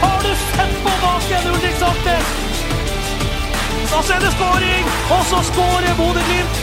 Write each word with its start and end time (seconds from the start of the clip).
Har 0.00 0.22
du 0.22 0.28
sett 0.28 0.74
på 0.84 0.90
baken, 1.02 1.48
Ulrik 1.54 1.76
Saltnes? 1.78 2.26
Så 3.90 4.12
er 4.14 4.20
det 4.20 4.32
skåring, 4.36 4.84
og 5.10 5.22
så 5.30 5.42
skårer 5.50 5.94
Bodø-Glimt! 5.98 6.60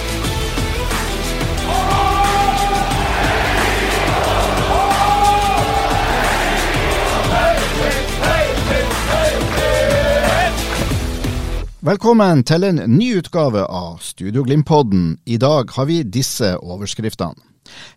Velkommen 11.81 12.43
til 12.43 12.63
en 12.63 12.75
ny 12.75 13.07
utgave 13.17 13.65
av 13.65 13.97
Studio 14.05 14.43
Glimt-podden. 14.45 15.17
I 15.25 15.37
dag 15.41 15.71
har 15.75 15.87
vi 15.89 16.03
disse 16.03 16.53
overskriftene. 16.61 17.35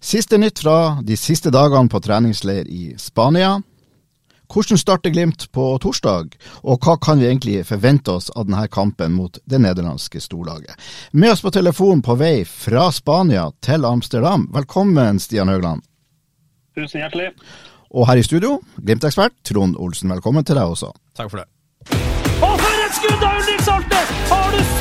Siste 0.01 0.39
nytt 0.41 0.63
fra 0.65 1.03
de 1.05 1.19
siste 1.21 1.53
dagene 1.53 1.93
på 1.93 2.01
treningsleir 2.01 2.65
i 2.65 2.95
Spania. 2.99 3.59
Hvordan 4.53 4.79
starter 4.79 5.11
Glimt 5.11 5.47
på 5.53 5.79
torsdag, 5.81 6.37
og 6.63 6.85
hva 6.85 6.97
kan 7.01 7.19
vi 7.21 7.29
egentlig 7.31 7.63
forvente 7.67 8.13
oss 8.13 8.31
av 8.35 8.47
denne 8.49 8.67
kampen 8.69 9.15
mot 9.17 9.39
det 9.45 9.61
nederlandske 9.65 10.21
storlaget? 10.21 10.77
Med 11.13 11.33
oss 11.33 11.43
på 11.45 11.53
telefon 11.55 12.03
på 12.05 12.17
vei 12.21 12.45
fra 12.49 12.91
Spania 12.93 13.49
til 13.65 13.85
Amsterdam. 13.89 14.49
Velkommen, 14.55 15.21
Stian 15.21 15.49
Høgland. 15.49 15.83
Tusen 16.77 17.01
hjertelig. 17.01 17.33
Og 17.95 18.09
her 18.09 18.19
i 18.19 18.27
studio, 18.27 18.59
Glimt-ekspert 18.77 19.37
Trond 19.47 19.79
Olsen. 19.79 20.11
Velkommen 20.13 20.45
til 20.45 20.59
deg 20.59 20.77
også. 20.77 20.93
Takk 21.17 21.31
for 21.31 21.43
det. 21.43 21.49
Og 22.43 22.57
for 22.59 22.87
et 22.87 22.97
skudd 22.99 23.23
av 23.23 23.39
Ulrik 23.41 23.63
Salte! 23.65 24.07
Har 24.33 24.51
du 24.51 24.74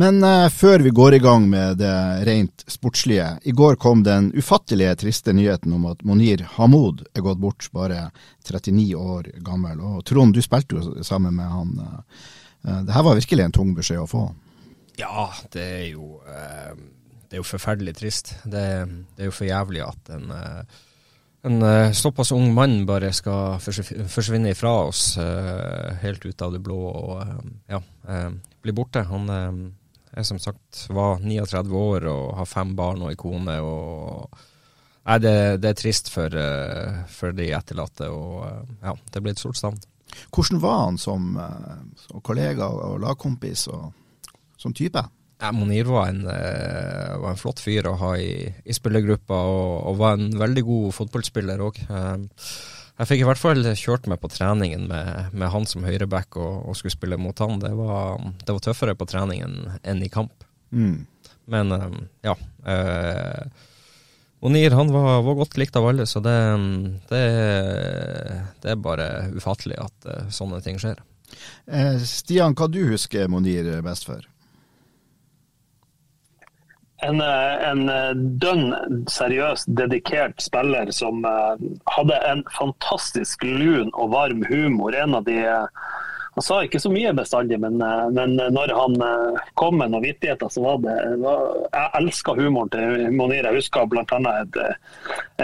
Men 0.00 0.22
uh, 0.24 0.48
før 0.48 0.80
vi 0.80 0.92
går 0.96 1.14
i 1.14 1.20
gang 1.20 1.44
med 1.50 1.80
det 1.80 1.94
rent 2.24 2.64
sportslige. 2.70 3.26
I 3.44 3.52
går 3.52 3.76
kom 3.80 4.04
den 4.06 4.30
ufattelige 4.32 4.94
triste 5.02 5.34
nyheten 5.36 5.74
om 5.76 5.88
at 5.90 6.04
Monir 6.08 6.46
Hamoud 6.54 7.02
er 7.12 7.24
gått 7.26 7.40
bort, 7.42 7.66
bare 7.74 8.06
39 8.46 8.86
år 8.96 9.28
gammel. 9.44 9.82
Og 9.84 10.04
Trond, 10.08 10.32
du 10.32 10.40
spilte 10.44 10.78
jo 10.78 11.04
sammen 11.04 11.36
med 11.36 11.50
han. 11.52 11.74
Eh, 11.82 12.78
det 12.86 12.94
her 12.94 13.04
var 13.04 13.18
virkelig 13.18 13.44
en 13.44 13.56
tung 13.58 13.74
beskjed 13.76 14.00
å 14.00 14.08
få. 14.08 14.22
Ja, 15.00 15.26
det 15.52 15.66
er 15.66 15.84
jo 15.90 16.20
uh, 16.24 16.72
Det 17.28 17.36
er 17.36 17.42
jo 17.42 17.50
forferdelig 17.50 17.94
trist. 17.98 18.32
Det, 18.44 18.64
det 19.16 19.26
er 19.26 19.28
jo 19.28 19.34
for 19.36 19.48
jævlig 19.50 19.82
at 19.84 20.14
en, 20.16 20.32
en 21.46 21.66
såpass 21.94 22.32
ung 22.36 22.54
mann 22.56 22.86
bare 22.88 23.12
skal 23.16 23.60
forsvinne 23.60 24.54
ifra 24.54 24.72
oss 24.88 25.12
helt 26.02 26.24
ut 26.26 26.42
av 26.42 26.56
det 26.56 26.62
blå 26.64 26.80
og 26.88 27.20
ja, 27.70 27.78
bli 28.64 28.74
borte. 28.74 29.04
Han 29.12 29.30
er 30.16 30.26
som 30.26 30.40
sagt 30.42 30.86
var 30.90 31.20
39 31.22 31.76
år 31.76 32.06
og 32.10 32.24
har 32.40 32.48
fem 32.48 32.72
barn 32.78 33.04
og 33.04 33.12
ei 33.12 33.18
kone. 33.20 33.58
og 33.62 34.40
Nei, 35.10 35.16
det, 35.22 35.36
det 35.62 35.70
er 35.70 35.78
trist 35.78 36.10
for, 36.12 36.34
eh, 36.36 36.98
for 37.10 37.34
de 37.36 37.48
etterlatte, 37.56 38.10
og 38.12 38.44
eh, 38.46 38.74
ja, 38.84 38.92
det 39.14 39.22
blir 39.24 39.34
et 39.34 39.40
stort 39.40 39.58
savn. 39.58 39.78
Hvordan 40.34 40.60
var 40.62 40.84
han 40.84 40.98
som, 41.00 41.32
eh, 41.40 41.78
som 42.04 42.22
kollega 42.26 42.68
og 42.68 43.00
lagkompis 43.02 43.64
og 43.72 43.88
som 44.60 44.76
type? 44.76 45.02
Ja, 45.40 45.54
Monir 45.56 45.88
var 45.88 46.10
en, 46.10 46.20
var 46.28 47.30
en 47.30 47.38
flott 47.40 47.62
fyr 47.64 47.86
å 47.88 47.94
ha 47.96 48.10
i, 48.20 48.44
i 48.44 48.74
spillergruppa, 48.76 49.38
og, 49.48 49.70
og 49.88 49.96
var 49.96 50.18
en 50.18 50.34
veldig 50.36 50.64
god 50.68 50.92
fotballspiller 50.98 51.62
òg. 51.64 51.80
Jeg 53.00 53.08
fikk 53.08 53.22
i 53.22 53.26
hvert 53.30 53.40
fall 53.40 53.64
kjørt 53.80 54.06
meg 54.10 54.20
på 54.20 54.28
treningen 54.28 54.84
med, 54.90 55.32
med 55.32 55.52
han 55.54 55.64
som 55.68 55.86
høyreback 55.86 56.36
og, 56.36 56.68
og 56.68 56.76
skulle 56.76 56.92
spille 56.92 57.16
mot 57.20 57.38
han. 57.40 57.56
Det 57.62 57.72
var, 57.78 58.20
det 58.44 58.52
var 58.52 58.62
tøffere 58.64 58.96
på 58.98 59.08
treningen 59.08 59.80
enn 59.80 60.02
i 60.04 60.10
kamp. 60.12 60.44
Mm. 60.70 61.06
Men 61.50 61.72
eh, 61.72 61.86
ja. 62.28 62.36
Eh, 62.68 63.66
Monir 64.40 64.76
han 64.76 64.92
var, 64.92 65.22
var 65.24 65.38
godt 65.40 65.56
likt 65.60 65.76
av 65.76 65.88
alle, 65.88 66.06
så 66.08 66.20
det, 66.24 66.36
det, 67.10 67.24
det 68.62 68.72
er 68.72 68.84
bare 68.84 69.08
ufattelig 69.36 69.80
at 69.80 70.08
eh, 70.08 70.28
sånne 70.32 70.60
ting 70.64 70.80
skjer. 70.80 71.00
Eh, 71.68 71.96
Stian, 72.04 72.56
hva 72.56 72.68
du 72.68 72.82
husker 72.92 73.28
Monir 73.32 73.68
best 73.84 74.08
for? 74.08 74.24
En, 77.02 77.20
eh, 77.20 77.68
en 77.70 77.88
eh, 77.88 78.10
dønn 78.14 79.04
seriøs, 79.08 79.64
dedikert 79.78 80.42
spiller 80.44 80.90
som 80.92 81.24
eh, 81.24 81.62
hadde 81.94 82.18
en 82.28 82.42
fantastisk 82.52 83.44
lun 83.46 83.88
og 83.94 84.12
varm 84.12 84.44
humor. 84.50 84.96
En 84.96 85.16
av 85.16 85.24
de 85.28 85.38
Han 86.40 86.44
sa 86.44 86.62
ikke 86.64 86.80
så 86.80 86.88
mye 86.88 87.10
bestandig, 87.12 87.58
men, 87.60 87.74
eh, 87.84 88.06
men 88.16 88.38
når 88.54 88.70
han 88.72 88.94
eh, 89.04 89.40
kom 89.60 89.74
med 89.76 89.90
noen 89.92 90.06
vittigheter, 90.06 90.48
så 90.48 90.62
var 90.64 90.78
det 90.80 90.94
var, 91.20 91.42
Jeg 91.74 91.90
elska 91.98 92.32
humoren 92.38 92.70
til 92.72 93.10
Monir. 93.12 93.44
Jeg 93.44 93.58
husker 93.58 93.84
bl.a. 93.92 94.04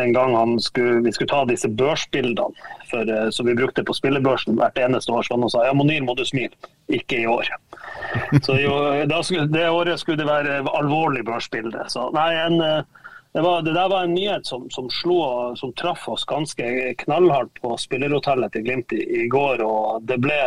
en 0.01 0.15
gang 0.15 0.55
skulle, 0.65 1.03
vi 1.05 1.13
skulle 1.13 1.29
ta 1.29 1.43
disse 1.51 1.69
børsbildene 1.69 2.73
for, 2.89 3.05
eh, 3.13 3.29
som 3.29 3.45
vi 3.45 3.59
brukte 3.59 3.85
på 3.85 3.93
spillebørsen 3.93 4.57
hvert 4.57 4.81
eneste 4.81 5.13
år. 5.13 5.27
Så 5.27 5.37
han 5.37 5.53
sa 5.53 5.67
ja, 5.67 5.75
Monir 5.77 6.01
må 6.07 6.15
du 6.17 6.25
smile, 6.25 6.57
ikke 6.89 7.19
i 7.21 7.27
år. 7.29 7.51
Så 8.41 8.57
jo, 8.57 8.79
skulle, 9.21 9.51
Det 9.53 9.67
året 9.69 10.01
skulle 10.01 10.23
det 10.23 10.31
være 10.31 10.63
alvorlig 10.79 11.27
børsbilde. 11.29 11.91
Så 11.93 12.07
nei, 12.17 12.31
en, 12.41 12.57
eh, 12.65 13.11
det, 13.35 13.43
var, 13.45 13.61
det 13.67 13.75
der 13.77 13.93
var 13.93 14.07
en 14.09 14.17
nyhet 14.17 14.49
som, 14.49 14.65
som 14.73 14.89
slo 14.89 15.53
som 15.61 15.77
traff 15.77 16.09
oss 16.09 16.25
ganske 16.25 16.95
knallhardt 17.05 17.61
på 17.61 17.77
spillerhotellet 17.85 18.57
til 18.57 18.65
Glimt 18.65 18.97
i, 18.97 19.03
i 19.27 19.29
går. 19.29 19.61
og 19.61 20.09
det 20.09 20.17
ble 20.25 20.41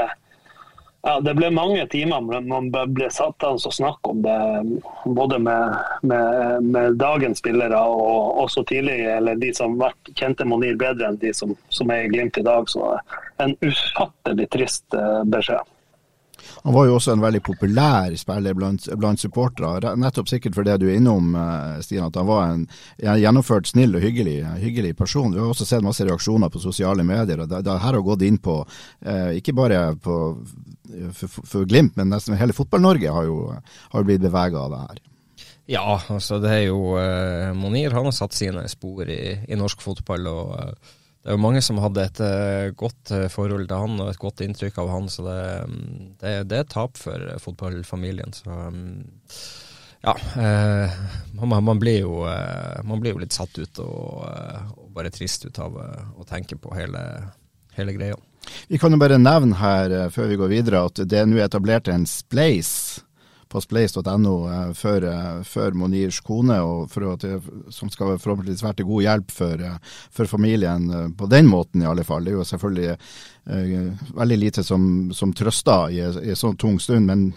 ja, 1.02 1.20
Det 1.24 1.34
ble 1.38 1.50
mange 1.56 1.86
timer 1.88 2.22
men 2.26 2.48
man 2.52 2.70
ble 2.72 3.08
satt 3.14 3.44
an 3.48 3.60
å 3.60 3.72
snakke 3.72 4.12
om 4.12 4.22
det, 4.26 4.36
både 5.06 5.40
med, 5.40 5.78
med, 6.02 6.68
med 6.76 7.00
dagens 7.00 7.40
spillere 7.40 7.80
og 7.80 8.44
også 8.44 8.66
tidligere, 8.68 9.18
eller 9.22 9.40
de 9.40 9.54
som 9.56 9.80
vært 9.80 10.14
kjente 10.20 10.48
Monir 10.48 10.76
bedre 10.80 11.10
enn 11.10 11.20
de 11.22 11.34
som, 11.36 11.56
som 11.72 11.92
er 11.96 12.06
i 12.06 12.12
Glimt 12.12 12.38
i 12.38 12.46
dag. 12.46 12.68
Så 12.70 12.94
en 13.40 13.56
ufattelig 13.64 14.50
trist 14.52 14.98
eh, 14.98 15.22
beskjed. 15.30 15.76
Han 16.64 16.74
var 16.74 16.86
jo 16.88 16.96
også 16.98 17.14
en 17.14 17.24
veldig 17.24 17.42
populær 17.44 18.16
spiller 18.20 18.56
blant, 18.58 18.88
blant 19.00 19.22
supportere. 19.22 19.94
Nettopp 20.00 20.30
sikkert 20.32 20.58
for 20.58 20.68
det 20.68 20.80
du 20.82 20.88
er 20.90 20.98
innom, 21.00 21.32
eh, 21.36 21.80
Stian, 21.86 22.10
at 22.10 22.20
han 22.20 22.28
var 22.28 22.50
en 22.50 22.66
gjennomført 23.00 23.72
snill 23.72 23.96
og 23.96 24.04
hyggelig, 24.04 24.42
hyggelig 24.60 24.96
person. 25.00 25.34
Vi 25.34 25.40
har 25.40 25.52
også 25.52 25.68
sett 25.68 25.86
masse 25.86 26.06
reaksjoner 26.08 26.52
på 26.52 26.64
sosiale 26.64 27.06
medier. 27.08 27.44
og 27.44 27.50
Det, 27.50 27.64
det 27.68 27.80
her 27.80 27.96
har 27.96 28.06
gått 28.06 28.26
inn 28.28 28.40
på, 28.44 28.60
eh, 29.06 29.38
ikke 29.40 29.56
bare 29.56 29.84
på, 29.96 30.20
for, 31.16 31.46
for 31.46 31.70
Glimt, 31.70 31.96
men 32.00 32.12
nesten 32.14 32.38
hele 32.40 32.56
Fotball-Norge 32.56 33.14
har 33.14 33.28
jo 33.28 33.40
har 33.94 34.08
blitt 34.08 34.24
bevega 34.24 34.66
av 34.66 34.74
det 34.74 34.82
her. 34.88 35.02
Ja, 35.70 36.00
altså 36.10 36.40
det 36.42 36.50
er 36.50 36.64
jo 36.66 36.96
eh, 36.98 37.52
Monir 37.54 37.94
han 37.94 38.08
har 38.08 38.16
satt 38.16 38.34
sine 38.34 38.64
spor 38.72 39.06
i, 39.06 39.38
i 39.46 39.58
norsk 39.58 39.84
fotball. 39.86 40.26
og 40.32 40.54
eh, 40.58 40.94
Det 41.22 41.30
er 41.30 41.38
jo 41.38 41.44
mange 41.44 41.62
som 41.62 41.82
hadde 41.84 42.06
et 42.08 42.22
eh, 42.26 42.70
godt 42.78 43.14
eh, 43.14 43.28
forhold 43.30 43.68
til 43.70 43.84
han 43.84 44.02
og 44.02 44.10
et 44.10 44.22
godt 44.22 44.42
inntrykk 44.46 44.80
av 44.82 44.90
han. 44.96 45.10
Så 45.14 45.28
det, 45.28 45.42
mm, 45.70 45.92
det, 46.24 46.32
det 46.50 46.58
er 46.58 46.66
et 46.66 46.74
tap 46.74 46.98
for 46.98 47.28
fotballfamilien. 47.46 48.34
Så 48.34 48.50
mm, 48.50 48.96
ja. 50.08 50.16
Eh, 50.42 50.98
man, 51.38 51.54
man, 51.70 51.84
blir 51.84 52.02
jo, 52.02 52.24
eh, 52.32 52.82
man 52.90 53.04
blir 53.04 53.14
jo 53.14 53.22
litt 53.22 53.38
satt 53.38 53.62
ut 53.62 53.84
og, 53.86 54.26
og 54.74 54.90
bare 54.96 55.14
trist 55.14 55.46
ut 55.46 55.62
av 55.62 55.78
å 55.78 56.26
tenke 56.26 56.58
på 56.58 56.74
hele, 56.80 57.04
hele 57.78 57.94
greia. 57.94 58.18
Vi 58.70 58.80
kan 58.82 58.94
jo 58.94 59.02
bare 59.02 59.20
nevne 59.22 59.60
her 59.60 59.94
eh, 59.94 60.10
før 60.14 60.32
vi 60.32 60.40
går 60.40 60.52
videre 60.52 60.86
at 60.88 61.04
det 61.06 61.22
er 61.22 61.30
nå 61.30 61.42
etablert 61.44 61.92
en 61.92 62.08
spleis 62.10 63.04
på 63.50 63.62
spleis.no 63.62 64.34
eh, 64.50 64.74
for, 64.74 65.04
eh, 65.04 65.42
for 65.44 65.72
Monirs 65.72 66.20
kone, 66.26 66.58
for 66.90 67.14
at 67.14 67.26
som 67.74 67.90
skal 67.90 68.20
forhåpentligvis 68.22 68.64
være 68.64 68.80
til 68.80 68.90
god 68.90 69.06
hjelp 69.08 69.34
for, 69.34 69.64
for 70.14 70.30
familien 70.30 70.90
på 71.18 71.30
den 71.32 71.50
måten, 71.50 71.82
i 71.82 71.90
alle 71.90 72.06
fall. 72.06 72.26
Det 72.26 72.34
er 72.34 72.38
jo 72.38 72.48
selvfølgelig 72.52 72.90
eh, 72.92 74.06
veldig 74.22 74.40
lite 74.40 74.66
som, 74.66 74.84
som 75.16 75.34
trøster 75.34 75.96
i 75.96 76.04
en 76.06 76.38
sånn 76.38 76.60
tung 76.62 76.78
stund, 76.82 77.10
men 77.10 77.32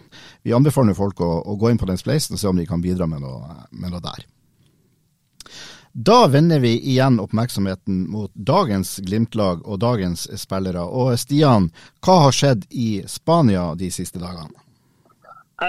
vi 0.44 0.54
anbefaler 0.56 0.98
folk 0.98 1.24
å, 1.24 1.32
å 1.48 1.56
gå 1.56 1.72
inn 1.72 1.80
på 1.80 1.88
den 1.88 2.00
spleisen 2.00 2.36
og 2.36 2.42
se 2.42 2.52
om 2.52 2.60
de 2.60 2.68
kan 2.68 2.84
bidra 2.84 3.08
med 3.08 3.24
noe, 3.24 3.62
med 3.70 3.94
noe 3.94 4.04
der. 4.04 4.28
Da 5.92 6.26
vender 6.26 6.58
vi 6.58 6.72
igjen 6.80 7.20
oppmerksomheten 7.20 8.10
mot 8.10 8.30
dagens 8.34 8.96
Glimt-lag 9.04 9.60
og 9.68 9.82
dagens 9.84 10.24
spillere. 10.40 10.80
Og 10.88 11.18
Stian, 11.20 11.68
hva 12.00 12.14
har 12.24 12.36
skjedd 12.36 12.64
i 12.72 13.02
Spania 13.04 13.74
de 13.76 13.90
siste 13.92 14.22
dagene? 14.22 14.56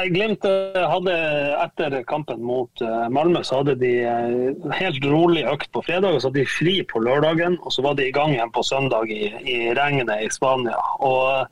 Glimt 0.10 0.46
eh, 0.48 0.80
hadde 0.90 1.16
etter 1.62 2.00
kampen 2.10 2.40
mot 2.42 2.82
uh, 2.82 3.06
Malmö 3.14 3.44
så 3.46 3.60
hadde 3.60 3.76
de 3.78 3.92
uh, 4.08 4.72
helt 4.74 5.04
rolig 5.06 5.44
økt 5.52 5.70
på 5.76 5.84
fredag. 5.86 6.16
og 6.16 6.24
Så 6.24 6.32
hadde 6.32 6.40
de 6.40 6.50
fri 6.50 6.80
på 6.88 7.04
lørdagen, 7.04 7.60
og 7.62 7.76
så 7.76 7.84
var 7.86 8.00
de 8.00 8.08
i 8.08 8.16
gang 8.16 8.34
igjen 8.34 8.54
på 8.56 8.64
søndag 8.66 9.12
i, 9.12 9.28
i 9.44 9.60
regnet 9.78 10.10
i 10.24 10.32
Spania. 10.34 10.80
Og 11.04 11.46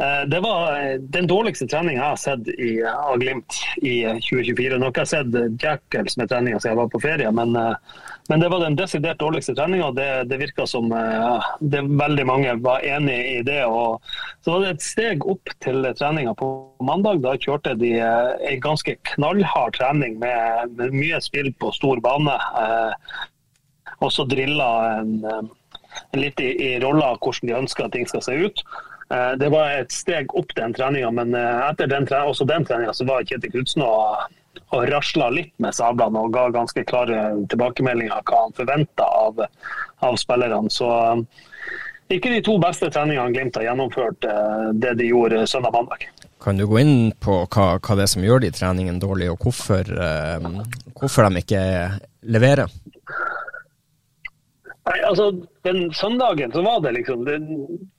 Det 0.00 0.38
var 0.40 0.78
den 1.12 1.26
dårligste 1.28 1.66
treninga 1.68 1.98
jeg 1.98 2.06
har 2.06 2.20
sett 2.20 2.46
i, 2.54 2.70
av 2.88 3.18
Glimt 3.20 3.58
i 3.84 3.98
2024. 4.24 4.78
Nå 4.78 4.86
har 4.86 4.94
ikke 4.94 5.04
jeg 5.04 5.10
sett 5.10 5.60
Jackals 5.60 6.16
med 6.16 6.30
treninga 6.30 6.60
siden 6.60 6.72
jeg 6.72 6.78
var 6.78 6.92
på 6.94 7.02
ferie, 7.04 7.32
men 7.36 7.52
men 8.30 8.40
det 8.40 8.48
var 8.48 8.60
den 8.62 8.76
desidert 8.78 9.18
dårligste 9.18 9.56
treninga. 9.58 9.88
Det, 9.90 10.24
det 10.30 10.36
virka 10.38 10.66
som 10.66 10.92
ja, 10.94 11.40
det, 11.58 11.80
veldig 11.82 12.26
mange 12.28 12.52
var 12.62 12.84
enig 12.86 13.16
i 13.32 13.40
det. 13.42 13.64
Og 13.66 13.98
så 14.44 14.52
var 14.52 14.62
det 14.62 14.68
et 14.76 14.84
steg 14.86 15.26
opp 15.26 15.50
til 15.64 15.88
treninga 15.98 16.36
på 16.38 16.50
mandag. 16.86 17.24
Da 17.24 17.34
kjørte 17.34 17.74
de 17.80 17.96
en 17.98 18.62
ganske 18.62 18.94
knallhard 19.16 19.74
trening 19.80 20.20
med, 20.22 20.76
med, 20.78 20.94
mye 20.94 21.18
spill 21.26 21.50
på 21.58 21.72
stor 21.74 21.98
bane. 22.04 22.36
Og 23.98 24.14
så 24.14 24.28
drilla 24.30 24.70
en, 25.00 25.50
litt 26.14 26.38
i, 26.38 26.52
i 26.68 26.72
rolla 26.84 27.16
hvordan 27.16 27.50
de 27.50 27.58
ønsker 27.64 27.88
at 27.88 27.98
ting 27.98 28.06
skal 28.06 28.22
se 28.28 28.38
ut. 28.46 28.62
Det 29.10 29.48
var 29.50 29.72
et 29.74 29.90
steg 29.90 30.30
opp 30.38 30.52
den 30.54 30.70
treninga, 30.76 31.08
men 31.10 31.34
etter 31.34 31.88
den, 31.90 32.04
også 32.06 32.46
den 32.46 32.62
treninga 32.62 32.92
så 32.94 33.02
var 33.08 33.24
Kjetil 33.26 33.50
Knutsen 33.56 33.82
og 33.82 34.28
og 34.70 34.86
rasla 34.90 35.30
litt 35.34 35.52
med 35.62 35.74
sablene 35.74 36.24
og 36.24 36.34
ga 36.34 36.48
ganske 36.54 36.84
klare 36.86 37.30
tilbakemeldinger 37.50 38.22
hva 38.26 38.44
han 38.44 38.54
forventa 38.54 39.06
av, 39.06 39.42
av, 40.06 40.18
spillerne. 40.18 40.70
Så 40.70 40.86
um, 40.86 41.24
ikke 42.10 42.32
de 42.34 42.42
to 42.46 42.56
beste 42.62 42.90
treningene 42.90 43.34
Glimt 43.34 43.58
har 43.58 43.68
gjennomført 43.68 44.26
det 44.82 44.96
de 44.98 45.10
gjorde 45.10 45.44
søndag 45.50 45.74
mandag. 45.74 46.06
Kan 46.42 46.58
du 46.58 46.64
gå 46.66 46.80
inn 46.80 47.10
på 47.20 47.42
hva, 47.44 47.66
hva 47.78 47.98
det 47.98 48.06
er 48.06 48.10
som 48.14 48.24
gjør 48.24 48.42
de 48.42 48.50
treningene 48.54 49.02
dårlige, 49.02 49.34
og 49.34 49.44
hvorfor, 49.44 49.90
hvorfor 50.96 51.28
de 51.28 51.42
ikke 51.44 51.62
leverer? 52.32 52.72
Nei, 54.90 55.00
altså, 55.06 55.30
Den 55.62 55.92
søndagen 55.94 56.52
så 56.52 56.62
var 56.62 56.80
det 56.80 56.92
liksom 56.92 57.24
Det, 57.24 57.38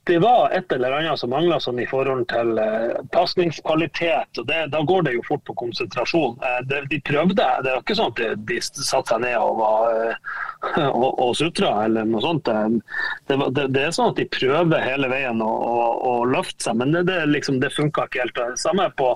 det 0.06 0.18
var 0.18 0.50
et 0.50 0.72
eller 0.72 0.92
annet 0.92 1.18
som 1.18 1.30
mangla 1.30 1.60
sånn 1.62 1.78
i 1.80 1.86
forhold 1.86 2.26
til 2.32 2.58
eh, 2.58 2.96
pasningskvalitet. 3.14 4.40
og 4.42 4.50
Da 4.50 4.80
går 4.90 5.06
det 5.06 5.12
jo 5.14 5.22
fort 5.28 5.44
på 5.46 5.54
konsentrasjon. 5.60 6.34
Eh, 6.42 6.58
det, 6.68 6.80
de 6.90 6.98
prøvde. 7.06 7.46
Det 7.62 7.70
er 7.70 7.78
ikke 7.78 7.96
sånn 7.96 8.10
at 8.10 8.18
de, 8.18 8.32
de 8.50 8.58
satte 8.66 9.14
seg 9.14 9.22
ned 9.22 9.38
og, 9.38 9.62
var, 9.62 9.94
eh, 9.94 10.90
og, 11.04 11.08
og 11.12 11.32
sutra 11.38 11.70
eller 11.86 12.10
noe 12.10 12.24
sånt. 12.24 12.50
Det, 12.50 13.38
det, 13.38 13.68
det, 13.76 13.86
er 13.86 13.94
sånn 13.94 14.10
at 14.12 14.18
de 14.18 14.28
prøver 14.34 14.84
hele 14.84 15.12
veien 15.12 15.40
å, 15.46 15.52
å, 15.70 15.88
å 16.10 16.14
løfte 16.34 16.66
seg, 16.66 16.82
men 16.82 16.92
det, 16.96 17.06
det, 17.08 17.22
liksom, 17.30 17.62
det 17.62 17.72
funka 17.76 18.08
ikke 18.10 18.26
helt. 18.26 18.42
Samme 18.60 18.90
på 18.98 19.14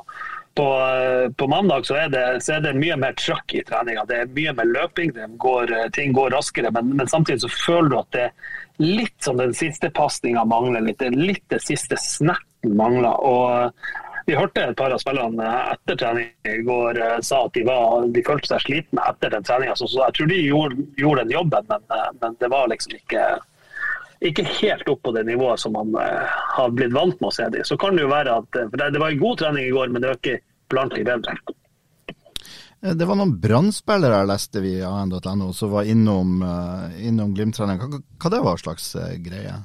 på, 0.56 0.67
på, 1.37 1.47
mandag 1.53 1.87
så 1.87 1.99
er, 2.00 2.08
det, 2.12 2.25
så 2.44 2.56
er, 2.56 2.62
det, 2.64 2.73
mye 2.81 2.97
mer 3.00 3.17
trøkk 3.20 3.55
i 3.58 3.64
treninga. 3.69 4.06
Det 4.08 4.20
er 4.23 4.32
mye 4.38 4.55
mer 4.56 4.70
løping, 4.70 5.12
går, 5.43 5.75
ting 5.97 6.17
går 6.17 6.32
raskere. 6.32 6.73
Men, 6.73 6.94
men, 6.97 7.11
samtidig 7.12 7.44
så 7.44 7.53
føler 7.53 7.93
du 7.93 7.99
at 8.00 8.17
det 8.17 8.25
er 8.25 8.56
litt 8.82 9.17
som 9.25 9.37
den 9.41 9.53
siste 9.56 9.91
pasninga 9.93 10.47
mangler. 10.49 10.85
Litt, 10.87 11.05
litt 11.12 11.44
det 11.53 11.61
siste 11.64 12.00
snerten 12.00 12.73
mangler. 12.79 13.20
Og 13.20 14.26
vi 14.26 14.35
hørte 14.35 14.64
et 14.64 14.79
par 14.79 14.91
av 14.91 14.99
spillerne 14.99 15.50
etter 15.75 15.99
trening 16.00 16.32
i 16.50 16.62
går 16.67 16.99
eh, 16.99 17.19
sa 17.23 17.44
at 17.47 17.55
de, 17.55 17.62
var, 17.69 18.08
de 18.11 18.25
følte 18.26 18.50
seg 18.50 18.64
slitne 18.64 19.05
etter 19.12 19.31
den 19.37 19.44
treninga. 19.47 19.76
Så, 19.79 19.87
så, 19.93 20.00
jeg 20.08 20.17
tror 20.17 20.32
de 20.32 20.41
gjorde, 20.41 20.87
gjorde 20.99 21.26
den 21.26 21.37
jobben, 21.37 21.69
men, 21.70 21.85
eh, 21.94 22.08
men 22.23 22.41
det 22.41 22.50
var 22.50 22.73
liksom 22.73 22.97
ikke 22.99 23.29
ikke 24.24 24.46
helt 24.48 24.88
opp 24.88 25.02
på 25.04 25.12
det 25.16 25.26
nivået 25.28 25.60
som 25.60 25.74
man 25.76 25.92
uh, 25.98 26.38
har 26.56 26.72
blitt 26.72 26.94
vant 26.96 27.20
med 27.20 27.28
å 27.28 27.34
se 27.36 27.48
dem. 27.52 27.66
Så 27.68 27.76
kan 27.80 27.96
det 27.96 28.06
jo 28.06 28.12
være 28.12 28.40
at 28.40 28.60
for 28.62 28.80
det, 28.80 29.02
var 29.02 29.12
en 29.12 29.22
god 29.22 29.38
trening 29.42 29.68
i 29.68 29.74
går, 29.74 29.92
men 29.92 30.02
det 30.02 30.12
var 30.12 30.20
ikke 30.22 30.40
blant 30.72 30.96
de 30.96 31.04
bedre. 31.06 31.36
Eh, 32.80 32.94
det 32.96 33.08
var 33.08 33.20
noen 33.20 33.36
brannspillere 33.42 34.22
jeg 34.22 34.30
leste 34.32 34.64
via 34.64 34.90
an.no 35.02 35.52
som 35.56 35.72
var 35.76 35.88
innom, 35.88 36.40
innom 36.96 37.36
Glimt-trening. 37.36 37.80
Hva, 37.82 38.02
hva 38.22 38.32
det 38.32 38.44
var 38.48 38.62
slags 38.62 38.92
greie? 39.24 39.60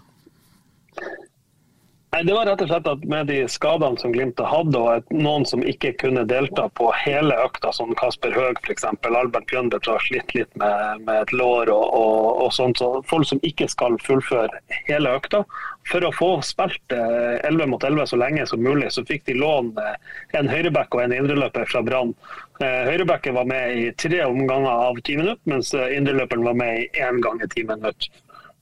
Nei, 2.22 2.28
Det 2.28 2.34
var 2.34 2.46
rett 2.46 2.62
og 2.62 2.68
slett 2.70 2.88
at 2.88 3.06
med 3.10 3.30
de 3.32 3.38
skadene 3.50 3.98
som 3.98 4.12
Glimt 4.14 4.38
hatt, 4.46 4.76
og 4.78 5.08
noen 5.10 5.46
som 5.50 5.64
ikke 5.66 5.96
kunne 6.04 6.22
delta 6.30 6.68
på 6.78 6.92
hele 6.94 7.34
økta, 7.48 7.72
som 7.74 7.96
Kasper 7.98 8.36
Høeg 8.36 8.60
f.eks., 8.62 8.86
Albert 9.10 9.48
Bjørnbeth 9.50 9.90
har 9.90 10.06
slitt 10.06 10.36
litt 10.38 10.52
med, 10.62 11.02
med 11.08 11.24
et 11.24 11.34
lår 11.34 11.72
og, 11.74 11.82
og, 11.82 12.28
og, 12.44 12.54
sånt. 12.54 12.78
Så 12.78 13.02
folk 13.10 13.26
som 13.26 13.42
ikke 13.42 13.66
skal 13.74 13.98
fullføre 14.06 14.62
hele 14.86 15.16
økta. 15.18 15.42
For 15.90 16.06
å 16.06 16.14
få 16.14 16.30
spilt 16.46 16.94
11 16.94 17.42
eh, 17.50 17.70
mot 17.74 17.90
11 17.90 18.12
så 18.14 18.22
lenge 18.22 18.46
som 18.46 18.62
mulig, 18.62 18.92
så 18.94 19.02
fikk 19.08 19.26
de 19.26 19.40
låne 19.42 19.96
en 20.38 20.54
høyreback 20.54 20.94
og 20.94 21.08
en 21.08 21.18
indreløper 21.18 21.66
fra 21.74 21.82
Brann. 21.82 22.14
Eh, 22.62 22.84
høyrebacken 22.92 23.34
var 23.40 23.50
med 23.50 23.80
i 23.82 23.88
tre 23.98 24.22
omganger 24.30 24.92
av 24.92 25.02
ti 25.02 25.18
minutter, 25.18 25.42
mens 25.50 25.74
eh, 25.74 25.96
indreløperen 25.98 26.46
var 26.46 26.62
med 26.68 26.84
i 26.84 26.92
én 27.02 27.18
gang 27.26 27.42
i 27.42 27.50
ti 27.50 27.66
minutter. 27.66 28.14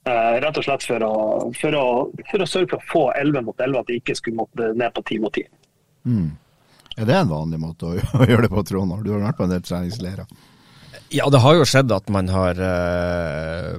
Uh, 0.09 0.39
rett 0.41 0.57
og 0.57 0.65
slett 0.65 0.85
for 0.89 1.03
å, 1.05 1.15
for, 1.53 1.75
å, 1.77 1.87
for 2.31 2.41
å, 2.41 2.45
sørge 2.49 2.71
for 2.71 2.81
å 2.81 2.87
få 2.89 3.01
11 3.19 3.43
mot 3.45 3.59
11, 3.61 3.81
at 3.81 3.89
de 3.91 3.97
ikke 3.99 4.15
skulle 4.17 4.39
måtte 4.39 4.71
ned 4.73 4.93
på 4.95 5.03
10 5.05 5.21
mot 5.21 5.35
10. 5.37 5.49
Mm. 6.09 6.29
Er 6.97 7.05
det 7.05 7.17
en 7.19 7.29
vanlig 7.29 7.59
måte 7.61 7.91
å, 7.91 7.97
å 8.19 8.25
gjøre 8.25 8.47
det 8.47 8.53
på, 8.53 8.63
Trond? 8.65 8.95
Du 9.05 9.11
har 9.13 9.21
vært 9.27 9.37
på 9.37 9.45
en 9.45 9.53
del 9.53 9.61
treningsleirer? 9.67 10.25
Ja, 11.13 11.27
det 11.29 11.43
har 11.43 11.59
jo 11.59 11.67
skjedd 11.69 11.93
at 11.93 12.09
man 12.13 12.31
har 12.33 12.57
uh, 12.57 13.77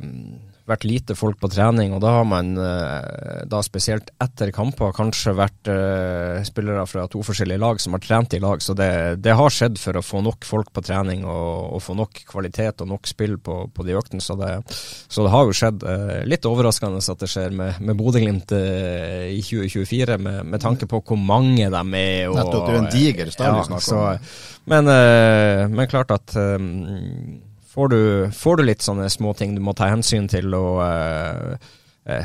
vært 0.71 0.87
lite 0.89 1.17
folk 1.19 1.41
på 1.41 1.51
trening, 1.53 1.93
og 1.95 2.03
da 2.05 2.13
har 2.19 2.27
man 2.29 2.53
eh, 2.59 3.43
da 3.51 3.61
spesielt 3.65 4.13
etter 4.23 4.53
kamper 4.55 4.95
kanskje 4.97 5.35
vært 5.37 5.71
uh, 5.71 6.41
spillere 6.47 6.85
fra 6.89 7.07
to 7.11 7.23
forskjellige 7.27 7.61
lag 7.61 7.81
som 7.83 7.97
har 7.97 8.03
trent 8.05 8.37
i 8.37 8.41
lag. 8.43 8.63
Så 8.63 8.75
det, 8.79 8.91
det 9.25 9.35
har 9.37 9.55
skjedd 9.55 9.79
for 9.81 9.99
å 9.99 10.05
få 10.05 10.23
nok 10.25 10.47
folk 10.47 10.71
på 10.75 10.85
trening 10.87 11.25
og, 11.29 11.77
og 11.77 11.83
få 11.85 11.97
nok 11.99 12.23
kvalitet 12.29 12.85
og 12.85 12.91
nok 12.93 13.11
spill 13.11 13.37
på, 13.43 13.59
på 13.75 13.87
de 13.87 13.97
øktene. 13.99 14.23
Så, 14.25 14.37
så 14.39 15.27
det, 15.27 15.33
har 15.35 15.49
jo 15.49 15.57
skjedd. 15.57 15.85
Uh, 15.85 16.17
litt 16.31 16.49
overraskende 16.49 17.01
at 17.01 17.25
det 17.25 17.31
skjer 17.31 17.55
med, 17.57 17.83
med 17.85 17.99
Bodø-Glimt 17.99 18.53
i 18.55 19.41
2024, 19.45 20.19
med, 20.23 20.41
med, 20.47 20.63
tanke 20.63 20.89
på 20.91 21.03
hvor 21.05 21.19
mange 21.19 21.69
de 21.73 21.85
er. 22.01 22.31
Og, 22.31 22.39
Nettopp, 22.39 22.67
det 22.67 22.75
er 22.75 22.81
en 22.81 22.91
diger 22.93 23.35
stall 23.35 23.59
vi 23.59 23.69
snakker 23.71 24.01
om. 24.01 24.35
Men, 24.71 24.91
men 25.75 25.89
klart 25.91 26.13
at 26.15 26.37
får 27.71 27.89
du, 27.93 28.01
får 28.35 28.57
du 28.57 28.67
litt 28.67 28.83
sånne 28.83 29.09
småting 29.11 29.55
du 29.55 29.63
må 29.65 29.75
ta 29.79 29.91
hensyn 29.91 30.29
til, 30.31 30.51
og 30.57 30.81
uh, 30.83 31.71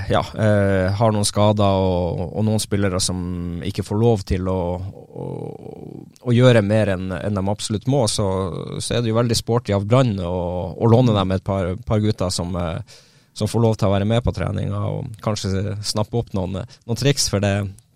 ja, 0.10 0.22
eh, 0.40 0.88
har 0.98 1.12
noen 1.14 1.28
skader 1.28 1.78
og, 1.84 2.22
og, 2.32 2.42
noen 2.48 2.62
spillere 2.64 2.98
som 3.04 3.62
ikke 3.66 3.84
får 3.86 4.00
lov 4.02 4.24
til 4.26 4.48
å, 4.50 4.60
å, 4.80 5.26
å 6.26 6.34
gjøre 6.34 6.64
mer 6.66 6.94
enn 6.96 7.12
en 7.14 7.38
de 7.38 7.44
absolutt 7.52 7.86
må, 7.92 8.06
så, 8.10 8.26
så, 8.80 8.96
er 8.96 9.04
det 9.04 9.12
jo 9.12 9.20
veldig 9.20 9.38
sporty 9.38 9.76
av 9.76 9.86
Brann 9.86 10.16
å 10.18 10.90
låne 10.90 11.14
dem 11.14 11.36
et 11.36 11.46
par, 11.46 11.76
par 11.86 12.02
gutter 12.02 12.34
som, 12.34 12.56
som, 13.36 13.52
får 13.52 13.66
lov 13.68 13.78
til 13.78 13.92
å 13.92 13.94
være 13.94 14.10
med 14.10 14.26
på 14.26 14.34
treninga 14.34 14.82
og 14.90 15.20
kanskje 15.22 15.76
snappe 15.86 16.18
opp 16.24 16.34
noen, 16.34 16.64
noen 16.88 17.02
triks. 17.04 17.28
For 17.30 17.44
det, 17.44 17.54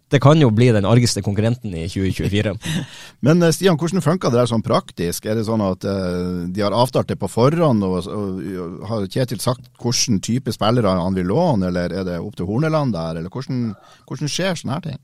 det 0.10 0.22
kan 0.24 0.42
jo 0.42 0.50
bli 0.54 0.70
den 0.74 0.88
argeste 0.90 1.22
konkurrenten 1.26 1.74
i 1.78 1.86
2024. 1.90 2.56
Men 3.26 3.44
eh, 3.44 3.54
Stian, 3.56 3.78
hvordan 3.80 4.04
funker 4.06 4.34
det 4.34 4.42
der 4.42 4.52
sånn 4.52 4.66
praktisk? 4.66 5.28
Er 5.30 5.38
det 5.38 5.46
sånn 5.48 5.64
at 5.66 5.86
uh, 5.86 6.48
de 6.50 6.64
har 6.66 6.76
avtalt 6.76 7.12
det 7.12 7.20
på 7.22 7.30
forhånd, 7.32 7.86
og, 7.86 8.08
og, 8.08 8.40
og, 8.40 8.80
har 8.90 9.10
Kjetil 9.10 9.42
sagt 9.44 9.70
hvilken 9.82 10.22
type 10.26 10.54
spillere 10.56 10.98
han 11.00 11.18
vil 11.18 11.30
låne, 11.30 11.70
eller 11.70 11.94
er 11.94 12.08
det 12.08 12.20
opp 12.22 12.40
til 12.40 12.50
Horneland 12.50 12.96
der, 12.96 13.20
eller 13.20 13.34
hvordan, 13.34 13.70
hvordan 14.10 14.32
skjer 14.32 14.60
sånne 14.60 14.80
her 14.80 14.88
ting? 14.90 15.00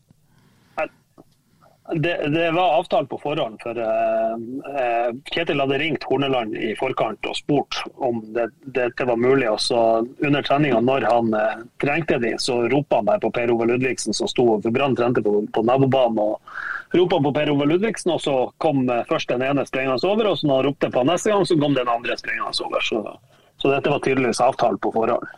Det, 1.94 2.28
det, 2.28 2.52
var 2.52 2.80
avtalt 2.80 3.10
på 3.10 3.18
forhånd. 3.18 3.60
for 3.62 3.78
uh, 3.78 5.12
Kjetil 5.30 5.60
hadde 5.62 5.78
ringt 5.78 6.04
Horneland 6.10 6.56
i 6.58 6.72
forkant 6.80 7.28
og 7.30 7.38
spurt 7.38 7.78
om 8.02 8.24
det, 8.34 8.48
dette 8.74 9.06
var 9.06 9.20
mulig. 9.22 9.50
og 9.52 9.62
så 9.62 9.82
Under 10.26 10.42
treninga, 10.42 10.80
når 10.82 11.06
han 11.06 11.30
uh, 11.34 11.62
trengte 11.82 12.18
de, 12.18 12.34
så 12.42 12.64
ropa 12.74 13.04
han 13.04 13.10
meg 13.12 13.22
på 13.22 13.32
Per 13.38 13.54
Ove 13.54 13.70
Ludvigsen, 13.70 14.18
som 14.18 14.32
sto 14.32 14.48
for 14.56 14.74
Brann 14.74 14.98
trente 14.98 15.22
på, 15.22 15.38
på 15.54 15.66
nabobanen. 15.68 16.20
og 16.20 16.98
ropa 16.98 17.22
på 17.22 17.34
Per 17.38 17.54
Ove 17.54 17.70
Ludvigsen, 17.70 18.16
og 18.18 18.22
så 18.22 18.36
kom 18.58 18.88
uh, 18.90 19.04
først 19.06 19.30
den 19.30 19.46
ene 19.46 19.66
sprengende 19.70 20.10
over. 20.10 20.32
og 20.32 20.42
så 20.42 20.50
Når 20.50 20.56
han 20.56 20.70
ropte 20.72 20.90
på 20.90 21.06
neste 21.06 21.36
gang, 21.36 21.46
så 21.46 21.60
kom 21.62 21.78
den 21.78 21.96
andre 21.98 22.18
sprengende 22.18 22.66
over. 22.66 22.82
Så, 22.82 23.04
så 23.62 23.76
dette 23.76 23.94
var 23.94 24.02
tydeligvis 24.02 24.42
avtalt 24.42 24.82
på 24.82 24.96
forhånd. 24.96 25.30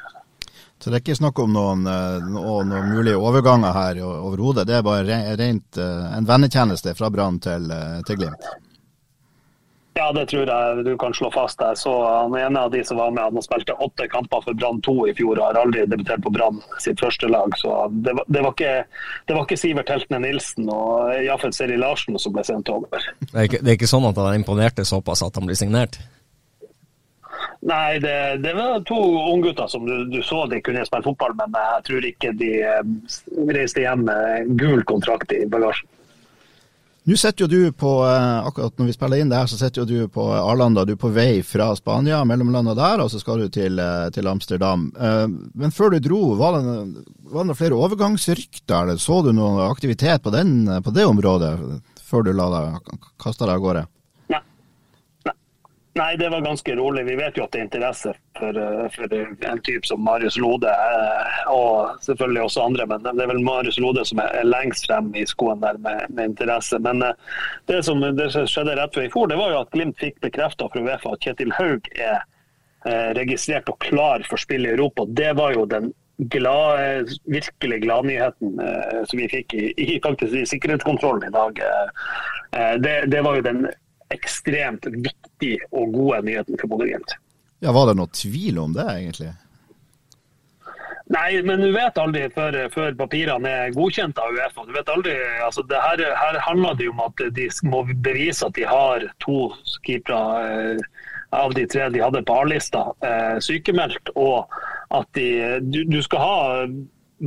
Så 0.80 0.92
det 0.92 1.00
er 1.00 1.02
ikke 1.02 1.18
snakk 1.18 1.40
om 1.42 1.56
noen, 1.56 1.88
eh, 1.90 2.30
noen, 2.30 2.70
noen 2.70 2.94
mulige 2.94 3.18
overganger 3.18 3.74
her 3.74 4.04
overhodet. 4.06 4.68
Det 4.70 4.78
er 4.78 4.86
bare 4.86 5.20
rent 5.40 5.82
eh, 5.82 6.08
en 6.18 6.30
vennetjeneste 6.30 6.94
fra 6.98 7.10
Brann 7.10 7.40
til, 7.42 7.72
eh, 7.74 8.00
til, 8.06 8.20
Glimt. 8.22 8.50
Ja, 9.98 10.12
det 10.14 10.28
tror 10.30 10.46
jeg 10.46 10.84
du 10.86 10.92
kan 11.02 11.16
slå 11.18 11.32
fast. 11.34 11.58
der. 11.58 11.74
så 11.76 11.92
han 12.06 12.36
ene 12.38 12.60
av 12.60 12.72
de 12.72 12.84
som 12.86 13.00
var 13.02 13.10
med, 13.12 13.34
han 13.34 13.42
spilte 13.42 13.74
åtte 13.74 14.06
kamper 14.08 14.44
for 14.46 14.54
Brann 14.54 14.82
2 14.86 15.08
i 15.10 15.14
fjor 15.18 15.40
og 15.40 15.46
har 15.48 15.58
aldri 15.64 15.88
debutert 15.90 16.22
på 16.22 16.30
Brann 16.36 16.62
sitt 16.78 17.02
første 17.02 17.26
lag. 17.28 17.58
Så 17.58 17.74
det 18.06 18.14
var, 18.14 18.28
det 18.28 18.44
var, 18.46 18.54
ikke, 18.54 18.86
det 19.26 19.34
var 19.34 19.48
ikke, 19.48 19.58
Sivert 19.58 19.90
Heltene 19.90 20.22
Nilsen 20.28 20.70
og 20.70 21.10
Jafet 21.26 21.58
Seri 21.58 21.80
Larsen 21.82 22.22
som 22.22 22.38
ble 22.38 22.46
sendt 22.46 22.70
over. 22.70 23.10
Det 23.26 23.34
er 23.34 23.50
ikke, 23.50 23.64
det 23.64 23.74
er 23.74 23.80
ikke 23.80 23.90
sånn 23.90 24.06
at 24.12 24.22
han 24.22 24.38
imponerte 24.38 24.86
såpass 24.86 25.26
at 25.26 25.42
han 25.42 25.50
blir 25.50 25.58
signert? 25.58 25.98
Nei, 27.66 28.00
det, 28.00 28.38
det 28.44 28.54
var 28.54 28.82
to 28.86 28.98
unggutter 29.34 29.68
som 29.68 29.86
du, 29.86 30.06
du, 30.06 30.22
så 30.22 30.46
de 30.46 30.62
kunne 30.62 30.86
spille 30.86 31.06
fotball, 31.08 31.34
men 31.40 31.56
jeg 31.58 31.86
tror 31.90 32.10
ikke 32.12 32.34
de 32.38 32.52
eh, 32.62 32.82
reiste 33.50 33.82
hjem 33.82 34.06
med 34.06 34.52
gul 34.60 34.84
kontrakt 34.88 35.34
i 35.34 35.46
bagasjen. 35.50 35.90
Nå 37.08 37.16
sitter 37.16 37.46
jo 37.46 37.48
du 37.48 37.72
på, 37.72 37.92
eh, 38.04 38.48
akkurat 38.50 38.78
når 38.78 38.90
vi 38.90 38.94
spiller 38.94 39.24
inn 39.24 39.32
det 39.32 39.40
her, 39.40 39.50
så 39.50 39.72
jo 39.74 39.88
du 39.88 40.12
på 40.12 40.28
Arlanda. 40.38 40.84
Du 40.86 40.94
er 40.94 41.02
på 41.02 41.10
vei 41.16 41.42
fra 41.42 41.72
Spania, 41.80 42.20
mellomlanda 42.28 42.76
der, 42.78 43.02
og 43.02 43.10
så 43.10 43.24
skal 43.24 43.42
du 43.42 43.50
til, 43.50 43.80
eh, 43.80 44.10
til 44.14 44.28
Amsterdam. 44.28 44.92
Men 45.56 45.74
før 45.74 45.96
du 45.96 46.00
dro, 46.04 46.22
var 46.38 46.60
det, 46.60 47.04
var 47.32 47.48
det 47.48 47.58
flere 47.58 47.80
overgangsrykter? 47.80 48.84
eller 48.84 49.02
Så 49.02 49.24
du 49.24 49.32
noe 49.34 49.72
aktivitet 49.72 50.22
på, 50.22 50.36
den, 50.36 50.68
på 50.84 50.94
det 50.94 51.08
området 51.08 51.56
før 52.08 52.28
du 52.28 52.36
la 52.36 52.52
deg, 52.54 52.98
kasta 53.20 53.48
deg 53.48 53.58
av 53.58 53.64
gårde? 53.64 53.88
Nei. 55.98 56.16
Det 56.18 56.30
var 56.30 56.42
ganske 56.42 56.76
rolig. 56.76 57.04
Vi 57.06 57.16
vet 57.16 57.38
jo 57.38 57.46
at 57.46 57.54
det 57.54 57.60
er 57.60 57.66
interesse 57.66 58.14
for, 58.38 58.58
eh, 58.62 58.88
for 58.94 59.14
en 59.52 59.62
type 59.66 59.88
som 59.88 60.04
Marius 60.04 60.38
Lode, 60.38 60.70
eh, 60.70 61.52
og 61.52 61.98
selvfølgelig 62.06 62.44
også 62.44 62.66
andre. 62.66 62.88
Men 62.88 63.04
det 63.04 63.24
er 63.24 63.32
vel 63.34 63.44
Marius 63.44 63.80
Lode 63.82 64.06
som 64.06 64.22
er 64.22 64.46
lengst 64.46 64.88
frem 64.88 65.12
i 65.16 65.26
skoen 65.26 65.62
der 65.62 65.78
med, 65.78 66.06
med 66.10 66.34
interesse. 66.34 66.80
Men 66.80 67.04
eh, 67.04 67.14
det 67.66 67.84
som, 67.86 68.02
det 68.02 68.32
som 68.34 68.48
skjedde 68.50 68.78
rett 68.78 68.94
før 68.96 69.08
i 69.08 69.14
fjor, 69.14 69.30
det 69.32 69.40
var 69.42 69.54
jo 69.54 69.62
at 69.66 69.72
Glimt 69.74 69.98
fikk 70.00 70.20
bekrefta 70.22 70.70
fra 70.72 70.82
Uefa 70.82 71.14
at 71.14 71.24
Kjetil 71.26 71.54
Haug 71.58 71.94
er 71.98 72.26
registrert 73.18 73.68
og 73.68 73.82
klar 73.84 74.22
for 74.30 74.40
spill 74.40 74.64
i 74.64 74.70
Europa. 74.72 75.04
Det 75.12 75.34
var 75.36 75.52
jo 75.52 75.66
den 75.68 75.90
glad, 76.32 77.10
virkelig 77.26 77.82
gladnyheten 77.84 78.62
eh, 78.64 79.02
som 79.10 79.20
vi 79.20 79.28
fikk 79.34 79.58
i, 79.58 79.66
i, 79.76 79.98
faktisk 80.04 80.34
i 80.34 80.46
sikkerhetskontrollen 80.48 81.28
i 81.28 81.34
dag. 81.34 81.60
Det, 82.80 82.96
det 83.12 83.22
var 83.26 83.36
jo 83.36 83.44
den 83.44 83.66
ekstremt 84.14 84.88
viktig 84.88 85.58
og 85.72 85.92
gode 85.96 86.22
nyheten 86.28 86.60
for 86.60 86.72
Bodø-Glimt. 86.72 87.18
Ja, 87.60 87.74
Var 87.74 87.90
det 87.90 87.98
noe 87.98 88.14
tvil 88.14 88.60
om 88.62 88.74
det, 88.76 88.86
egentlig? 88.94 89.34
Nei, 91.08 91.42
men 91.48 91.62
du 91.64 91.70
vet 91.72 91.98
aldri 92.02 92.26
før, 92.36 92.56
før 92.74 92.96
papirene 93.00 93.52
er 93.64 93.76
godkjent 93.76 94.18
av 94.20 94.36
Uefa. 94.36 94.66
Du 94.68 94.74
vet 94.76 94.90
aldri, 94.92 95.14
altså 95.44 95.64
det 95.70 95.80
her, 95.80 96.04
her 96.20 96.40
handler 96.44 96.76
det 96.76 96.90
om 96.92 97.00
at 97.06 97.24
de 97.38 97.48
må 97.64 97.86
bevise 98.04 98.48
at 98.48 98.58
de 98.58 98.66
har 98.68 99.06
to 99.24 99.48
keepere 99.88 100.20
eh, 100.44 100.82
av 101.38 101.56
de 101.56 101.64
tre 101.72 101.88
de 101.94 102.04
hadde 102.04 102.24
på 102.28 102.36
A-lista 102.42 102.84
eh, 103.08 103.40
sykemeldt, 103.44 104.12
og 104.20 104.52
at 104.96 105.08
de, 105.16 105.30
du, 105.64 105.82
du, 105.88 106.02
skal 106.04 106.24
ha 106.24 106.42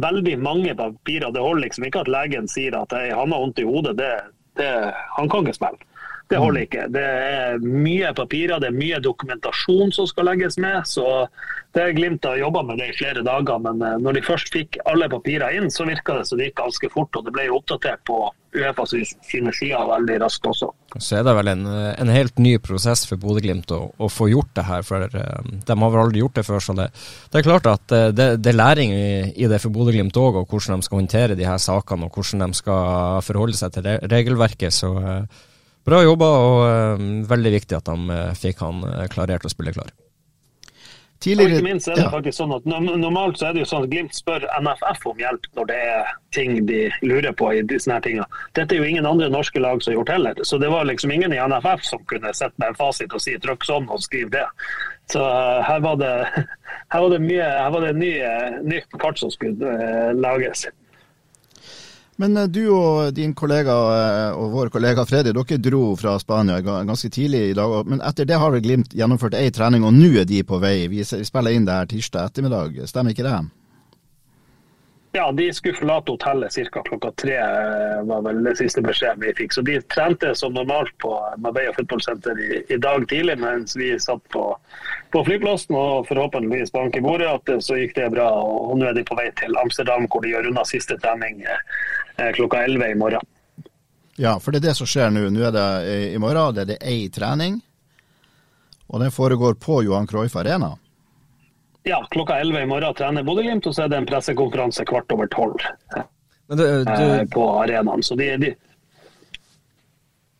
veldig 0.04 0.36
mange 0.44 0.76
papirer. 0.76 1.32
Det 1.32 1.44
holder 1.44 1.64
liksom 1.64 1.88
ikke 1.88 2.04
at 2.04 2.12
legen 2.12 2.48
sier 2.52 2.76
at 2.76 2.92
han 2.92 3.32
har 3.32 3.32
vondt 3.32 3.64
i 3.64 3.68
hodet. 3.68 3.96
Det, 3.96 4.12
det, 4.60 4.70
han 5.16 5.32
kan 5.32 5.48
ikke 5.48 5.56
spille. 5.56 5.89
Det 6.30 6.38
holder 6.38 6.62
ikke. 6.62 6.82
Det 6.94 7.02
er 7.02 7.56
mye 7.58 8.12
papirer, 8.14 8.60
det 8.62 8.68
er 8.70 8.76
mye 8.76 9.00
dokumentasjon 9.02 9.90
som 9.94 10.06
skal 10.06 10.28
legges 10.30 10.60
med. 10.62 10.84
så 10.86 11.26
det 11.74 11.82
er 11.82 11.94
Glimt 11.94 12.26
har 12.26 12.38
jobba 12.38 12.62
med 12.66 12.78
det 12.78 12.88
i 12.90 12.98
flere 12.98 13.22
dager, 13.26 13.58
men 13.62 13.82
eh, 13.82 13.96
når 14.02 14.16
de 14.16 14.22
først 14.26 14.52
fikk 14.54 14.78
alle 14.90 15.08
papirer 15.10 15.58
inn, 15.58 15.66
så 15.70 15.86
virka 15.86 16.18
det 16.18 16.28
som 16.28 16.38
det 16.38 16.48
gikk 16.48 16.60
ganske 16.62 16.90
fort. 16.90 17.18
og 17.18 17.26
Det 17.26 17.34
ble 17.34 17.48
jo 17.48 17.58
oppdatert 17.58 18.02
på 18.06 18.20
Uefa 18.50 18.86
sine 18.90 19.52
sider 19.54 19.84
veldig 19.86 20.16
raskt 20.24 20.46
også. 20.50 20.70
Så 20.98 21.20
er 21.20 21.26
det 21.26 21.34
vel 21.38 21.50
en, 21.52 21.66
en 21.70 22.10
helt 22.10 22.38
ny 22.42 22.56
prosess 22.62 23.04
for 23.06 23.22
Bodø-Glimt 23.22 23.70
å, 23.74 23.80
å, 23.94 24.08
få 24.10 24.26
gjort 24.32 24.50
det 24.58 24.66
her, 24.70 24.86
for 24.86 25.06
eh, 25.06 25.52
de 25.66 25.78
har 25.82 25.94
vel 25.94 26.02
aldri 26.04 26.24
gjort 26.24 26.38
det 26.40 26.46
før. 26.46 26.62
så 26.62 26.78
Det, 26.78 26.88
det 27.30 27.42
er 27.42 27.46
klart 27.46 27.70
at 27.70 27.98
eh, 27.98 28.08
det, 28.14 28.30
det 28.42 28.54
er 28.54 28.58
læring 28.58 28.94
i, 28.94 29.12
i, 29.34 29.50
det 29.50 29.62
for 29.62 29.74
Bodø-Glimt 29.74 30.18
òg, 30.18 30.42
og 30.42 30.50
hvordan 30.50 30.78
de 30.78 30.86
skal 30.90 31.02
håndtere 31.02 31.38
de 31.38 31.46
her 31.50 31.62
sakene 31.62 32.06
og 32.06 32.18
hvordan 32.18 32.46
de 32.46 32.62
skal 32.62 33.22
forholde 33.26 33.58
seg 33.58 33.78
til 33.78 33.94
regelverket. 34.10 34.74
så 34.74 34.94
Bra 35.90 36.04
jobba, 36.06 36.26
og 36.38 36.60
uh, 36.62 37.02
veldig 37.26 37.50
viktig 37.56 37.74
at 37.80 37.88
de 37.90 38.14
uh, 38.14 38.30
fikk 38.38 38.62
han 38.62 38.84
uh, 38.86 39.08
klarert 39.10 39.46
å 39.46 39.50
spille 39.50 39.74
klar. 39.74 39.90
Tidligere, 41.20 41.50
og 41.50 41.58
ikke 41.58 41.66
minst 41.66 41.88
er 41.90 41.98
det 41.98 42.04
ja. 42.06 42.10
faktisk 42.14 42.38
sånn 42.38 42.52
at 42.54 42.64
Normalt 42.64 43.36
så 43.36 43.50
er 43.50 43.56
det 43.56 43.60
jo 43.60 43.66
sånn 43.68 43.82
at 43.84 43.90
Glimt 43.92 44.14
spør 44.16 44.46
NFF 44.56 45.02
om 45.10 45.18
hjelp 45.20 45.48
når 45.58 45.66
det 45.68 45.80
er 45.90 46.12
ting 46.32 46.54
de 46.64 46.78
lurer 47.04 47.34
på. 47.36 47.50
i 47.52 47.60
disse 47.60 47.92
her 47.92 48.00
tingene. 48.06 48.24
Dette 48.56 48.72
er 48.72 48.80
jo 48.80 48.88
ingen 48.88 49.08
andre 49.08 49.28
norske 49.28 49.60
lag 49.60 49.82
som 49.82 49.92
har 49.92 49.98
gjort 49.98 50.14
heller. 50.14 50.40
Så 50.48 50.56
det 50.62 50.70
var 50.72 50.88
liksom 50.88 51.12
ingen 51.12 51.34
i 51.36 51.42
NFF 51.42 51.84
som 51.90 52.06
kunne 52.08 52.32
sette 52.32 52.56
med 52.56 52.72
en 52.72 52.78
fasit 52.78 53.12
og 53.12 53.20
si 53.20 53.36
'trykk 53.36 53.68
sånn' 53.68 53.90
og 53.92 54.00
skriv 54.00 54.32
det. 54.32 54.46
Så 55.12 55.20
her 55.66 55.84
var 55.84 56.00
det, 56.00 56.14
her 56.94 57.04
var 57.04 57.10
det 57.12 57.20
mye, 57.26 57.52
her 57.66 57.70
var 57.76 57.84
det 57.84 57.94
ny, 58.00 58.12
nytt 58.72 59.00
kart 59.02 59.20
som 59.20 59.34
skulle 59.34 59.76
lages. 60.16 60.70
Men 62.20 62.36
eh, 62.36 62.48
du 62.52 62.64
og 62.74 63.14
din 63.16 63.32
kollega 63.34 63.76
eh, 63.96 64.34
og 64.36 64.52
vår 64.52 64.72
kollega 64.74 65.06
Freddy, 65.08 65.32
dere 65.36 65.60
dro 65.64 65.94
fra 65.96 66.18
Spania 66.20 66.60
ganske 66.60 67.08
tidlig 67.08 67.46
i 67.50 67.54
dag. 67.56 67.78
Men 67.88 68.04
etter 68.04 68.28
det 68.28 68.40
har 68.42 68.52
vel 68.52 68.64
Glimt 68.64 68.92
gjennomført 68.96 69.38
ei 69.38 69.48
trening, 69.54 69.86
og 69.88 69.96
nå 69.96 70.12
er 70.20 70.28
de 70.28 70.42
på 70.44 70.60
vei. 70.60 70.84
Vi 70.92 71.06
spiller 71.06 71.56
inn 71.56 71.68
det 71.68 71.78
her 71.78 71.88
tirsdag 71.88 72.28
ettermiddag, 72.28 72.82
stemmer 72.90 73.16
ikke 73.16 73.24
det? 73.24 73.38
Ja, 75.12 75.32
de 75.32 75.48
skulle 75.52 75.74
forlate 75.74 76.12
hotellet 76.12 76.54
ca. 76.70 76.82
klokka 76.86 77.10
tre, 77.18 77.34
eh, 77.34 78.02
var 78.06 78.20
vel 78.22 78.44
det 78.44 78.52
siste 78.60 78.82
beskjeden 78.84 79.24
vi 79.24 79.32
fikk. 79.34 79.56
Så 79.56 79.64
de 79.66 79.80
trente 79.90 80.34
som 80.38 80.52
normalt 80.54 80.92
på 81.02 81.16
Marbella 81.42 81.72
fotballsenter 81.74 82.38
i, 82.38 82.60
i, 82.68 82.76
dag 82.76 83.08
tidlig, 83.08 83.38
mens 83.40 83.74
vi 83.76 83.90
satt 83.98 84.22
på, 84.28 84.44
på 85.10 85.24
flyplassen 85.26 85.74
og 85.74 86.06
forhåpentligvis 86.12 86.70
bank 86.76 87.00
i 87.00 87.02
bordet. 87.02 87.32
At 87.32 87.64
så 87.64 87.80
gikk 87.80 87.96
det 87.96 88.12
bra. 88.14 88.28
Og 88.44 88.78
nå 88.78 88.86
er 88.86 88.94
de 88.94 89.08
på 89.08 89.18
vei 89.18 89.26
til 89.40 89.58
Amsterdam, 89.64 90.06
hvor 90.06 90.22
de 90.22 90.30
gjør 90.36 90.52
unna 90.52 90.68
siste 90.68 91.00
trening 91.02 91.42
klokka 92.36 92.64
11 92.64 92.90
i 92.92 92.98
morgen. 92.98 93.26
Ja, 94.20 94.36
for 94.40 94.52
det 94.52 94.60
er 94.60 94.70
det 94.70 94.76
som 94.76 94.88
skjer 94.88 95.12
nå. 95.14 95.26
Nå 95.32 95.42
er 95.48 95.54
det 95.54 95.66
i 96.12 96.20
morgen 96.20 96.54
det 96.56 96.66
er 96.66 96.70
det 96.74 96.78
ei 96.84 97.08
trening, 97.12 97.60
og 98.90 99.00
den 99.00 99.12
foregår 99.14 99.56
på 99.60 99.82
Johan 99.86 100.08
Cruyff 100.10 100.36
Arena. 100.36 100.74
Ja, 101.88 102.06
klokka 102.10 102.40
11 102.40 102.62
i 102.62 102.66
morgen 102.68 102.94
trener 102.94 103.24
Bodø-Glimt, 103.24 103.66
og 103.66 103.74
så 103.74 103.86
er 103.86 103.92
det 103.92 104.00
en 104.02 104.08
pressekonferanse 104.08 104.84
kvart 104.88 105.12
over 105.14 105.30
tolv 105.32 105.62
eh, 106.52 107.22
på 107.32 107.46
arenaen. 107.62 108.02
Så 108.04 108.18
de, 108.20 108.34
de 108.36 108.52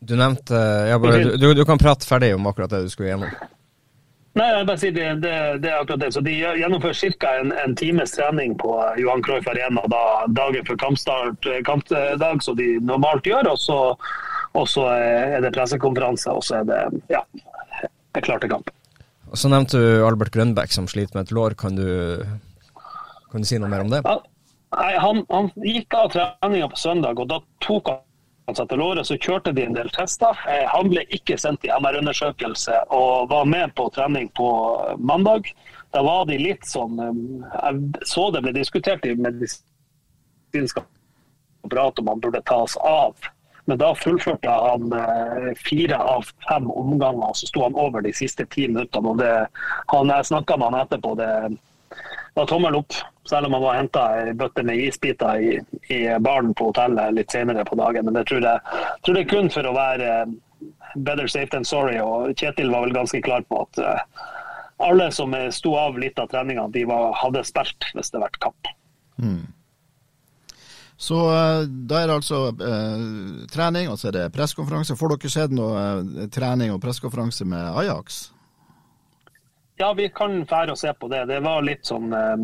Du 0.01 0.17
nevnte 0.17 0.61
ja, 0.89 0.99
bare, 0.99 1.25
du, 1.37 1.49
du, 1.55 1.65
kan 1.65 1.81
prate 1.81 2.09
ferdig 2.09 2.35
om 2.35 2.47
akkurat 2.47 2.71
det 2.71 2.83
du 2.85 2.93
skulle 2.93 3.15
gjennom. 3.15 3.33
Nei, 4.39 4.47
jeg 4.47 4.67
bare 4.69 4.79
sier 4.79 4.93
det, 4.95 5.07
det, 5.25 5.37
det, 5.65 5.71
er 5.73 5.81
akkurat 5.81 6.03
det. 6.05 6.13
Så 6.15 6.23
De 6.23 6.33
gjennomfører 6.39 7.17
ca. 7.19 7.33
En, 7.41 7.55
en, 7.65 7.73
times 7.79 8.13
trening 8.15 8.55
på 8.61 8.75
Johan 9.03 9.25
Cruyff 9.27 9.49
Arena 9.51 9.83
da, 9.91 10.03
dagen 10.31 10.67
før 10.69 10.79
kampstart, 10.79 11.49
kampdag, 11.67 12.43
som 12.47 12.59
de 12.59 12.77
normalt 12.79 13.27
gjør. 13.27 13.51
Og 13.51 13.59
så, 13.59 13.79
og 14.55 14.69
så 14.71 14.87
er 14.95 15.41
det 15.43 15.55
pressekonferanse, 15.57 16.31
og 16.31 16.47
så 16.47 16.61
er 16.61 16.69
det 16.71 16.83
ja, 17.11 17.25
er 18.15 18.27
klar 18.27 18.43
til 18.43 18.53
kamp. 18.55 18.71
Og 19.31 19.39
Så 19.39 19.51
nevnte 19.51 19.79
du 19.79 20.07
Albert 20.07 20.33
Grønbæk 20.35 20.73
som 20.75 20.87
sliter 20.91 21.19
med 21.19 21.29
et 21.29 21.35
lår. 21.35 21.55
Kan 21.59 21.79
du, 21.79 22.23
kan 23.31 23.43
du 23.43 23.51
si 23.51 23.59
noe 23.59 23.71
mer 23.71 23.83
om 23.83 23.91
det? 23.91 24.03
Nei, 24.07 24.93
han, 25.03 25.25
han, 25.31 25.51
gikk 25.67 25.95
av 25.99 26.13
treninga 26.15 26.71
på 26.71 26.79
søndag, 26.79 27.19
og 27.19 27.31
da 27.31 27.41
tok 27.63 27.91
han 27.91 28.07
seg 28.59 28.71
til 28.71 28.81
låret. 28.83 29.07
Så 29.09 29.19
kjørte 29.21 29.55
de 29.57 29.65
en 29.67 29.77
del 29.77 29.91
tester. 29.95 30.39
Eh, 30.51 30.67
han 30.71 30.91
ble 30.93 31.05
ikke 31.17 31.39
sendt 31.41 31.67
i 31.67 31.73
MR-undersøkelse 31.75 32.85
og 32.97 33.31
var 33.33 33.49
med 33.49 33.75
på 33.79 33.89
trening 33.95 34.31
på 34.39 34.49
mandag. 34.99 35.53
Da 35.95 36.05
var 36.07 36.27
de 36.31 36.39
litt 36.39 36.67
sånn 36.69 37.01
eh, 37.03 37.21
Jeg 37.57 38.07
så 38.09 38.31
det 38.35 38.45
ble 38.47 38.55
diskutert 38.57 39.07
i 39.07 39.17
medisinsk 39.19 40.81
apparat 41.65 41.99
om 42.01 42.09
han 42.09 42.23
burde 42.23 42.43
tas 42.49 42.77
av 42.87 43.31
men 43.71 43.79
da 43.79 43.93
fullførte 43.95 44.51
han 44.51 44.93
eh, 44.97 45.51
fire 45.55 45.99
av 45.99 46.27
fem 46.49 46.71
omganger, 46.71 47.31
så 47.39 47.47
sto 47.47 47.63
han 47.63 47.77
over 47.79 48.03
de 48.03 48.11
siste 48.17 48.43
ti 48.51 48.65
minuttene. 48.67 49.13
og 49.13 49.21
det, 49.21 49.35
han 49.93 50.11
Jeg 50.11 50.27
snakka 50.27 50.57
med 50.57 50.73
han 50.73 50.81
etterpå. 50.81 51.15
det 51.15 51.31
var 52.35 52.47
tommel 52.47 52.81
opp, 52.81 52.97
selv 53.31 53.49
om 53.49 53.57
han 53.57 53.65
var 53.65 53.79
henta 53.79 54.05
ei 54.19 54.35
bøtte 54.39 54.65
med 54.67 54.83
isbiter 54.83 55.41
i, 55.41 55.53
i 55.95 56.01
baren 56.23 56.53
på 56.59 56.71
hotellet 56.71 57.15
litt 57.17 57.33
senere 57.35 57.65
på 57.69 57.79
dagen. 57.81 58.09
Men 58.09 58.19
det 58.19 58.27
tror 58.31 58.45
jeg, 58.45 58.83
tror 59.05 59.19
det 59.19 59.25
er 59.25 59.31
kun 59.31 59.53
for 59.55 59.71
å 59.71 59.77
være 59.77 60.11
eh, 60.17 60.35
better 60.97 61.31
safe 61.31 61.53
than 61.55 61.67
sorry. 61.67 61.97
og 62.03 62.35
Kjetil 62.35 62.73
var 62.75 62.87
vel 62.87 62.99
ganske 62.99 63.23
klar 63.25 63.47
på 63.49 63.63
at 63.63 63.81
uh, 63.85 64.27
alle 64.91 65.09
som 65.15 65.33
sto 65.55 65.77
av 65.79 65.99
litt 66.01 66.19
av 66.19 66.29
treninga, 66.33 66.67
de 66.75 66.85
var, 66.89 67.15
hadde 67.21 67.45
spilt 67.47 67.91
hvis 67.95 68.11
det 68.11 68.19
hadde 68.19 68.27
vært 68.27 68.43
kamp. 68.45 68.71
Mm. 69.21 69.49
Så 71.01 71.17
eh, 71.33 71.63
da 71.89 72.03
er 72.03 72.11
det 72.11 72.17
altså 72.19 72.41
eh, 72.53 73.05
trening, 73.49 73.89
og 73.89 73.97
så 73.97 74.11
er 74.11 74.19
det 74.19 74.27
pressekonferanse. 74.35 74.99
Får 75.01 75.15
dere 75.15 75.33
sett 75.33 75.55
noe 75.57 75.81
eh, 75.81 76.27
trening 76.33 76.75
og 76.75 76.83
pressekonferanse 76.83 77.47
med 77.49 77.79
Ajax? 77.81 78.27
Ja, 79.81 79.93
vi 79.97 80.11
kan 80.13 80.43
fære 80.47 80.75
og 80.75 80.79
se 80.79 80.93
på 80.93 81.09
det. 81.09 81.23
Det 81.31 81.39
var 81.41 81.63
litt 81.65 81.89
sånn 81.89 82.13
eh, 82.13 82.43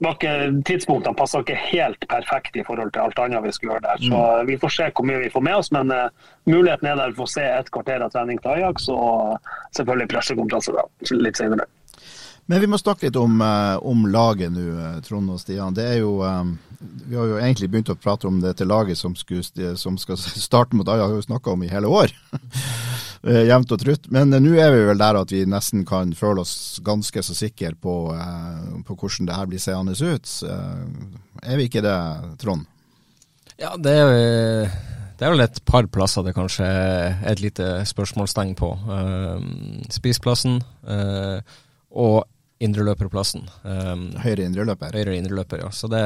var 0.00 0.14
ikke, 0.16 0.34
Tidspunktene 0.68 1.18
passa 1.18 1.42
ikke 1.44 1.58
helt 1.60 2.06
perfekt 2.08 2.56
i 2.56 2.64
forhold 2.64 2.94
til 2.94 3.04
alt 3.04 3.20
annet 3.20 3.44
vi 3.44 3.52
skulle 3.52 3.76
gjøre 3.76 3.84
der. 3.84 4.04
Så 4.06 4.20
mm. 4.22 4.48
vi 4.48 4.56
får 4.62 4.74
se 4.76 4.86
hvor 4.96 5.08
mye 5.10 5.22
vi 5.26 5.32
får 5.34 5.44
med 5.44 5.58
oss. 5.60 5.72
Men 5.76 5.92
uh, 5.92 6.06
muligheten 6.48 6.88
er 6.88 6.96
der 6.96 7.12
for 7.18 7.26
å 7.28 7.32
se 7.34 7.44
et 7.44 7.68
kvarter 7.74 8.04
av 8.06 8.14
trening 8.14 8.40
til 8.40 8.54
Ajax, 8.54 8.88
og 8.88 9.36
selvfølgelig 9.76 10.08
pressekonferanse 10.14 11.18
litt 11.20 11.40
senere. 11.40 11.68
Men 12.48 12.64
vi 12.64 12.70
må 12.72 12.80
snakke 12.80 13.10
litt 13.10 13.20
om, 13.20 13.42
om 13.84 14.06
laget 14.08 14.54
nå, 14.54 14.64
Trond 15.04 15.34
og 15.34 15.42
Stian. 15.42 15.76
Det 15.76 15.84
er 15.92 16.00
jo 16.00 16.22
um 16.24 16.56
vi 16.80 17.16
har 17.16 17.26
jo 17.26 17.38
egentlig 17.40 17.68
begynt 17.72 17.90
å 17.90 17.96
prate 17.98 18.28
om 18.28 18.38
det 18.42 18.52
til 18.58 18.68
laget 18.70 18.98
som, 18.98 19.16
skulle, 19.18 19.74
som 19.76 19.96
skal 19.98 20.18
starte 20.18 20.78
mot 20.78 20.88
Ajax, 20.88 21.08
har 21.08 21.16
jo 21.18 21.26
snakka 21.26 21.50
om 21.50 21.64
i 21.66 21.72
hele 21.72 21.90
år. 21.90 22.14
Eh, 23.28 23.44
jevnt 23.48 23.72
og 23.74 23.80
trutt. 23.82 24.08
Men 24.14 24.32
eh, 24.32 24.42
nå 24.42 24.54
er 24.56 24.72
vi 24.72 24.84
vel 24.88 25.00
der 25.00 25.20
at 25.20 25.32
vi 25.34 25.44
nesten 25.48 25.84
kan 25.88 26.14
føle 26.16 26.42
oss 26.44 26.78
ganske 26.84 27.22
så 27.24 27.36
sikre 27.36 27.74
på, 27.76 27.96
eh, 28.14 28.68
på 28.88 28.96
hvordan 28.96 29.28
det 29.28 29.36
her 29.36 29.50
blir 29.50 29.62
seende 29.62 29.96
ut. 29.98 30.34
Er 31.42 31.60
vi 31.60 31.68
ikke 31.68 31.84
det, 31.84 31.98
Trond? 32.40 32.66
Ja, 33.58 33.74
det 33.74 33.92
er, 33.92 34.70
det 35.18 35.26
er 35.26 35.34
vel 35.34 35.42
et 35.42 35.60
par 35.66 35.88
plasser 35.90 36.22
det 36.22 36.36
kanskje 36.36 36.66
er 36.66 37.16
et 37.26 37.42
lite 37.42 37.66
spørsmålstegn 37.90 38.54
på. 38.58 38.68
Uh, 38.86 39.40
Spissplassen 39.90 40.60
uh, 40.86 41.42
og 41.90 42.22
indreløperplassen. 42.62 43.48
Um, 43.64 44.04
høyre 44.22 44.46
indreløper. 44.46 44.94
Høyre 44.94 45.16
indreløper, 45.18 45.64
ja. 45.64 45.72
Så 45.74 45.90
det, 45.90 46.04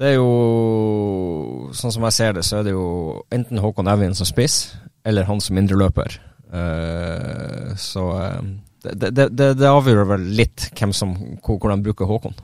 det, 0.00 0.08
er 0.08 0.16
jo 0.16 1.70
Sånn 1.76 1.94
som 1.94 2.06
jeg 2.08 2.16
ser 2.16 2.34
det, 2.38 2.44
så 2.46 2.60
er 2.60 2.66
det 2.66 2.74
jo 2.74 3.20
enten 3.30 3.60
Håkon 3.62 3.90
Evjen 3.92 4.16
som 4.18 4.28
spiss, 4.28 4.72
eller 5.06 5.28
han 5.28 5.42
som 5.44 5.58
indreløper. 5.60 6.16
Uh, 6.50 7.70
så 7.78 8.08
det, 8.82 8.96
det, 9.12 9.28
det, 9.28 9.52
det, 9.60 9.68
avgjør 9.68 10.08
vel 10.16 10.24
litt 10.40 10.70
hvem 10.74 10.92
som, 10.96 11.14
hvordan 11.46 11.84
bruker 11.84 12.10
Håkon. 12.10 12.34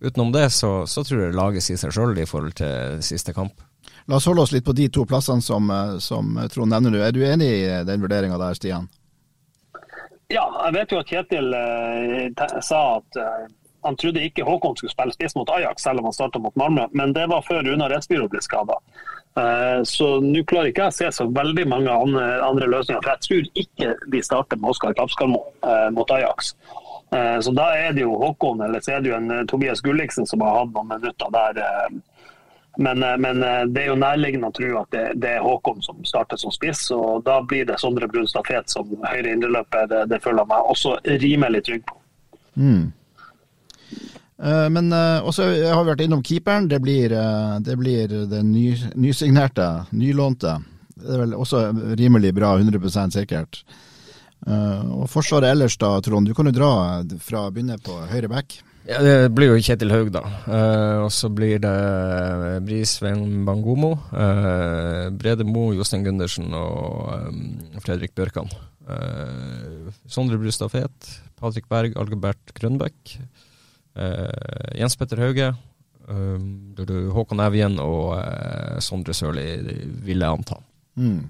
utenom 0.00 0.32
det 0.32 0.48
så, 0.54 0.86
så 0.88 1.04
tror 1.04 1.26
jeg 1.26 1.36
laget 1.36 1.66
sier 1.66 1.80
seg 1.80 1.92
sjøl 1.92 2.16
i 2.16 2.28
forhold 2.30 2.56
til 2.56 3.02
siste 3.04 3.34
kamp. 3.36 3.60
La 4.06 4.16
oss 4.16 4.28
holde 4.30 4.46
oss 4.46 4.54
litt 4.54 4.64
på 4.64 4.74
de 4.76 4.86
to 4.92 5.04
plassene 5.04 5.42
som, 5.42 5.68
som 6.00 6.38
Trond 6.52 6.70
nevner 6.70 6.94
nå. 6.94 7.02
Er 7.02 7.12
du 7.12 7.24
enig 7.26 7.50
i 7.58 7.66
den 7.84 8.00
vurderinga 8.00 8.38
der, 8.38 8.54
Stian? 8.56 8.86
Ja, 10.32 10.46
jeg 10.66 10.74
vet 10.74 10.92
jo 10.92 11.00
at 11.02 11.10
Kjetil 11.10 11.54
eh, 11.54 12.46
sa 12.66 12.80
at 12.98 13.18
eh, 13.22 13.46
han 13.86 13.98
trodde 13.98 14.24
ikke 14.26 14.44
Håkon 14.46 14.76
skulle 14.76 14.92
spille 14.92 15.14
spiss 15.14 15.36
mot 15.38 15.50
Ajax, 15.54 15.86
selv 15.86 16.02
om 16.02 16.10
han 16.10 16.16
starta 16.16 16.42
mot 16.42 16.56
Malmö. 16.58 16.88
Men 16.92 17.14
det 17.16 17.28
var 17.30 17.44
før 17.46 17.62
Runar 17.66 17.94
Rettsbyrå 17.94 18.28
ble 18.32 18.42
skada. 18.44 18.78
Eh, 19.36 19.82
så 19.84 20.08
nå 20.24 20.42
klarer 20.48 20.72
ikke 20.72 20.86
jeg 20.86 20.94
å 20.94 20.96
se 20.96 21.12
så 21.18 21.26
veldig 21.28 21.66
mange 21.68 21.92
andre, 21.92 22.68
løsninger. 22.72 23.02
For 23.04 23.12
jeg 23.12 23.24
tror 23.26 23.62
ikke 23.64 23.94
de 24.14 24.24
starter 24.24 24.60
med 24.60 24.72
Oskar 24.72 24.96
Kapskarmo 24.96 25.42
eh, 25.60 25.88
mot 25.92 26.10
Ajax. 26.16 26.54
Eh, 27.12 27.38
så 27.44 27.54
da 27.56 27.70
er 27.76 27.96
det 27.96 28.06
jo 28.06 28.16
Håkon, 28.22 28.64
eller 28.64 28.80
så 28.80 28.96
er 28.96 29.04
det 29.04 29.12
jo 29.12 29.18
en 29.18 29.48
Tobias 29.50 29.84
Gulliksen 29.84 30.28
som 30.28 30.44
har 30.44 30.62
hatt 30.62 30.72
noen 30.74 30.94
minutter 30.96 31.32
der 31.34 31.64
men, 32.76 33.00
men, 33.00 33.38
det 33.72 33.86
er 33.86 33.86
jo 33.88 33.94
nærliggende 33.96 34.50
å 34.50 34.52
tro 34.52 34.66
at 34.82 34.90
det, 34.92 35.04
det, 35.22 35.30
er 35.38 35.44
Håkon 35.44 35.78
som 35.80 36.02
starter 36.04 36.36
som 36.36 36.52
spiss. 36.52 36.82
og 36.92 37.22
Da 37.24 37.38
blir 37.40 37.64
det 37.64 37.78
Sondre 37.80 38.04
Brunstad 38.10 38.44
Fet 38.44 38.68
som 38.68 38.90
høyre 39.00 39.32
indreløper. 39.32 39.86
Det, 39.88 40.02
det, 40.10 40.18
føler 40.20 40.42
jeg 40.42 40.50
meg 40.50 40.68
også 40.74 40.92
rimelig 41.22 41.62
trygg 41.64 41.86
på. 41.88 41.96
Mm. 42.60 42.92
Uh, 44.36 44.68
men 44.72 44.92
også, 44.92 45.48
jeg 45.56 45.72
har 45.72 45.86
vært 45.86 46.04
innom 46.04 46.22
keeperen. 46.26 46.68
Det 46.68 46.80
blir, 46.84 47.14
det 47.64 47.76
blir 47.80 48.12
den 48.30 48.52
ny, 48.52 48.68
nysignerte, 48.98 49.68
nylånte. 49.96 50.58
Det 50.96 51.12
er 51.12 51.24
vel 51.24 51.34
også 51.36 51.66
rimelig 51.98 52.32
bra, 52.36 52.54
100 52.56 53.12
sikkert. 53.12 53.60
og 54.46 55.08
Forsvaret 55.12 55.50
ellers 55.52 55.76
da, 55.76 55.98
Trond. 56.00 56.28
Du 56.28 56.34
kan 56.34 56.48
jo 56.48 56.54
dra 56.56 56.70
fra 57.20 57.46
å 57.46 57.52
begynne 57.52 57.76
på 57.84 57.98
høyre 58.08 58.30
back. 58.32 58.58
Ja, 58.86 59.00
Det 59.02 59.32
blir 59.34 59.50
jo 59.50 59.58
Kjetil 59.58 59.90
Haug, 59.90 60.12
da. 60.14 60.22
Uh, 60.46 61.04
og 61.04 61.10
så 61.12 61.28
blir 61.32 61.58
det 61.62 61.74
Brisveen 62.64 63.42
Bangomo, 63.44 63.96
Brede 65.18 65.44
Mo, 65.48 65.72
Jostein 65.74 66.06
Gundersen 66.06 66.54
og 66.54 67.82
Fredrik 67.84 68.14
Bjørkan. 68.16 68.52
Sondre 70.06 70.38
Brustad 70.38 70.70
Fet, 70.70 71.10
Patrick 71.40 71.66
Berg, 71.68 71.96
Algebert 71.98 72.54
Grønbæk, 72.54 73.16
Jens 74.76 74.96
Petter 75.00 75.22
Hauge, 75.24 75.48
Håkon 77.16 77.40
Evjen 77.42 77.78
og 77.82 78.12
Sondre 78.84 79.14
Sørli, 79.16 79.46
vil 80.06 80.20
jeg 80.22 80.28
anta. 80.28 80.58
Mm. 81.00 81.22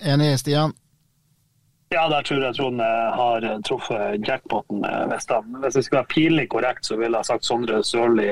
Enig, 0.00 0.30
Stian? 0.40 0.72
Ja, 1.90 2.04
der 2.06 2.22
tror 2.22 2.44
jeg 2.44 2.54
Trond 2.54 2.78
har 2.80 3.44
truffet 3.66 4.28
jackpoten. 4.28 4.84
Hvis, 5.10 5.24
da, 5.26 5.40
hvis 5.42 5.74
det 5.74 5.80
skulle 5.82 5.98
være 5.98 6.10
pinlig 6.12 6.44
korrekt, 6.52 6.86
så 6.86 6.94
ville 6.94 7.18
jeg 7.18 7.26
sagt 7.26 7.48
Sondre 7.48 7.80
Sørli, 7.82 8.28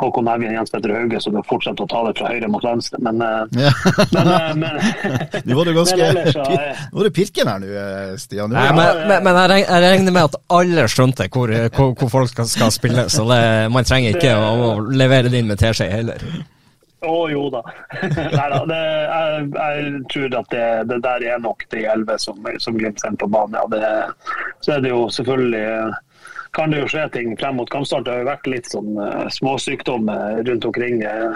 Håkon 0.00 0.26
Evjen, 0.32 0.56
Jens 0.56 0.74
Petter 0.74 0.90
Hauge, 0.90 1.20
så 1.22 1.30
du 1.30 1.38
fortsetter 1.46 1.86
å 1.86 1.92
ta 1.92 2.00
det 2.08 2.16
fra 2.18 2.32
høyre 2.32 2.48
mot 2.50 2.66
venstre. 2.66 2.98
Men, 3.06 3.22
eh, 3.22 3.54
ja. 3.62 3.70
men, 4.16 4.32
eh, 4.32 4.48
men 4.58 4.80
Nå 5.46 5.58
var 5.60 5.70
du 5.70 5.72
ganske 5.76 6.00
ellers, 6.08 6.34
Nå 6.34 6.98
var 6.98 7.06
du 7.06 7.14
pirken 7.14 7.52
her 7.52 7.62
nå, 7.62 7.70
eh, 7.84 8.16
Stian. 8.24 8.50
Nei, 8.58 8.66
men, 8.74 9.04
men, 9.06 9.28
men 9.28 9.38
jeg 9.54 9.86
regner 9.86 10.18
med 10.18 10.32
at 10.32 10.36
alle 10.58 10.88
skjønte 10.90 11.28
hvor, 11.30 11.54
hvor, 11.78 11.94
hvor 12.00 12.12
folk 12.16 12.34
skal, 12.34 12.50
skal, 12.50 12.74
spille, 12.74 13.06
så 13.06 13.28
det, 13.30 13.40
man 13.70 13.86
trenger 13.86 14.18
ikke 14.18 14.34
å 14.34 14.74
levere 14.90 15.30
det 15.30 15.44
inn 15.44 15.54
med 15.54 15.62
teskje 15.62 15.92
heller. 15.94 16.26
Å 17.04 17.12
oh, 17.12 17.26
jo 17.30 17.44
da. 17.52 17.62
Nei 18.38 18.48
da. 18.52 18.62
Jeg, 18.68 19.50
jeg, 19.54 20.00
tror 20.12 20.38
at 20.40 20.50
det, 20.54 20.66
det, 20.90 20.98
der 21.04 21.28
er 21.34 21.44
nok 21.44 21.66
de 21.74 21.84
elleve 21.84 22.18
som, 22.22 22.40
som 22.62 22.78
Glimt 22.78 23.02
sender 23.02 23.20
på 23.24 23.30
banen. 23.34 23.58
Ja, 23.60 23.66
det, 23.70 24.40
så 24.64 24.76
er 24.76 24.84
det 24.84 24.92
jo 24.94 25.06
selvfølgelig 25.12 25.94
kan 26.54 26.70
det 26.70 26.84
jo 26.84 26.90
skje 26.90 27.08
ting 27.10 27.32
frem 27.38 27.56
mot 27.58 27.70
kampstart. 27.70 28.04
Det 28.06 28.12
har 28.12 28.20
jo 28.22 28.28
vært 28.28 28.46
litt 28.46 28.68
sånn 28.70 28.92
uh, 28.94 29.24
småsykdom 29.34 30.06
rundt 30.46 30.68
omkring. 30.68 31.02
Uh, 31.02 31.34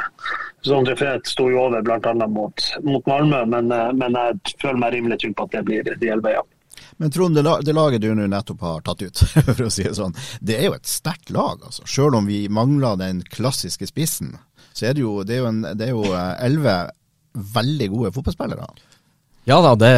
Sondre 0.66 0.94
Fet 0.98 1.26
sto 1.26 1.48
jo 1.50 1.64
over 1.64 1.82
bl.a. 1.82 2.12
Mot, 2.28 2.68
mot 2.86 3.10
Malmö, 3.10 3.42
men, 3.50 3.72
uh, 3.74 3.90
men, 3.98 4.14
jeg 4.14 4.54
føler 4.62 4.78
meg 4.78 4.94
rimelig 4.94 5.18
trygg 5.22 5.34
på 5.38 5.48
at 5.48 5.56
det 5.56 5.64
blir 5.66 5.90
de 5.90 6.12
elleve, 6.14 6.36
ja. 6.38 6.44
Men 6.98 7.10
Trond, 7.10 7.34
det, 7.34 7.42
det 7.66 7.74
laget 7.74 8.02
du 8.02 8.12
nå 8.14 8.26
nettopp 8.30 8.62
har 8.62 8.84
tatt 8.86 9.02
ut, 9.02 9.24
for 9.56 9.66
å 9.66 9.72
si 9.72 9.86
det 9.86 9.96
sånn, 9.98 10.14
det 10.38 10.60
er 10.60 10.68
jo 10.70 10.76
et 10.78 10.90
sterkt 10.90 11.34
lag. 11.34 11.58
altså. 11.66 11.86
Selv 11.86 12.18
om 12.18 12.30
vi 12.30 12.44
mangler 12.50 12.98
den 13.00 13.24
klassiske 13.26 13.90
spissen 13.90 14.36
så 14.78 14.88
er 14.88 14.94
det 14.94 15.02
jo, 15.02 15.16
det 15.26 15.36
er 15.36 15.42
jo, 15.42 15.50
en, 15.50 15.64
det 15.74 15.88
er 15.88 15.96
jo 15.96 16.04
eh, 16.12 16.36
elleve 16.46 16.76
veldig 17.58 17.90
gode 17.94 18.14
fotballspillere. 18.14 18.68
Ja 19.48 19.62
da, 19.64 19.70
det, 19.80 19.92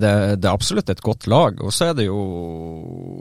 det, 0.00 0.10
det, 0.40 0.48
er 0.48 0.54
absolutt 0.54 0.88
et 0.88 1.02
godt 1.04 1.26
lag. 1.28 1.58
Og 1.60 1.72
så 1.76 1.90
er 1.90 1.98
det 1.98 2.06
jo, 2.06 2.20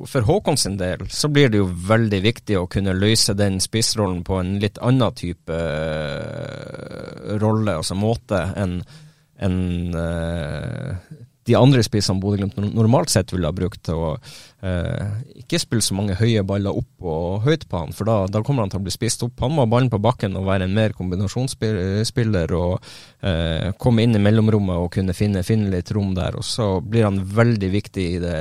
for 0.08 0.23
Håkon 0.23 0.60
sin 0.60 0.78
del, 0.80 1.04
så 1.12 1.28
blir 1.28 1.52
det 1.52 1.60
jo 1.60 1.67
veldig 1.67 2.21
viktig 2.23 2.56
å 2.56 2.69
kunne 2.71 2.95
løse 2.95 3.36
den 3.36 3.60
spissrollen 3.63 4.21
på 4.23 4.39
en 4.39 4.56
litt 4.63 4.80
annen 4.80 5.17
type 5.19 5.58
uh, 5.58 7.36
rolle, 7.41 7.76
altså 7.82 7.99
måte, 7.99 8.39
enn 8.56 8.78
en, 9.43 9.58
uh, 9.97 10.95
de 11.47 11.56
andre 11.60 11.84
spissene 11.84 12.21
Bodø-Glimt 12.23 12.58
normalt 12.73 13.12
sett 13.12 13.34
ville 13.34 13.49
ha 13.49 13.56
brukt 13.56 13.82
til 13.84 13.99
å 13.99 14.12
eh, 14.63 15.39
ikke 15.43 15.60
spille 15.62 15.84
så 15.84 15.95
mange 15.97 16.15
høye 16.19 16.43
baller 16.47 16.75
opp 16.75 17.08
og 17.10 17.47
høyt 17.47 17.65
på 17.69 17.82
han, 17.82 17.95
for 17.95 18.08
da, 18.08 18.17
da, 18.32 18.43
kommer 18.45 18.63
han 18.63 18.71
til 18.71 18.79
å 18.79 18.86
bli 18.86 18.93
spist 18.93 19.25
opp. 19.25 19.36
Han 19.43 19.56
må 19.56 19.65
ha 19.65 19.71
ballen 19.71 19.91
på 19.91 19.99
bakken 20.03 20.38
og 20.39 20.47
være 20.47 20.67
en 20.67 20.75
mer 20.77 20.95
kombinasjonsspiller 20.95 22.56
og 22.58 22.77
eh, 23.25 23.71
komme 23.82 24.06
inn 24.06 24.15
i 24.15 24.23
mellomrommet 24.23 24.79
og 24.79 24.91
kunne 24.95 25.15
finne, 25.17 25.43
finne, 25.47 25.71
litt 25.73 25.91
rom 25.95 26.13
der. 26.15 26.39
Og 26.39 26.47
så 26.47 26.77
blir 26.79 27.10
han 27.10 27.19
veldig 27.23 27.71
viktig 27.73 28.08
det, 28.23 28.38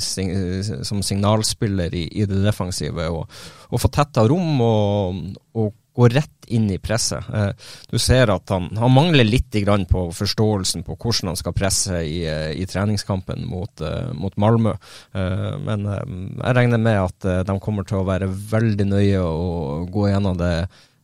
som 0.00 1.04
signalspiller 1.04 1.94
i, 1.96 2.06
i 2.22 2.28
det 2.28 2.40
defensive. 2.46 3.10
Og, 3.12 3.28
og 3.68 3.84
få 3.84 3.92
tetta 3.92 4.24
rom 4.28 4.64
og, 4.64 5.20
og 5.58 5.74
gå 5.98 6.08
rett 6.08 6.46
inn 6.46 6.70
i 6.70 6.78
presset. 6.78 7.24
Eh, 7.34 7.50
du 7.90 7.98
ser 7.98 8.30
at 8.30 8.50
han, 8.54 8.70
han 8.78 8.92
mangler 8.94 9.26
litt 9.26 9.56
på 9.90 10.02
forståelsen 10.14 10.84
på 10.86 10.94
hvordan 10.94 11.32
han 11.32 11.38
skal 11.40 11.56
presse 11.56 12.02
i, 12.06 12.20
eh, 12.26 12.52
i 12.54 12.66
treningskampen 12.66 13.46
mot, 13.48 13.80
uh, 13.80 14.12
mot 14.14 14.34
Malmö. 14.36 14.76
Uh, 15.14 15.56
men 15.58 15.86
jeg 15.88 16.54
regner 16.54 16.78
med 16.78 17.00
at 17.02 17.46
de 17.48 17.58
kommer 17.60 17.86
til 17.88 17.98
å 17.98 18.06
være 18.06 18.28
veldig 18.28 18.86
nøye 18.92 19.22
og 19.24 19.90
gå 19.92 20.08
gjennom 20.12 20.38
det 20.38 20.52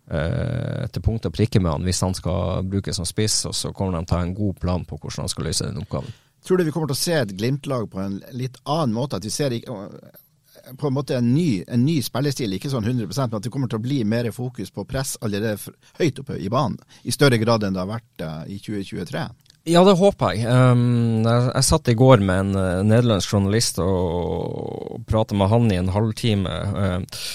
til 0.05 1.01
punkt 1.01 1.25
og 1.25 1.33
prikke 1.33 1.63
med 1.65 1.71
han 1.73 1.87
hvis 1.87 2.03
han 2.05 2.13
skal 2.13 2.67
brukes 2.69 2.99
som 3.01 3.07
spiss, 3.09 3.39
og 3.49 3.55
så 3.57 3.71
kommer 3.73 3.97
de 3.97 4.05
til 4.05 4.19
å 4.19 4.19
ha 4.21 4.27
en 4.27 4.35
god 4.37 4.59
plan 4.61 4.85
på 4.85 4.99
hvordan 4.99 5.25
han 5.25 5.33
skal 5.33 5.49
løse 5.49 5.65
den 5.65 5.81
oppgaven. 5.81 6.13
Tror 6.45 6.61
du 6.61 6.67
vi 6.67 6.75
kommer 6.75 6.91
til 6.91 6.99
å 6.99 7.01
se 7.01 7.15
et 7.17 7.33
Glimt-lag 7.33 7.87
på 7.89 8.03
en 8.03 8.19
litt 8.37 8.59
annen 8.69 8.93
måte? 8.93 9.17
At 9.17 9.25
vi 9.25 9.33
ser 9.33 9.57
på 10.81 10.89
en 10.89 10.97
måte 10.97 11.17
en 11.19 11.31
ny, 11.35 11.63
en 11.69 11.85
ny 11.85 11.99
spillestil, 12.05 12.57
ikke 12.57 12.73
sånn 12.73 12.87
100% 12.87 13.31
men 13.31 13.39
at 13.39 13.47
det 13.47 13.53
kommer 13.53 13.71
til 13.71 13.81
å 13.81 13.85
bli 13.85 14.03
mer 14.09 14.31
fokus 14.35 14.73
på 14.75 14.87
press 14.89 15.17
allerede 15.25 15.57
høyt 16.01 16.21
oppe 16.23 16.39
i 16.41 16.51
banen, 16.53 16.79
i 17.05 17.15
større 17.15 17.41
grad 17.43 17.65
enn 17.65 17.77
det 17.77 17.83
har 17.83 17.91
vært 17.91 18.25
uh, 18.25 18.45
i 18.51 18.61
2023? 18.63 19.25
Ja, 19.73 19.81
det 19.87 19.97
håper 19.97 20.37
jeg. 20.37 20.45
Um, 20.45 21.25
jeg, 21.25 21.49
jeg 21.55 21.69
satt 21.71 21.89
i 21.89 21.97
går 21.97 22.21
med 22.21 22.43
en 22.43 22.59
uh, 22.59 22.85
nederlandsk 22.85 23.33
journalist 23.33 23.81
og, 23.81 25.01
og 25.01 25.09
prata 25.09 25.37
med 25.37 25.53
han 25.53 25.73
i 25.73 25.81
en 25.81 25.93
halvtime. 25.95 26.61
Uh, 26.77 27.27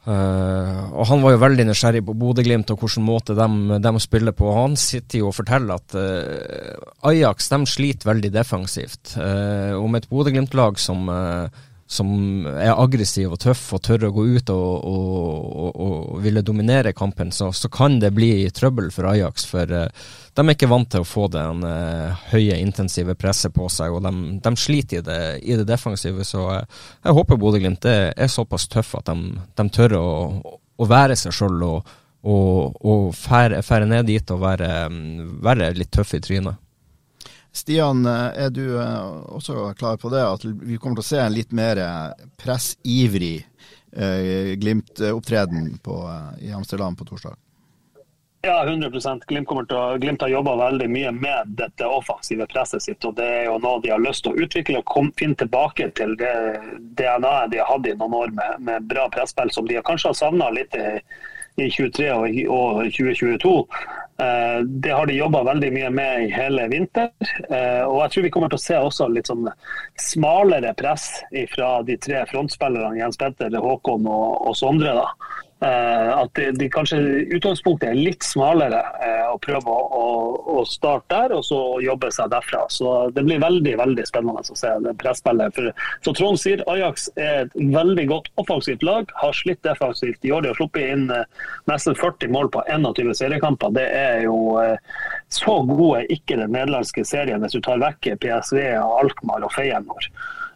Uh, 0.00 0.88
og 0.96 1.04
Han 1.10 1.20
var 1.20 1.34
jo 1.34 1.40
veldig 1.42 1.66
nysgjerrig 1.68 2.00
på 2.06 2.14
Bodø-Glimt 2.16 2.70
og 2.72 2.80
hvilken 2.80 3.04
måte 3.04 3.34
de, 3.36 3.78
de, 3.84 3.90
spiller 4.00 4.32
på. 4.32 4.48
Han 4.56 4.76
sitter 4.80 5.20
jo 5.20 5.28
og 5.28 5.36
forteller 5.36 5.76
at 5.76 5.96
uh, 5.96 7.10
Ajax 7.10 7.50
de 7.52 7.58
sliter 7.68 8.08
veldig 8.08 8.30
defensivt. 8.32 9.16
Uh, 9.20 9.76
og 9.76 9.98
et 9.98 10.08
Bodø-Glimt-lag 10.08 10.80
som 10.80 11.04
som 11.90 12.46
er 12.46 12.70
aggressiv 12.78 13.32
og 13.34 13.40
tøff 13.42 13.64
og 13.74 13.80
tør 13.82 14.04
å 14.06 14.12
gå 14.14 14.22
ut 14.36 14.50
og, 14.54 14.84
og, 14.86 15.46
og, 15.50 15.78
og 15.82 16.20
ville 16.22 16.44
dominere 16.46 16.92
kampen, 16.94 17.32
så, 17.34 17.48
så, 17.50 17.66
kan 17.66 17.98
det 17.98 18.12
bli 18.14 18.46
trøbbel 18.54 18.92
for 18.94 19.08
Ajax. 19.10 19.48
For 19.50 19.72
uh, 19.74 19.88
de 20.38 20.44
er 20.44 20.54
ikke 20.54 20.70
vant 20.70 20.86
til 20.94 21.02
å 21.02 21.08
få 21.08 21.26
det 21.34 21.42
uh, 21.42 22.22
høye, 22.30 22.60
intensive 22.62 23.16
presset 23.18 23.56
på 23.56 23.66
seg, 23.74 23.90
og 23.90 24.06
de, 24.06 24.38
de 24.38 24.54
sliter 24.54 25.00
i 25.00 25.06
det, 25.08 25.18
i 25.42 25.58
det, 25.58 25.66
defensive. 25.66 26.22
Så 26.28 26.46
uh, 26.46 26.86
jeg 27.02 27.18
håper 27.18 27.42
Bodø-Glimt 27.42 27.90
er, 27.90 28.14
såpass 28.30 28.68
tøff 28.70 28.94
at 29.00 29.10
de, 29.10 29.34
de 29.58 29.68
tør 29.74 29.98
å, 29.98 30.06
å, 30.54 30.86
være 30.86 31.18
seg 31.18 31.34
sjøl 31.34 31.58
og, 31.72 31.90
og, 32.22 33.10
fære, 33.18 33.82
ned 33.90 34.06
dit 34.12 34.30
og 34.30 34.44
være, 34.46 34.70
være 35.42 35.74
litt 35.74 35.90
tøff 35.98 36.14
i 36.14 36.22
trynet. 36.22 36.62
Stian, 37.52 38.06
eh, 38.06 38.44
er 38.44 38.50
du 38.50 38.80
eh, 38.80 39.06
også 39.34 39.74
klar 39.78 39.96
på 39.96 40.08
det, 40.08 40.22
at 40.22 40.44
vi 40.44 40.78
kommer 40.78 41.00
til 41.00 41.06
å 41.06 41.10
se 41.10 41.20
en 41.22 41.34
litt 41.34 41.52
mer 41.52 41.82
eh, 41.82 42.26
pressivrig 42.40 43.46
Glimt-opptreden 43.90 45.64
i 46.38 46.52
Amsterdam 46.54 46.94
på 46.94 47.04
torsdag? 47.08 47.34
Ja, 48.46 48.60
100% 48.62 49.24
Glimt, 49.26 49.48
kommer 49.50 49.66
til 49.66 49.80
å, 49.80 49.96
Glimt 49.98 50.22
har 50.22 50.30
jobba 50.30 50.52
veldig 50.60 50.86
mye 50.94 51.10
med 51.10 51.50
dette 51.58 51.88
offensive 51.90 52.46
presset 52.52 52.84
sitt. 52.84 53.02
og 53.04 53.16
Det 53.18 53.26
er 53.26 53.48
jo 53.48 53.56
noe 53.58 53.82
de 53.82 53.90
har 53.90 53.98
lyst 53.98 54.22
til 54.22 54.30
å 54.30 54.46
utvikle 54.46 54.78
og 54.78 54.86
kom, 54.86 55.10
finne 55.18 55.34
tilbake 55.42 55.90
til 55.98 56.14
det 56.22 56.30
DNA-et 57.02 57.50
de 57.50 57.58
har 57.58 57.66
hatt 57.66 57.90
i 57.90 57.96
noen 57.98 58.14
år 58.20 58.32
med, 58.38 58.62
med 58.70 58.86
bra 58.94 59.08
presspill, 59.10 59.50
som 59.50 59.66
de 59.66 59.82
kanskje 59.82 60.12
har 60.12 60.20
savna 60.22 60.52
litt 60.54 60.78
i, 60.78 60.86
i 61.60 61.70
23 61.70 62.10
og, 62.14 62.38
og 62.54 62.84
2022. 62.96 63.54
Eh, 64.20 64.58
det 64.64 64.90
har 64.90 65.06
de 65.06 65.16
jobba 65.16 65.42
veldig 65.42 65.70
mye 65.72 65.90
med 65.90 66.24
i 66.24 66.32
hele 66.34 66.66
vinter. 66.72 67.10
Eh, 67.48 67.82
og 67.84 68.00
jeg 68.04 68.12
tror 68.14 68.26
vi 68.26 68.32
kommer 68.34 68.52
til 68.52 68.60
å 68.60 68.64
se 68.64 68.80
også 68.80 69.08
litt 69.12 69.30
sånn 69.30 69.48
smalere 70.00 70.74
press 70.78 71.08
fra 71.54 71.70
de 71.86 71.96
tre 72.00 72.24
frontspillerne 72.30 73.00
Jens 73.00 73.20
Petter, 73.20 73.56
Håkon 73.56 74.08
og, 74.10 74.50
og 74.50 74.58
Sondre. 74.58 74.96
da. 74.98 75.06
Uh, 75.60 76.22
at 76.22 76.30
de, 76.38 76.46
de, 76.56 76.66
kanskje 76.72 76.96
utgangspunktet 77.36 77.90
er 77.90 77.98
litt 77.98 78.24
smalere 78.24 78.78
uh, 78.80 79.34
og 79.34 79.42
prøve 79.44 79.68
å, 79.68 79.82
å, 79.92 80.06
å, 80.54 80.62
starte 80.64 81.12
der 81.12 81.34
og 81.36 81.42
så 81.44 81.58
jobbe 81.84 82.08
seg 82.16 82.30
derfra. 82.32 82.62
Så 82.72 82.94
Det 83.12 83.26
blir 83.26 83.42
veldig 83.42 83.74
veldig 83.76 84.06
spennende 84.08 84.40
å 84.40 84.56
se 84.56 84.72
det 84.86 84.94
presspillet. 85.02 85.52
For, 85.52 85.84
så 86.06 86.16
Trond 86.16 86.40
sier 86.40 86.64
Ajax 86.64 87.10
er 87.20 87.42
et 87.42 87.58
veldig 87.76 88.08
godt 88.08 88.32
offensivt 88.40 88.86
lag. 88.88 89.12
Har 89.20 89.36
slitt 89.36 89.60
defensivt 89.68 90.24
i 90.24 90.32
år. 90.32 90.46
De 90.46 90.54
har 90.54 90.60
sluppet 90.62 90.96
inn 90.96 91.12
uh, 91.12 91.28
nesten 91.68 91.98
40 91.98 92.32
mål 92.32 92.48
på 92.56 92.64
21 92.64 93.12
seriekamper. 93.20 93.76
Det 93.76 93.84
er 94.00 94.24
jo 94.24 94.40
så 95.28 95.60
gode 95.68 96.06
ikke 96.08 96.40
den 96.40 96.54
nederlandske 96.56 97.04
serien 97.04 97.44
hvis 97.44 97.58
du 97.58 97.60
tar 97.68 97.84
vekk 97.84 98.14
PSV, 98.24 98.64
Alkmaar 98.80 99.44
og 99.44 99.52
Feyenoord. 99.52 100.08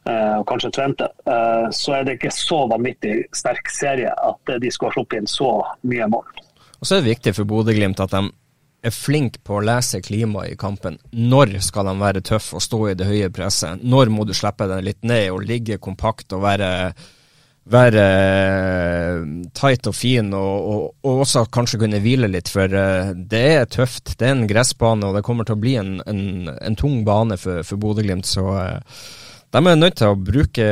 Eh, 0.05 0.37
og 0.37 0.45
kanskje 0.49 0.71
Tvente, 0.77 1.09
eh, 1.25 1.67
så 1.73 1.95
er 1.97 2.05
det 2.05 2.19
ikke 2.19 2.33
så 2.37 2.65
vanvittig 2.69 3.23
sterk 3.33 3.71
serie 3.73 4.13
at 4.13 4.57
de 4.61 4.73
skal 4.73 4.93
slippe 4.93 5.17
inn 5.17 5.29
så 5.31 5.57
mye 5.89 6.09
mål. 6.13 6.27
Og 6.77 6.87
Så 6.87 6.97
er 6.97 7.01
det 7.01 7.15
viktig 7.15 7.33
for 7.39 7.49
Bodø-Glimt 7.49 8.03
at 8.05 8.13
de 8.13 8.29
er 8.85 8.93
flinke 8.93 9.41
på 9.41 9.57
å 9.57 9.65
lese 9.65 10.03
klimaet 10.05 10.53
i 10.53 10.61
kampen. 10.61 10.99
Når 11.17 11.57
skal 11.65 11.89
de 11.89 11.97
være 12.03 12.21
tøffe 12.21 12.59
og 12.59 12.67
stå 12.67 12.81
i 12.91 12.97
det 13.01 13.09
høye 13.09 13.33
presset? 13.33 13.81
Når 13.81 14.13
må 14.13 14.29
du 14.29 14.35
slippe 14.37 14.69
den 14.69 14.85
litt 14.85 15.01
ned 15.09 15.31
og 15.33 15.47
ligge 15.49 15.81
kompakt 15.81 16.37
og 16.37 16.45
være, 16.45 16.69
være 17.65 18.05
tight 19.57 19.89
og 19.89 19.97
fin, 19.97 20.29
og, 20.37 20.69
og, 20.69 20.87
og, 21.01 21.25
også 21.25 21.47
kanskje 21.49 21.81
kunne 21.87 22.05
hvile 22.05 22.29
litt. 22.29 22.53
For 22.53 22.69
eh, 22.69 23.17
det 23.17 23.45
er 23.57 23.73
tøft. 23.73 24.19
Det 24.21 24.29
er 24.29 24.37
en 24.37 24.49
gressbane, 24.53 25.09
og 25.09 25.17
det 25.17 25.25
kommer 25.25 25.49
til 25.49 25.57
å 25.57 25.65
bli 25.65 25.79
en, 25.81 25.95
en, 26.05 26.25
en 26.53 26.77
tung 26.77 27.01
bane 27.09 27.41
for, 27.41 27.65
for 27.65 27.81
Bodø-Glimt. 27.81 28.29
så 28.29 28.51
de 29.55 29.61
er 29.71 29.77
nødt 29.79 29.95
til 30.01 30.11
å 30.11 30.19
bruke 30.19 30.65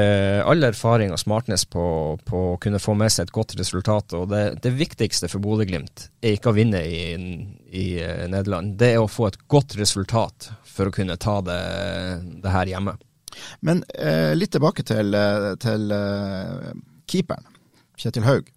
all 0.42 0.66
erfaring 0.66 1.12
og 1.14 1.20
smartness 1.20 1.62
på, 1.70 1.84
på, 2.26 2.40
å 2.54 2.56
kunne 2.62 2.80
få 2.82 2.96
med 2.98 3.12
seg 3.14 3.28
et 3.28 3.34
godt 3.36 3.54
resultat. 3.60 4.16
og 4.18 4.26
Det, 4.32 4.42
det 4.64 4.72
viktigste 4.74 5.30
for 5.30 5.44
Bodø-Glimt 5.44 6.08
er 6.18 6.34
ikke 6.34 6.50
å 6.50 6.56
vinne 6.56 6.80
i, 6.82 7.04
i, 7.70 7.84
eh, 8.02 8.24
Nederland, 8.32 8.74
det 8.80 8.96
er 8.96 9.02
å 9.02 9.10
få 9.10 9.28
et 9.28 9.38
godt 9.46 9.76
resultat 9.78 10.50
for 10.66 10.90
å 10.90 10.94
kunne 10.94 11.18
ta 11.22 11.38
det, 11.46 11.60
det 12.42 12.56
her 12.56 12.74
hjemme. 12.74 12.96
Men 13.62 13.84
eh, 13.94 14.34
litt 14.34 14.50
tilbake 14.56 14.82
til, 14.88 15.14
eh, 15.14 15.52
til 15.62 15.94
eh, 15.94 16.74
keeperen, 17.06 17.46
Kjetil 18.02 18.26
Haug. 18.26 18.50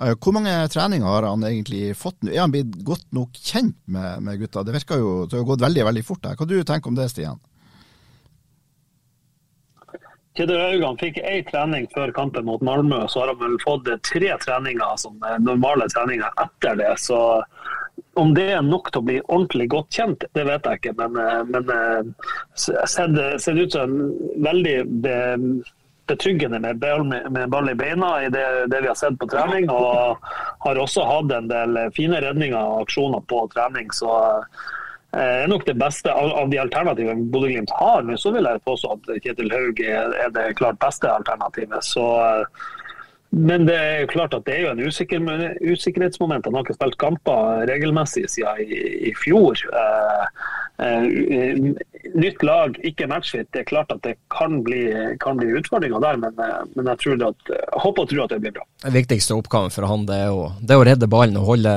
Uh, 0.00 0.14
hvor 0.16 0.32
mange 0.32 0.50
treninger 0.72 1.04
har 1.04 1.26
han 1.28 1.44
egentlig 1.44 1.92
fått? 2.00 2.16
Er 2.24 2.40
han 2.40 2.52
blitt 2.54 2.78
godt 2.86 3.04
nok 3.12 3.36
kjent 3.36 3.76
med, 3.92 4.22
med 4.24 4.40
gutta? 4.40 4.64
Det 4.64 4.72
virker 4.78 5.02
jo 5.02 5.10
det 5.28 5.36
har 5.36 5.44
gått 5.50 5.64
veldig 5.66 5.84
veldig 5.90 6.04
fort 6.08 6.24
her. 6.24 6.38
Hva 6.40 6.48
du 6.48 6.56
tenker 6.64 6.88
om 6.88 6.96
det, 6.96 7.10
Stian? 7.12 7.36
Kjetil 10.32 10.60
Haugan 10.60 10.96
fikk 10.96 11.18
én 11.20 11.44
trening 11.44 11.88
før 11.92 12.12
kampen 12.16 12.46
mot 12.48 12.62
Malmö, 12.64 13.04
så 13.08 13.20
har 13.20 13.34
han 13.34 13.40
vel 13.42 13.58
fått 13.60 13.90
tre 14.08 14.30
treninger 14.40 14.96
som 14.96 15.18
normale 15.44 15.88
treninger 15.92 16.40
etter 16.40 16.78
det. 16.80 16.94
Så 17.04 17.18
om 18.14 18.32
det 18.34 18.46
er 18.54 18.64
nok 18.64 18.90
til 18.92 19.02
å 19.02 19.06
bli 19.08 19.18
ordentlig 19.26 19.68
godt 19.72 19.92
kjent, 19.92 20.24
det 20.36 20.46
vet 20.48 20.66
jeg 20.68 20.80
ikke. 20.80 20.94
Men, 21.00 21.20
eh, 21.20 21.44
men 21.48 21.70
eh, 21.76 22.88
ser 22.88 23.12
det 23.12 23.62
ut 23.62 23.76
som 23.76 23.94
veldig 24.44 24.76
betryggende 26.10 26.58
med 26.60 26.82
med 27.30 27.50
ball 27.50 27.70
i 27.70 27.74
beina 27.78 28.10
i 28.24 28.28
det, 28.32 28.44
det, 28.72 28.82
vi 28.82 28.90
har 28.90 28.98
sett 28.98 29.18
på 29.20 29.28
trening. 29.32 29.70
Og 29.70 30.18
har 30.64 30.80
også 30.80 31.04
hatt 31.08 31.32
en 31.32 31.48
del 31.52 31.78
fine 31.96 32.20
redninger 32.24 32.58
og 32.58 32.86
aksjoner 32.86 33.24
på 33.28 33.46
trening. 33.54 33.92
så 33.92 34.12
er 35.20 35.48
nok 35.50 35.66
det 35.68 35.76
beste 35.80 36.12
av, 36.12 36.30
av 36.42 36.52
de 36.52 36.60
alternativene 36.62 37.28
Bodø-Glimt 37.32 37.72
har. 37.76 38.04
Men 38.08 38.20
så 38.20 38.32
vil 38.34 38.48
jeg 38.48 38.64
påstå 38.66 38.94
at 38.96 39.10
Kjetil 39.24 39.52
Haug 39.52 39.82
er, 39.84 40.14
det 40.32 40.52
klart 40.60 40.80
beste 40.82 41.10
alternativet. 41.10 41.84
Så, 41.84 42.06
men 43.32 43.68
det 43.68 43.76
er 43.76 44.00
jo 44.02 44.12
klart 44.14 44.36
at 44.36 44.46
det 44.48 44.56
er 44.56 44.66
jo 44.66 44.72
en 44.72 44.82
usikker, 44.86 45.28
usikkerhetsmoment. 45.60 46.48
Han 46.48 46.56
har 46.58 46.66
ikke 46.66 46.78
spilt 46.78 46.98
kamper 47.02 47.66
regelmessig 47.68 48.24
siden 48.32 48.64
i, 48.64 48.80
i 49.10 49.14
fjor. 49.20 49.60
Eh, 49.82 50.24
eh, 50.86 51.60
nytt 52.12 52.42
lag, 52.44 52.78
ikke 52.80 53.08
matchfit. 53.12 53.50
Det 53.52 53.62
er 53.62 53.68
klart 53.68 53.92
at 53.92 54.00
det 54.06 54.16
kan 54.32 54.62
bli, 54.64 54.86
kan 55.20 55.36
bli 55.40 55.52
utfordringer 55.60 56.00
der, 56.02 56.22
men, 56.24 56.40
eh, 56.40 56.56
men 56.72 56.88
jeg, 56.88 57.18
at, 57.20 57.52
jeg 57.52 57.84
håper 57.84 58.06
og 58.06 58.10
tror 58.14 58.24
at 58.24 58.32
det 58.32 58.40
blir 58.46 58.56
bra. 58.56 58.64
Den 58.86 58.96
viktigste 58.96 59.36
oppgaven 59.36 59.72
for 59.74 59.88
han 59.88 60.08
det 60.08 60.18
er 60.24 60.32
å, 60.32 60.50
det 60.60 60.72
er 60.72 60.80
å 60.80 60.88
redde 60.88 61.10
ballen 61.12 61.36
og 61.40 61.52
holde, 61.52 61.76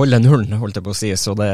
holde 0.00 0.24
nullen, 0.24 0.56
holdt 0.60 0.80
jeg 0.80 0.88
på 0.88 0.96
å 0.96 1.00
si. 1.04 1.12
Så 1.20 1.36
det 1.38 1.52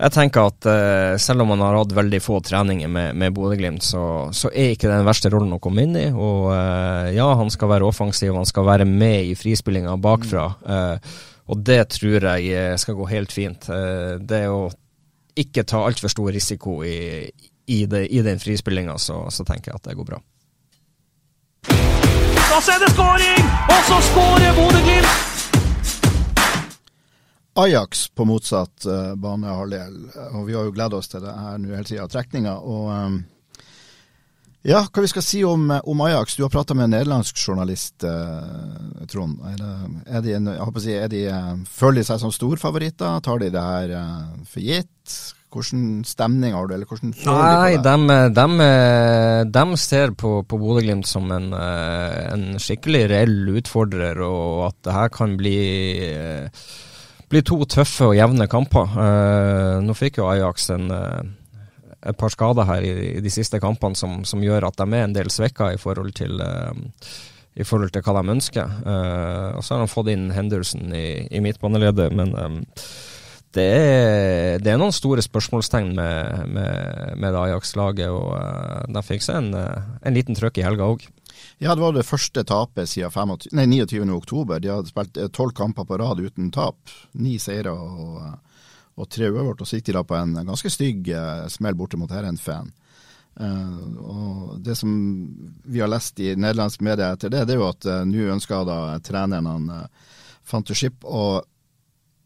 jeg 0.00 0.12
tenker 0.14 0.48
at 0.48 0.66
uh, 0.68 1.14
selv 1.20 1.44
om 1.44 1.52
han 1.52 1.62
har 1.64 1.76
hatt 1.76 1.92
veldig 1.96 2.20
få 2.24 2.38
treninger 2.44 2.88
med, 2.88 3.16
med 3.20 3.34
Bodø-Glimt, 3.36 3.84
så, 3.84 4.02
så, 4.32 4.48
er 4.48 4.72
ikke 4.74 4.88
det 4.88 4.96
den 4.96 5.08
verste 5.08 5.32
rollen 5.32 5.52
å 5.56 5.60
komme 5.62 5.84
inn 5.84 5.96
i. 5.98 6.06
Og 6.10 6.48
uh, 6.54 7.10
ja, 7.12 7.26
han 7.36 7.52
skal 7.52 7.74
være 7.74 7.88
offensiv, 7.88 8.32
han 8.36 8.48
skal 8.48 8.68
være 8.68 8.88
med 8.88 9.28
i 9.28 9.36
frispillinga 9.36 9.98
bakfra. 10.00 10.46
Uh, 10.64 11.20
og 11.50 11.64
det 11.66 11.82
tror 11.96 12.28
jeg 12.30 12.78
skal 12.78 12.94
gå 12.94 13.08
helt 13.10 13.32
fint. 13.34 13.64
det 14.22 14.44
å 14.46 14.68
ikke 15.34 15.64
ta 15.66 15.80
altfor 15.82 16.12
stor 16.12 16.30
risiko 16.30 16.76
i, 16.86 17.26
i, 17.66 17.80
det, 17.90 18.04
i 18.06 18.22
den 18.22 18.38
frispillinga, 18.38 18.94
så, 19.02 19.24
så 19.34 19.42
tenker 19.48 19.72
jeg 19.72 19.80
at 19.80 19.88
det 19.88 19.96
går 19.98 20.06
bra. 20.12 20.20
Så 22.60 22.76
er 22.76 22.80
det 22.84 22.92
skåring! 22.94 23.50
Og 23.66 23.84
så 23.90 24.00
skårer 24.12 24.54
Bodø-Glimt! 24.60 25.39
Ajax 27.64 28.08
på 28.16 28.26
motsatt 28.28 28.86
uh, 28.88 29.12
banehalvdel, 29.20 30.00
og 30.32 30.46
vi 30.48 30.56
har 30.56 30.68
jo 30.68 30.74
gleda 30.76 31.00
oss 31.00 31.10
til 31.12 31.24
det 31.24 31.34
her 31.34 31.60
nå 31.60 31.74
hele 31.74 31.88
tida, 31.88 32.08
trekninga. 32.10 32.56
Og 32.60 32.88
um, 32.90 33.20
ja, 34.60 34.82
hva 34.84 35.00
vi 35.00 35.08
skal 35.08 35.24
si 35.24 35.38
om, 35.46 35.70
om 35.72 36.00
Ajax? 36.04 36.34
Du 36.36 36.42
har 36.44 36.52
prata 36.52 36.74
med 36.76 36.84
en 36.84 36.92
nederlandsk 36.98 37.38
journalist, 37.40 38.04
uh, 38.04 39.06
Trond. 39.08 39.38
Er, 39.48 39.56
det, 39.56 39.70
er, 40.04 40.24
de, 40.26 40.34
jeg 40.36 40.66
håper 40.66 40.82
å 40.82 40.84
si, 40.84 40.96
er 41.00 41.08
de, 41.08 41.22
uh, 41.32 41.54
føler 41.64 42.02
de 42.02 42.08
seg 42.10 42.20
som 42.20 42.34
storfavoritter? 42.34 43.22
Tar 43.24 43.40
de 43.40 43.48
det 43.54 43.62
her 43.64 43.94
uh, 43.96 44.26
for 44.44 44.60
gitt? 44.60 45.14
Hvordan 45.50 46.04
stemning 46.06 46.52
har 46.54 46.68
du, 46.68 46.76
eller 46.76 46.86
hvordan 46.86 47.14
Nei? 47.24 47.78
De, 47.80 48.18
de, 48.36 48.68
de 49.56 49.64
ser 49.80 50.12
på, 50.14 50.36
på 50.46 50.60
Bodø-Glimt 50.60 51.08
som 51.08 51.32
en, 51.34 51.48
en, 51.56 52.44
skikkelig 52.60 53.08
reell 53.10 53.50
utfordrer, 53.58 54.20
og 54.22 54.68
at 54.68 54.78
det 54.86 54.94
her 54.94 55.10
kan 55.16 55.34
bli 55.40 55.56
blir 57.30 57.44
to 57.46 57.60
tøffe 57.70 58.10
og 58.10 58.16
jevne 58.18 58.48
kamper. 58.50 58.96
Uh, 58.96 59.76
nå 59.84 59.94
fikk 59.96 60.20
jo 60.20 60.28
Ajax 60.30 60.70
en, 60.74 60.90
uh, 60.90 61.20
et 62.00 62.18
par 62.18 62.32
skader 62.32 62.66
her 62.68 62.86
i, 62.86 62.94
de 63.22 63.32
siste 63.32 63.60
kampene 63.62 63.98
som, 63.98 64.20
som, 64.26 64.42
gjør 64.42 64.68
at 64.70 64.80
de 64.80 64.88
er 64.88 65.06
en 65.06 65.14
del 65.14 65.30
svekka 65.32 65.70
i 65.74 65.80
forhold 65.80 66.14
til, 66.18 66.42
uh, 66.42 66.74
i 67.54 67.66
forhold 67.66 67.94
til 67.94 68.02
hva 68.06 68.16
de 68.18 68.34
ønsker. 68.34 68.76
og 69.56 69.62
så 69.64 69.74
har 69.74 69.82
de 69.82 69.90
fått 69.90 70.08
inn 70.12 70.30
Henderson 70.32 70.92
i, 70.94 71.26
i 71.30 71.40
midtbaneleddet, 71.42 72.12
men 72.14 72.30
um, 72.38 72.60
det, 73.52 73.66
er, 73.66 74.62
det 74.62 74.70
er, 74.70 74.78
noen 74.78 74.94
store 74.94 75.20
spørsmålstegn 75.26 75.90
med, 75.98 76.46
med, 76.54 77.18
med 77.18 77.38
Ajax-laget, 77.42 78.14
og 78.14 78.94
de 78.94 79.02
fikk 79.02 79.26
seg 79.26 79.42
en, 79.42 79.50
en 80.06 80.16
liten 80.16 80.38
trøkk 80.38 80.62
i 80.62 80.64
helga 80.64 80.86
òg. 80.94 81.08
Ja, 81.62 81.74
det 81.74 81.82
var 81.82 81.92
det 81.92 82.06
første 82.08 82.40
tapet 82.48 82.88
siden 82.88 83.12
25, 83.12 83.50
nei, 83.52 83.66
29. 83.68 84.06
oktober. 84.16 84.62
De 84.64 84.70
hadde 84.72 84.88
spilt 84.88 85.18
eh, 85.20 85.28
tolv 85.28 85.52
kamper 85.52 85.84
på 85.84 85.98
rad 86.00 86.22
uten 86.24 86.48
tap. 86.56 86.88
Ni 87.20 87.34
seire 87.36 87.74
og, 87.76 88.22
og 88.96 89.10
tre 89.12 89.28
uavgjort. 89.28 89.60
Og 89.60 89.68
så 89.68 89.76
gikk 89.76 89.90
de 89.90 89.96
da 89.98 90.04
på 90.08 90.16
en 90.16 90.38
ganske 90.48 90.72
stygg 90.72 91.10
uh, 91.12 91.44
smell 91.52 91.76
borte 91.76 92.00
mot 92.00 92.16
Herrenfen. 92.16 92.72
Uh, 93.36 93.44
eh, 93.44 94.56
Det 94.64 94.78
som 94.80 94.96
vi 95.68 95.84
har 95.84 95.92
lest 95.92 96.24
i 96.24 96.32
nederlandsk 96.32 96.80
media 96.80 97.12
etter 97.12 97.28
det, 97.28 97.44
det 97.44 97.58
er 97.58 97.60
jo 97.60 97.68
at 97.68 97.90
uh, 97.92 98.00
nå 98.08 98.32
ønsker 98.38 98.64
da 98.64 98.80
treneren 99.04 99.52
han 99.52 99.68
uh, 99.68 100.16
Fantoship 100.40 101.04
å 101.04 101.42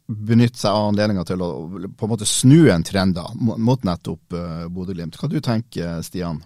benytte 0.06 0.62
seg 0.62 0.78
av 0.78 0.92
anledninga 0.92 1.26
til 1.26 1.42
å 1.42 1.52
på 1.90 2.06
en 2.06 2.14
måte 2.14 2.28
snu 2.28 2.68
en 2.70 2.86
trend 2.86 3.18
da, 3.18 3.26
mot 3.34 3.82
nettopp 3.82 4.38
uh, 4.38 4.66
Bodø-Glimt. 4.70 5.18
Hva 5.18 5.26
du 5.26 5.40
tenker 5.42 6.04
Stian? 6.06 6.44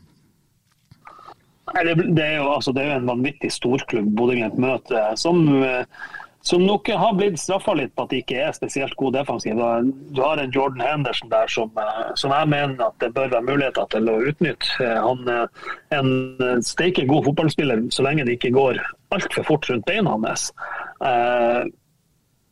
Det, 1.75 2.25
er 2.25 2.37
jo, 2.39 2.49
altså, 2.53 2.73
det 2.73 2.83
er 2.85 2.93
jo 2.93 3.03
en 3.03 3.11
vanvittig 3.11 3.51
storklubb 3.53 4.11
Bodø-Glimt 4.19 4.59
møter, 4.61 5.15
som, 5.21 5.43
som 6.47 6.65
nok 6.65 6.89
har 6.89 7.17
blitt 7.19 7.41
straffa 7.41 7.75
litt 7.79 7.95
på 7.97 8.07
at 8.07 8.13
de 8.13 8.21
ikke 8.23 8.39
er 8.47 8.55
spesielt 8.57 8.97
gode 9.01 9.19
defensiv. 9.19 9.59
Du 10.15 10.23
har 10.25 10.41
en 10.41 10.55
Jordan 10.55 10.85
Henderson 10.85 11.33
der 11.33 11.51
som, 11.53 11.73
som 12.19 12.35
jeg 12.35 12.51
mener 12.53 12.87
at 12.87 12.97
det 13.03 13.13
bør 13.17 13.33
være 13.35 13.49
muligheter 13.51 13.91
til 13.95 14.09
å 14.13 14.21
utnytte. 14.31 14.93
Han 15.05 15.29
er 15.29 15.99
en 15.99 16.65
steike 16.65 17.09
god 17.11 17.29
fotballspiller 17.31 17.89
så 17.95 18.07
lenge 18.07 18.27
det 18.29 18.39
ikke 18.39 18.55
går 18.57 18.81
altfor 19.15 19.47
fort 19.51 19.69
rundt 19.71 19.87
beina 19.89 20.17
hans. 20.17 20.51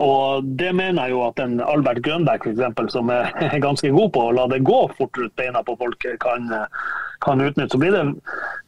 Og 0.03 0.45
det 0.61 0.75
mener 0.77 1.07
jeg 1.07 1.15
jo 1.15 1.23
at 1.25 1.41
en 1.41 1.57
Albert 1.65 2.03
Grønberg 2.05 2.45
for 2.45 2.53
eksempel, 2.53 2.91
som 2.93 3.11
er 3.13 3.33
ganske 3.67 3.91
god 3.95 4.13
på 4.13 4.27
å 4.27 4.35
la 4.37 4.47
det 4.53 4.65
gå 4.67 4.83
fortere 4.99 5.31
ut 5.31 5.37
beina 5.41 5.63
på 5.65 5.77
folk, 5.81 6.05
kan, 6.21 6.51
kan 7.25 7.41
utnytte. 7.41 7.73
Så 7.73 7.81
blir 7.81 7.95
det 7.95 8.05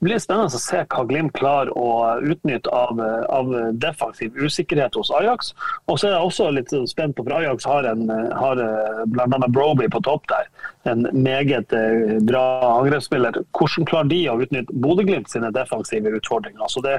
blir 0.05 0.21
spennende 0.23 0.55
å 0.55 0.63
se 0.63 0.85
hva 0.87 1.05
Glimt 1.09 1.35
klarer 1.37 1.73
å 1.77 1.91
utnytte 2.23 2.71
av, 2.73 3.01
av 3.35 3.53
defensiv 3.83 4.37
usikkerhet 4.39 4.97
hos 4.97 5.11
Ajax. 5.21 5.53
Og 5.91 5.99
så 5.99 6.09
er 6.09 6.17
jeg 6.17 6.31
også 6.31 6.51
litt 6.55 6.75
spent 6.91 7.17
på, 7.19 7.27
for 7.27 7.41
Ajax 7.41 7.67
har, 7.69 7.89
en, 7.91 8.07
har 8.09 8.63
bl.a. 9.11 9.49
Broby 9.49 9.91
på 9.93 10.03
topp 10.07 10.29
der. 10.31 10.49
En 10.89 11.07
meget 11.13 11.73
eh, 11.73 12.17
bra 12.25 12.45
angrepsspiller. 12.79 13.41
Hvordan 13.57 13.87
klarer 13.89 14.11
de 14.11 14.21
å 14.31 14.39
utnytte 14.43 14.75
Bodø-Glimt 14.85 15.31
sine 15.31 15.51
defensive 15.55 16.13
utfordringer? 16.19 16.63
Altså 16.65 16.83
det, 16.85 16.99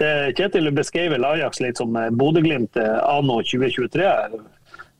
det 0.00 0.10
Kjetil 0.38 0.70
beskrev 0.76 1.16
Ajax 1.18 1.60
litt 1.64 1.80
som 1.80 1.96
Bodø-Glimt 2.18 2.78
eh, 2.80 2.98
anno 3.10 3.40
2023 3.42 4.08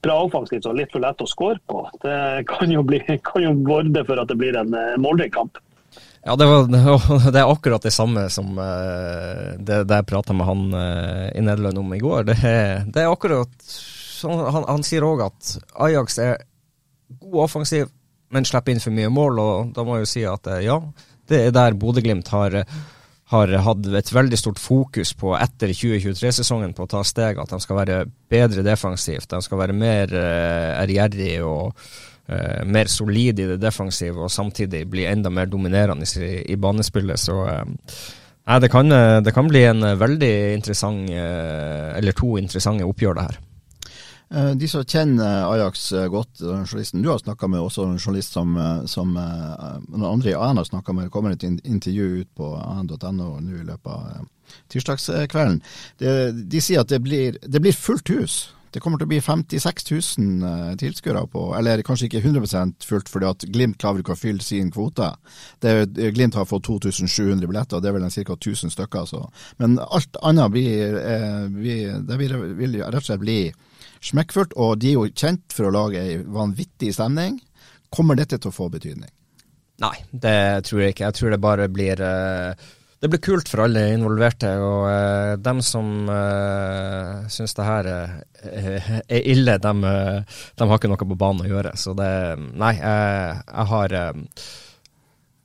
bra 0.07 0.17
offensivt 0.23 0.67
og 0.69 0.77
litt 0.79 0.93
for 0.93 1.03
lett 1.03 1.23
å 1.25 1.27
skåre 1.27 1.59
på. 1.67 1.81
Det 2.03 2.45
kan 2.51 2.71
jo, 2.71 2.85
bli, 2.87 3.01
kan 3.31 3.47
jo 3.47 3.55
borde 3.67 4.05
for 4.07 4.23
at 4.23 4.31
det 4.31 4.39
blir 4.41 4.59
en 4.59 4.77
eh, 4.77 4.95
målrik 5.03 5.35
kamp. 5.39 5.59
Ja, 6.27 6.35
det, 6.37 6.47
var, 6.51 6.67
det, 7.33 7.41
er 7.41 7.49
akkurat 7.49 7.87
det 7.87 7.95
samme 7.95 8.27
som 8.35 8.57
det, 8.59 9.85
det, 9.87 10.01
jeg 10.01 10.09
prata 10.11 10.35
med 10.35 10.49
han 10.49 10.65
i 11.33 11.43
Nederland 11.43 11.79
om 11.79 11.93
i 11.95 12.03
går. 12.03 12.27
Det 12.27 12.41
det 12.43 13.05
er 13.05 13.13
akkurat 13.13 13.55
sånn, 14.17 14.43
han, 14.51 14.67
han, 14.69 14.85
sier 14.87 15.07
òg 15.07 15.23
at 15.29 15.53
Ajax 15.87 16.19
er 16.23 16.41
god 17.21 17.45
offensiv, 17.47 17.91
men 18.35 18.49
slipper 18.49 18.75
inn 18.75 18.83
for 18.83 18.95
mye 18.97 19.13
mål. 19.13 19.41
og 19.43 19.73
Da 19.77 19.85
må 19.87 19.97
jeg 19.97 20.07
jo 20.07 20.13
si 20.13 20.27
at 20.29 20.51
uh, 20.51 20.61
ja, 20.65 20.81
det 21.31 21.41
er 21.49 21.55
der 21.55 21.79
Bodø-Glimt 21.79 22.29
har, 22.35 22.61
har 23.33 23.55
hatt 23.69 23.89
et 24.01 24.13
veldig 24.15 24.39
stort 24.39 24.63
fokus 24.63 25.15
på 25.19 25.35
etter 25.39 25.75
2023-sesongen 25.75 26.75
på 26.77 26.87
å 26.87 26.91
ta 26.91 27.03
steg, 27.07 27.41
at 27.43 27.51
de 27.51 27.63
skal 27.63 27.81
være 27.81 28.03
bedre 28.31 28.63
defensivt, 28.67 29.31
de 29.33 29.41
skal 29.43 29.65
være 29.65 29.75
mer 29.75 30.15
ærgjerrige 30.15 31.43
og 31.47 31.75
uh, 32.29 32.65
mer 32.67 32.91
solid 32.91 33.41
i 33.41 33.49
det 33.53 33.59
defensive 33.63 34.25
og 34.25 34.33
samtidig 34.33 34.85
bli 34.91 35.07
enda 35.09 35.31
mer 35.31 35.51
dominerende 35.51 36.07
i, 36.21 36.43
i 36.53 36.57
banespillet. 36.61 37.21
Så 37.21 37.39
uh, 37.47 37.65
nei, 38.47 38.61
det 38.63 38.71
kan, 38.73 38.93
eh, 38.93 39.19
det 39.27 39.35
kan, 39.35 39.49
bli 39.51 39.65
en 39.67 39.83
veldig 39.99 40.33
interessant, 40.55 41.11
uh, 41.11 41.97
eller 41.99 42.17
to 42.17 42.37
interessante 42.41 42.87
oppgjør, 42.87 43.19
det 43.19 43.29
her. 43.29 43.41
De 44.27 44.69
som 44.69 44.83
kjenner 44.83 45.45
Ajax 45.47 45.85
godt, 46.11 46.41
journalisten 46.43 47.03
du 47.05 47.13
har 47.13 47.21
snakka 47.23 47.47
med, 47.47 47.63
også 47.63 47.85
en 47.87 48.01
journalist 48.01 48.35
som, 48.35 48.57
som 48.91 49.13
noen 49.15 50.07
andre 50.09 50.33
i 50.33 50.35
AN 50.35 50.59
har 50.59 50.67
snakka 50.67 50.95
med, 50.97 51.07
det 51.07 51.13
kommer 51.15 51.37
et 51.37 51.47
intervju 51.47 52.25
ut 52.25 52.31
på 52.35 52.49
an.no 52.59 53.13
nå 53.13 53.29
i 53.39 53.63
løpet 53.69 53.87
av 53.87 54.27
tirsdagskvelden. 54.75 55.61
De, 56.03 56.17
de 56.43 56.63
sier 56.63 56.83
at 56.83 56.91
det 56.91 56.99
blir, 57.07 57.39
det 57.39 57.63
blir 57.63 57.79
fullt 57.79 58.11
hus 58.17 58.41
det 58.77 58.83
kommer 58.85 59.01
til 59.01 59.07
å 59.07 59.09
bli 59.09 59.23
56 59.25 59.87
000 60.19 60.49
eh, 60.49 60.73
tilskuere 60.77 61.23
på, 61.33 61.47
eller 61.57 61.81
kanskje 61.87 62.11
ikke 62.11 62.21
100 62.21 62.75
fullt, 62.85 63.09
fordi 63.09 63.29
at 63.31 63.47
Glimt 63.49 63.79
klarer 63.81 64.03
ikke 64.03 64.13
å 64.13 64.21
fylle 64.21 64.45
sin 64.45 64.69
kvote. 64.75 65.15
Det, 65.65 65.73
Glimt 66.13 66.37
har 66.37 66.49
fått 66.51 66.67
2700 66.69 67.49
billetter, 67.49 67.79
og 67.79 67.85
det 67.85 67.89
er 67.89 67.97
vel 67.97 68.05
ca. 68.05 68.37
1000 68.37 68.75
stykker. 68.75 69.07
Så. 69.09 69.23
Men 69.63 69.79
alt 69.81 70.21
annet 70.21 70.53
blir, 70.53 70.99
eh, 71.01 71.47
blir, 71.55 72.03
det 72.05 72.21
vil 72.21 72.77
rett 72.83 73.01
og 73.01 73.09
slett 73.09 73.25
bli 73.25 73.39
smekkfullt, 74.13 74.57
og 74.57 74.79
de 74.83 74.93
er 74.93 74.99
jo 74.99 75.11
kjent 75.13 75.53
for 75.55 75.69
å 75.69 75.75
lage 75.75 76.03
ei 76.03 76.17
vanvittig 76.23 76.93
stemning. 76.97 77.39
Kommer 77.93 78.19
dette 78.19 78.39
til 78.39 78.53
å 78.53 78.57
få 78.57 78.71
betydning? 78.73 79.11
Nei, 79.83 79.97
det 80.11 80.67
tror 80.67 80.83
jeg 80.83 80.95
ikke. 80.95 81.09
Jeg 81.09 81.19
tror 81.19 81.35
det 81.35 81.45
bare 81.45 81.71
blir 81.73 82.03
uh 82.03 82.67
det 82.97 83.11
blir 83.13 83.21
kult 83.21 83.51
for 83.51 83.61
alle 83.67 83.83
involverte. 83.93 84.51
Og 84.57 84.87
uh, 84.89 85.37
dem 85.39 85.61
som 85.65 86.09
uh, 86.09 87.27
syns 87.33 87.53
det 87.59 87.67
her 87.67 87.89
er, 87.93 89.19
ille, 89.21 89.59
dem, 89.63 89.85
de 89.85 90.69
har 90.71 90.79
ikke 90.81 90.91
noe 90.91 91.09
på 91.13 91.19
banen 91.21 91.45
å 91.45 91.51
gjøre. 91.51 91.75
Så 91.79 91.93
det 91.99 92.11
Nei, 92.57 92.73
jeg, 92.79 93.37
jeg 93.45 93.69
har 93.73 93.97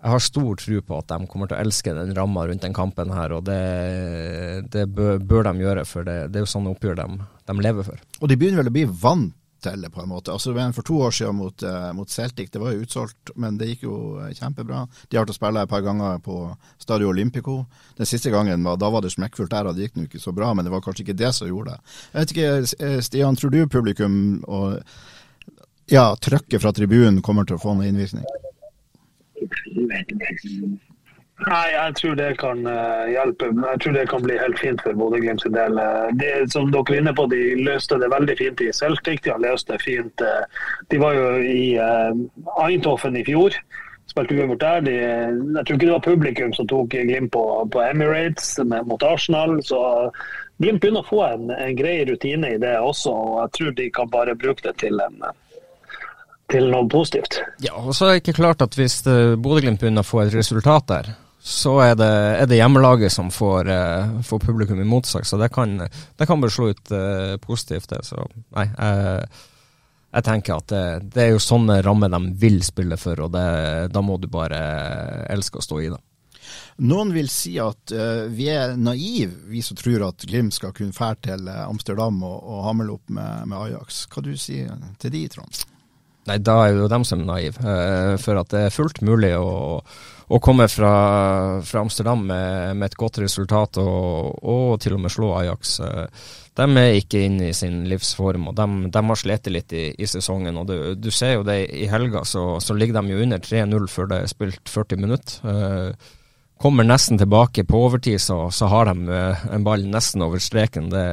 jeg 0.02 0.10
har 0.10 0.24
stor 0.26 0.56
tro 0.58 0.80
på 0.82 0.98
at 0.98 1.12
de 1.12 1.28
kommer 1.30 1.50
til 1.50 1.60
å 1.60 1.62
elske 1.62 1.94
den 1.94 2.16
ramma 2.18 2.48
rundt 2.50 2.64
den 2.66 2.74
kampen 2.74 3.12
her, 3.14 3.36
og 3.38 3.46
det, 3.46 3.60
det 4.74 4.88
bør, 4.90 5.20
bør, 5.22 5.46
de 5.52 5.62
gjøre, 5.62 5.86
for 5.86 6.08
det, 6.08 6.18
det 6.32 6.42
er 6.42 6.48
jo 6.48 6.54
sånne 6.56 6.74
oppgjør 6.74 6.98
de, 6.98 7.06
de 7.52 7.56
lever 7.62 7.86
for. 7.86 8.02
Og 8.20 8.32
de 8.32 8.38
begynner 8.40 8.64
vel 8.64 8.72
å 8.72 8.76
bli 8.80 8.88
vant 8.90 9.36
til 9.62 9.84
det, 9.86 9.92
på 9.94 10.02
en 10.02 10.10
måte. 10.10 10.34
Altså, 10.34 10.56
For 10.74 10.82
to 10.82 10.98
år 11.06 11.14
siden 11.14 11.38
mot, 11.38 11.64
uh, 11.64 11.92
mot, 11.94 12.10
Celtic, 12.10 12.50
det 12.50 12.60
var 12.60 12.74
jo 12.74 12.82
utsolgt, 12.82 13.30
men 13.36 13.60
det 13.60 13.68
gikk 13.70 13.84
jo 13.86 13.96
uh, 14.18 14.32
kjempebra. 14.34 14.88
De 15.10 15.18
har 15.18 15.26
vært 15.26 15.36
og 15.36 15.38
spille 15.38 15.62
et 15.62 15.70
par 15.70 15.86
ganger 15.86 16.18
på 16.26 16.38
Stadio 16.82 17.12
Olympico. 17.14 17.60
Den 17.98 18.10
siste 18.10 18.34
gangen 18.34 18.66
da 18.66 18.90
var 18.90 19.06
det 19.06 19.14
smekkfullt 19.14 19.54
der, 19.54 19.70
og 19.70 19.78
det 19.78 19.86
gikk 19.86 20.00
nå 20.00 20.10
ikke 20.10 20.24
så 20.24 20.34
bra, 20.34 20.50
men 20.58 20.66
det 20.66 20.74
var 20.74 20.82
kanskje 20.82 21.06
ikke 21.06 21.20
det 21.22 21.34
som 21.38 21.50
gjorde 21.50 21.76
det. 21.76 21.96
Jeg 22.12 22.22
vet 22.22 22.36
ikke, 22.36 22.52
eh, 22.88 23.00
Stian, 23.06 23.38
tror 23.38 23.54
du 23.54 23.62
publikum 23.70 24.16
og 24.48 24.80
ja, 25.92 26.10
trøkket 26.16 26.64
fra 26.64 26.74
tribunen 26.74 27.22
kommer 27.22 27.46
til 27.46 27.60
å 27.60 27.62
få 27.62 27.76
noen 27.76 27.92
innvirkning? 27.92 28.26
Nei, 31.42 31.68
jeg 31.74 31.94
tror 31.98 32.18
det 32.20 32.30
kan 32.38 32.60
uh, 32.68 33.08
hjelpe. 33.10 33.48
Jeg 33.50 33.82
tror 33.82 33.96
det 33.96 34.10
kan 34.12 34.26
bli 34.26 34.38
helt 34.38 34.60
fint 34.62 34.82
for 34.86 34.98
Bodø-Glimt 34.98 35.42
sin 35.42 35.56
del. 35.56 35.80
Eh, 35.82 36.10
det, 36.20 36.34
som 36.54 36.70
dere 36.70 36.94
er 36.94 37.02
inne 37.02 37.14
på, 37.18 37.26
De 37.32 37.42
løste 37.66 37.98
det 37.98 38.12
veldig 38.14 38.36
fint 38.38 38.62
i 38.62 38.70
Celtic. 38.78 39.24
De 39.26 39.34
har 39.34 39.42
løst 39.42 39.72
det 39.72 39.80
fint. 39.82 40.22
Uh, 40.22 40.46
de 40.94 41.00
var 41.02 41.18
jo 41.18 41.32
i 41.42 41.64
Eintoffen 42.62 43.18
i 43.18 43.26
fjor. 43.26 43.58
Spilte 44.12 44.38
uavgjort 44.38 44.62
der. 44.62 44.86
De, 44.86 44.96
jeg 45.02 45.66
tror 45.66 45.80
ikke 45.80 45.88
det 45.88 45.96
var 45.96 46.06
publikum 46.06 46.54
som 46.54 46.70
tok 46.70 46.94
Glimt 46.94 47.34
på, 47.34 47.46
på 47.74 47.84
Emirates 47.88 48.60
mot 48.86 49.02
Arsenal. 49.10 49.58
så 49.66 49.82
Glimt 50.62 50.84
begynner 50.84 51.02
å 51.02 51.10
få 51.10 51.24
en, 51.26 51.50
en 51.58 51.78
grei 51.78 52.04
rutine 52.06 52.54
i 52.54 52.62
det 52.62 52.76
også. 52.78 53.10
og 53.10 53.40
Jeg 53.42 53.58
tror 53.58 53.78
de 53.80 53.90
kan 53.98 54.14
bare 54.14 54.38
bruke 54.38 54.68
det 54.68 54.78
til 54.84 55.02
en 55.02 55.24
til 56.52 56.70
noe 56.72 56.88
positivt. 56.92 57.40
Ja, 57.64 57.74
og 57.80 57.96
så 57.96 58.08
er 58.08 58.16
det 58.16 58.24
ikke 58.26 58.40
klart 58.42 58.64
at 58.64 58.76
Hvis 58.78 59.02
Bodø-Glimt 59.08 59.82
begynner 59.82 60.06
å 60.06 60.08
få 60.08 60.26
et 60.26 60.36
resultat 60.36 60.90
der, 60.92 61.14
så 61.42 61.80
er 61.82 61.96
det, 61.98 62.10
er 62.38 62.46
det 62.46 62.60
hjemmelaget 62.60 63.12
som 63.12 63.32
får, 63.34 63.70
uh, 63.70 64.20
får, 64.22 64.44
publikum 64.44 64.82
imot 64.82 65.10
seg. 65.10 65.26
Så 65.26 65.40
det 65.42 65.50
kan, 65.54 65.74
det 65.82 66.28
kan 66.30 66.42
bare 66.42 66.54
slå 66.54 66.70
ut 66.70 66.94
uh, 66.94 67.38
positivt, 67.42 67.90
det. 67.90 68.04
Så 68.06 68.22
nei, 68.54 68.68
jeg, 68.70 69.26
jeg 70.12 70.28
tenker 70.28 70.62
at 70.62 70.70
det, 70.70 70.84
det, 71.16 71.24
er 71.26 71.34
jo 71.34 71.42
sånne 71.42 71.80
rammer 71.82 72.14
de 72.14 72.22
vil 72.38 72.62
spille 72.66 73.00
for, 73.02 73.26
og 73.26 73.34
det, 73.34 73.48
da 73.90 74.06
må 74.06 74.20
du 74.22 74.30
bare 74.30 74.62
elske 75.34 75.58
å 75.58 75.66
stå 75.66 75.82
i 75.82 75.90
det. 75.90 76.02
Noen 76.86 77.12
vil 77.14 77.30
si 77.30 77.56
at 77.62 77.94
uh, 77.98 78.30
vi 78.30 78.52
er 78.54 78.78
naive, 78.78 79.48
vi 79.50 79.66
som 79.66 79.80
tror 79.82 80.12
at 80.12 80.30
Glimt 80.30 80.54
skal 80.54 80.78
kunne 80.78 80.94
fære 80.94 81.24
til 81.26 81.50
Amsterdam 81.50 82.22
og, 82.22 82.38
og 82.38 82.66
hamle 82.70 83.00
opp 83.00 83.10
med, 83.10 83.48
med, 83.50 83.58
Ajax. 83.66 84.06
Hva 84.14 84.22
du 84.30 84.36
sier 84.38 84.78
til 85.02 85.18
de, 85.18 85.26
Trond? 85.34 85.66
Nei, 86.30 86.38
da 86.38 86.58
er 86.64 86.76
det 86.76 86.84
jo 86.84 86.90
dem 86.92 87.06
som 87.08 87.24
er 87.24 87.30
naive. 87.30 87.62
Uh, 87.66 88.16
for 88.22 88.38
at 88.42 88.52
det 88.54 88.66
er 88.68 88.76
fullt 88.76 89.02
mulig 89.06 89.34
å 89.38 89.50
å 90.32 90.40
komme 90.40 90.68
fra, 90.72 90.92
fra 91.66 91.82
Amsterdam 91.84 92.24
med, 92.28 92.78
med, 92.78 92.88
et 92.88 93.00
godt 93.00 93.20
resultat 93.24 93.80
og, 93.82 94.38
og, 94.40 94.78
til 94.80 94.96
og 94.96 95.04
med 95.04 95.12
slå 95.12 95.34
Ajax. 95.42 95.74
Eh, 95.84 96.30
de 96.62 96.68
er 96.80 97.00
ikke 97.00 97.26
inne 97.28 97.50
i 97.50 97.58
sin 97.58 97.82
livsform, 97.90 98.48
og 98.52 98.56
de, 98.56 98.68
de 98.94 99.04
har 99.10 99.20
slitt 99.20 99.52
litt 99.52 99.76
i, 99.76 99.90
i, 99.92 100.08
sesongen. 100.08 100.62
og 100.62 100.72
du, 100.72 100.78
du, 100.96 101.12
ser 101.12 101.36
jo 101.36 101.46
det 101.48 101.60
I 101.76 101.90
helga 101.92 102.24
så, 102.28 102.46
så 102.64 102.76
ligger 102.78 103.00
de 103.00 103.16
jo 103.16 103.22
under 103.26 103.44
3-0 103.44 103.88
før 103.92 104.12
det 104.12 104.24
er 104.24 104.32
spilt 104.32 104.72
40 104.72 105.04
minutter. 105.04 105.54
Eh, 105.54 106.10
kommer 106.62 106.86
nesten 106.88 107.20
tilbake 107.20 107.66
på 107.68 107.86
overtid, 107.90 108.22
så, 108.22 108.46
så 108.54 108.70
har 108.72 108.88
de 108.88 109.12
eh, 109.12 109.48
en 109.52 109.68
ball 109.68 109.84
nesten 109.90 110.24
over 110.24 110.40
streken. 110.40 110.92
Det, 110.94 111.08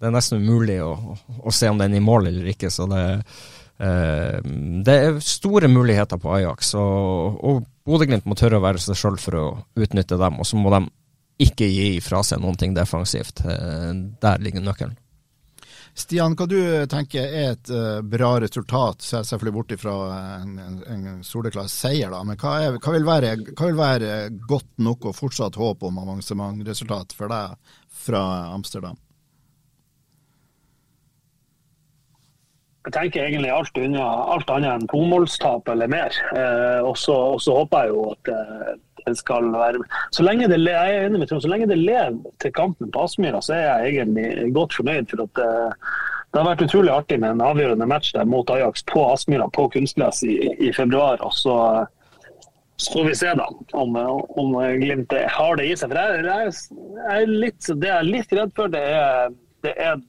det 0.00 0.08
er 0.08 0.16
nesten 0.16 0.40
umulig 0.40 0.80
å, 0.80 0.94
å, 1.42 1.52
se 1.52 1.68
om 1.68 1.80
den 1.82 1.98
er 1.98 2.00
i 2.00 2.06
mål 2.08 2.32
eller 2.32 2.54
ikke. 2.54 2.72
så 2.72 2.88
det 2.88 3.02
Eh, 3.02 3.58
det 3.82 4.94
er 4.94 5.16
store 5.26 5.66
muligheter 5.66 6.20
på 6.22 6.30
Ajax, 6.36 6.74
og, 6.78 7.38
og 7.42 7.62
Bodø-Glimt 7.82 8.28
må 8.30 8.36
tørre 8.38 8.60
å 8.60 8.62
være 8.62 8.78
seg 8.82 8.98
sjøl 8.98 9.16
for 9.18 9.38
å 9.38 9.46
utnytte 9.74 10.18
dem. 10.20 10.38
Og 10.38 10.46
så 10.46 10.58
må 10.60 10.70
de 10.70 10.84
ikke 11.42 11.66
gi 11.66 12.00
fra 12.04 12.22
seg 12.26 12.42
noen 12.42 12.58
ting 12.58 12.76
defensivt. 12.76 13.42
Eh, 13.46 13.88
der 14.22 14.44
ligger 14.44 14.64
nøkkelen. 14.64 14.98
Stian, 15.92 16.32
hva 16.38 16.46
du 16.48 16.56
tenker 16.88 17.26
er 17.26 17.50
et 17.50 17.68
uh, 17.68 17.98
bra 18.00 18.30
resultat, 18.40 19.04
selvfølgelig 19.04 19.52
bort 19.52 19.74
ifra 19.74 19.96
en, 20.38 20.54
en, 20.56 20.78
en 20.88 21.18
soleklar 21.26 21.66
seier, 21.68 22.08
da, 22.08 22.22
men 22.24 22.38
hva, 22.40 22.52
er, 22.64 22.78
hva, 22.78 22.94
vil 22.94 23.04
være, 23.04 23.34
hva, 23.50 23.66
vil 23.66 23.76
være, 23.76 24.14
godt 24.48 24.70
nok 24.80 25.10
og 25.10 25.18
fortsatt 25.18 25.58
håp 25.60 25.84
om 25.84 26.00
avansementresultat 26.00 27.12
for 27.18 27.28
deg 27.34 27.74
fra 28.06 28.22
Amsterdam? 28.54 28.96
Jeg 32.82 32.94
tenker 32.96 33.22
egentlig 33.22 33.50
alt, 33.54 33.76
unna, 33.78 34.06
alt 34.34 34.48
annet 34.50 34.72
enn 34.72 34.88
tomålstap 34.90 35.68
eller 35.70 35.90
mer. 35.90 36.16
Eh, 36.34 36.80
og 36.82 36.96
så 36.98 37.54
håper 37.60 37.84
jeg 37.84 37.92
jo 37.92 38.06
at 38.10 38.30
eh, 38.32 38.72
det 39.02 39.14
skal 39.18 39.48
være 39.54 39.82
så 40.14 40.22
lenge 40.22 40.48
det, 40.50 40.58
Jeg 40.66 40.96
er 40.96 41.06
enig 41.06 41.20
med 41.20 41.30
Trond, 41.30 41.42
så 41.42 41.50
lenge 41.50 41.70
det 41.70 41.78
lever 41.78 42.18
til 42.42 42.54
kampen 42.54 42.90
på 42.90 43.06
Aspmyra, 43.06 43.42
så 43.42 43.54
er 43.54 43.62
jeg 43.62 43.94
egentlig 43.94 44.52
godt 44.54 44.74
fornøyd. 44.78 45.10
for 45.10 45.24
at 45.26 45.42
eh, 45.44 45.88
det 46.32 46.40
har 46.40 46.48
vært 46.48 46.66
utrolig 46.66 46.92
artig 46.92 47.20
med 47.20 47.36
en 47.36 47.44
avgjørende 47.44 47.86
match 47.86 48.12
der 48.16 48.26
mot 48.26 48.50
Ajax 48.50 48.82
på 48.90 49.06
Aspmyra 49.12 49.50
på 49.52 49.68
kunstgress 49.74 50.22
i, 50.26 50.36
i, 50.58 50.72
februar. 50.72 51.22
og 51.22 51.34
så, 51.38 51.56
får 52.82 53.04
vi 53.04 53.14
se 53.14 53.34
da 53.38 53.46
om, 53.78 53.94
om 53.94 54.54
Glimt 54.80 55.12
har 55.12 55.58
det 55.60 55.68
i 55.70 55.76
seg. 55.76 55.92
For 55.92 55.98
jeg, 56.00 56.24
jeg, 56.26 56.96
jeg 56.98 57.28
litt, 57.28 57.60
Det 57.68 57.90
jeg 57.90 57.98
er 57.98 58.08
litt 58.08 58.32
redd 58.32 58.56
for, 58.56 58.72
det 58.72 58.82
er, 58.82 59.36
det 59.62 59.76
er 59.76 60.00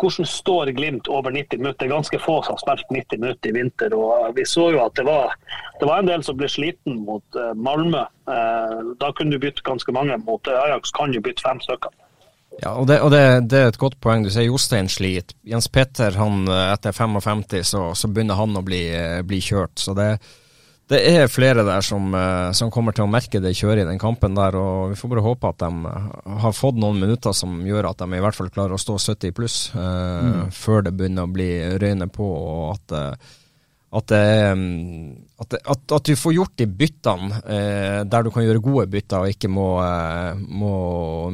hvordan 0.00 0.26
står 0.26 0.72
Glimt 0.76 1.08
over 1.08 1.30
90 1.30 1.58
minutter? 1.58 1.86
Det 1.86 1.90
er 1.90 1.94
ganske 1.96 2.20
få 2.22 2.38
som 2.42 2.56
har 2.56 2.62
spilt 2.62 2.90
90 2.90 3.20
minutter 3.20 3.50
i 3.50 3.52
vinter. 3.56 3.94
og 3.94 4.36
Vi 4.36 4.44
så 4.48 4.70
jo 4.72 4.84
at 4.84 4.96
det 4.96 5.04
var, 5.06 5.34
det 5.80 5.88
var 5.88 6.02
en 6.02 6.10
del 6.10 6.24
som 6.24 6.36
ble 6.36 6.48
sliten 6.48 7.02
mot 7.06 7.24
uh, 7.38 7.52
Malmö. 7.54 8.04
Uh, 8.28 8.94
da 9.00 9.12
kunne 9.12 9.34
du 9.34 9.42
bytte 9.42 9.64
ganske 9.66 9.92
mange. 9.92 10.16
Mot 10.26 10.48
uh, 10.48 10.62
Ajax 10.64 10.94
kan 10.96 11.12
du 11.12 11.20
bytte 11.20 11.44
fem 11.44 11.60
stykker. 11.60 11.92
Ja, 12.60 12.74
og, 12.76 12.86
det, 12.90 13.00
og 13.00 13.10
det, 13.14 13.22
det, 13.48 13.58
er 13.58 13.70
et 13.70 13.80
godt 13.80 13.96
poeng. 14.00 14.26
Du 14.26 14.30
sier 14.32 14.44
Jostein 14.44 14.90
sliter. 14.92 15.36
Jens 15.48 15.70
Petter, 15.72 16.18
han, 16.20 16.44
etter 16.48 16.92
55 16.92 17.46
så, 17.64 17.86
så 17.96 18.10
begynner 18.12 18.36
han 18.36 18.58
å 18.58 18.64
bli, 18.64 18.84
bli 19.24 19.40
kjørt. 19.40 19.78
Så 19.80 19.96
det, 19.96 20.18
det 20.92 21.00
er 21.08 21.30
flere 21.32 21.64
der 21.66 21.84
som, 21.84 22.12
som, 22.56 22.70
kommer 22.72 22.94
til 22.96 23.06
å 23.06 23.10
merke 23.10 23.40
det 23.42 23.54
kjøret 23.58 23.82
i 23.82 23.88
den 23.88 24.00
kampen 24.00 24.36
der. 24.36 24.56
og 24.58 24.92
Vi 24.92 24.98
får 25.00 25.12
bare 25.12 25.24
håpe 25.26 25.52
at 25.52 25.62
de 25.64 25.92
har 26.44 26.56
fått 26.56 26.80
noen 26.80 27.00
minutter 27.00 27.34
som 27.36 27.60
gjør 27.66 27.90
at 27.90 28.02
de 28.04 28.18
i 28.18 28.22
hvert 28.22 28.38
fall 28.38 28.52
klarer 28.52 28.76
å 28.76 28.80
stå 28.80 28.98
70 29.00 29.36
pluss 29.36 29.58
uh, 29.74 29.82
mm. 29.82 30.50
før 30.56 30.86
det 30.86 30.94
begynner 30.98 31.28
å 31.28 31.32
bli 31.32 31.50
røyne 31.82 32.08
på. 32.12 32.28
og 32.28 32.74
at 32.76 32.96
at, 33.92 34.12
at, 34.12 35.54
at, 35.54 35.92
at, 35.92 36.04
du 36.06 36.16
får 36.16 36.32
gjort 36.32 36.54
de 36.56 36.66
byttene 36.66 37.42
eh, 37.44 37.98
der 38.08 38.24
du 38.24 38.30
kan 38.32 38.44
gjøre 38.46 38.62
gode 38.64 38.86
bytter, 38.88 39.26
og 39.26 39.34
ikke 39.34 39.50
må, 39.52 39.66
eh, 39.84 40.32
må 40.32 40.74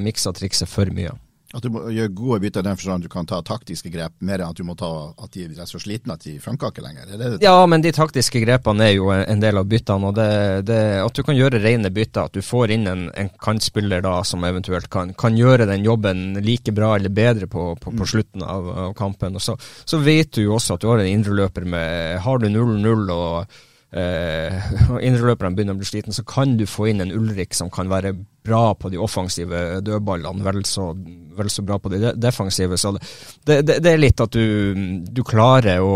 mikse 0.03 0.33
og 0.33 0.41
trikse 0.41 0.67
for 0.67 0.91
mye. 0.95 1.13
At 1.57 1.65
du 1.65 1.71
må 1.73 1.87
gjøre 1.89 2.13
gode 2.13 2.43
bytter 2.43 2.61
i 2.61 2.67
den 2.67 2.77
forstand 2.77 3.07
du 3.07 3.09
kan 3.09 3.25
ta 3.29 3.39
taktiske 3.41 3.89
grep, 3.89 4.19
mer 4.21 4.43
enn 4.43 4.51
at 4.53 4.59
du 4.59 4.67
må 4.69 4.75
ta 4.77 4.91
at 5.17 5.33
de 5.33 5.47
er 5.49 5.69
så 5.69 5.81
slitne 5.81 6.19
at 6.19 6.27
de 6.27 6.35
framkaker 6.45 6.83
ikke 6.83 6.85
lenger? 6.85 7.07
Det 7.09 7.19
det? 7.19 7.39
Ja, 7.41 7.55
men 7.65 7.81
de 7.81 7.93
taktiske 7.97 8.43
grepene 8.43 8.85
er 8.85 8.93
jo 8.93 9.09
en 9.15 9.41
del 9.41 9.57
av 9.57 9.65
byttene. 9.69 10.11
og 10.11 10.19
det, 10.19 10.67
det, 10.69 10.79
At 11.01 11.17
du 11.17 11.23
kan 11.25 11.39
gjøre 11.39 11.63
rene 11.63 11.89
bytter, 11.89 12.29
at 12.29 12.37
du 12.37 12.45
får 12.45 12.75
inn 12.77 12.85
en, 12.91 13.07
en 13.17 13.31
kantspiller 13.41 14.05
da 14.05 14.19
som 14.29 14.45
eventuelt 14.45 14.91
kan, 14.93 15.15
kan, 15.17 15.39
gjøre 15.39 15.71
den 15.71 15.87
jobben 15.87 16.37
like 16.45 16.75
bra 16.77 16.97
eller 16.97 17.09
bedre 17.09 17.49
på, 17.49 17.71
på, 17.81 17.95
på 17.95 18.05
mm. 18.05 18.11
slutten 18.13 18.45
av, 18.45 18.69
av 18.85 18.93
kampen. 18.99 19.41
Og 19.41 19.43
så, 19.43 19.57
så, 19.89 20.03
vet 20.05 20.35
du 20.37 20.45
jo 20.45 20.59
også 20.59 20.77
at 20.77 20.85
du 20.85 20.91
har 20.93 21.01
en 21.01 21.09
indreløper 21.09 21.65
med 21.65 22.21
Har 22.29 22.45
du 22.45 22.49
0-0 22.53 23.09
og 23.15 23.59
eh, 23.93 24.73
indreløperne 25.09 25.57
begynner 25.57 25.77
å 25.77 25.81
bli 25.81 25.89
sliten, 25.89 26.17
så 26.17 26.25
kan 26.29 26.57
du 26.59 26.67
få 26.69 26.91
inn 26.91 27.05
en 27.05 27.15
Ulrik 27.15 27.57
som 27.57 27.71
kan 27.73 27.91
være 27.91 28.15
bra 28.49 28.73
på 28.75 28.89
de 28.93 29.01
offensive 29.01 29.81
dødballene, 29.85 30.45
vel 30.45 30.63
så, 30.65 30.91
vel 31.37 31.51
så 31.53 31.65
bra 31.67 31.79
på 31.79 31.93
de 31.93 32.15
defensive. 32.17 32.79
Så 32.81 32.95
det, 32.97 33.61
det, 33.67 33.79
det 33.85 33.93
er 33.93 34.01
litt 34.01 34.21
at 34.25 34.33
du, 34.33 35.05
du 35.05 35.23
klarer 35.27 35.85
å, 35.85 35.95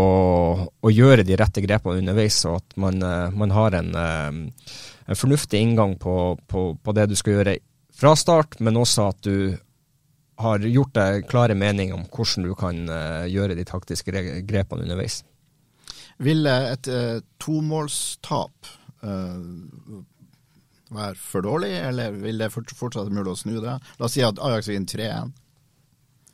å, 0.69 0.93
gjøre 0.93 1.25
de 1.25 1.37
rette 1.39 1.63
grepene 1.65 2.03
underveis, 2.03 2.43
og 2.49 2.61
at 2.61 2.79
man, 2.81 3.01
eh, 3.01 3.27
man 3.33 3.53
har 3.55 3.79
en, 3.79 3.93
eh, 3.97 4.71
en, 5.07 5.19
fornuftig 5.19 5.61
inngang 5.61 5.97
på, 6.01 6.17
på, 6.47 6.71
på 6.77 6.97
det 6.97 7.09
du 7.11 7.17
skal 7.19 7.39
gjøre 7.39 7.59
fra 7.93 8.15
start, 8.17 8.59
men 8.59 8.79
også 8.79 9.09
at 9.11 9.21
du 9.25 9.37
har 10.43 10.63
gjort 10.65 10.95
deg 10.97 11.27
klare 11.29 11.55
meninger 11.57 11.95
om 11.95 12.07
hvordan 12.09 12.47
du 12.47 12.55
kan 12.57 12.79
uh, 12.89 13.23
gjøre 13.29 13.53
de 13.53 13.65
taktiske 13.69 14.23
grepene 14.49 14.81
underveis. 14.81 15.21
Vil 16.21 16.47
et 16.47 16.89
eh, 16.91 17.21
tomålstap 17.41 18.73
eh, 19.03 20.01
være 20.93 21.15
for 21.17 21.45
dårlig, 21.45 21.73
eller 21.89 22.17
vil 22.23 22.43
det 22.43 22.51
fortsatt 22.53 23.07
være 23.07 23.15
mulig 23.15 23.33
å 23.33 23.39
snu 23.39 23.55
det? 23.63 23.79
La 23.97 24.09
oss 24.09 24.17
si 24.17 24.25
at 24.25 24.41
Ajax 24.41 24.69
vinner 24.69 24.93
3-1. 24.93 25.33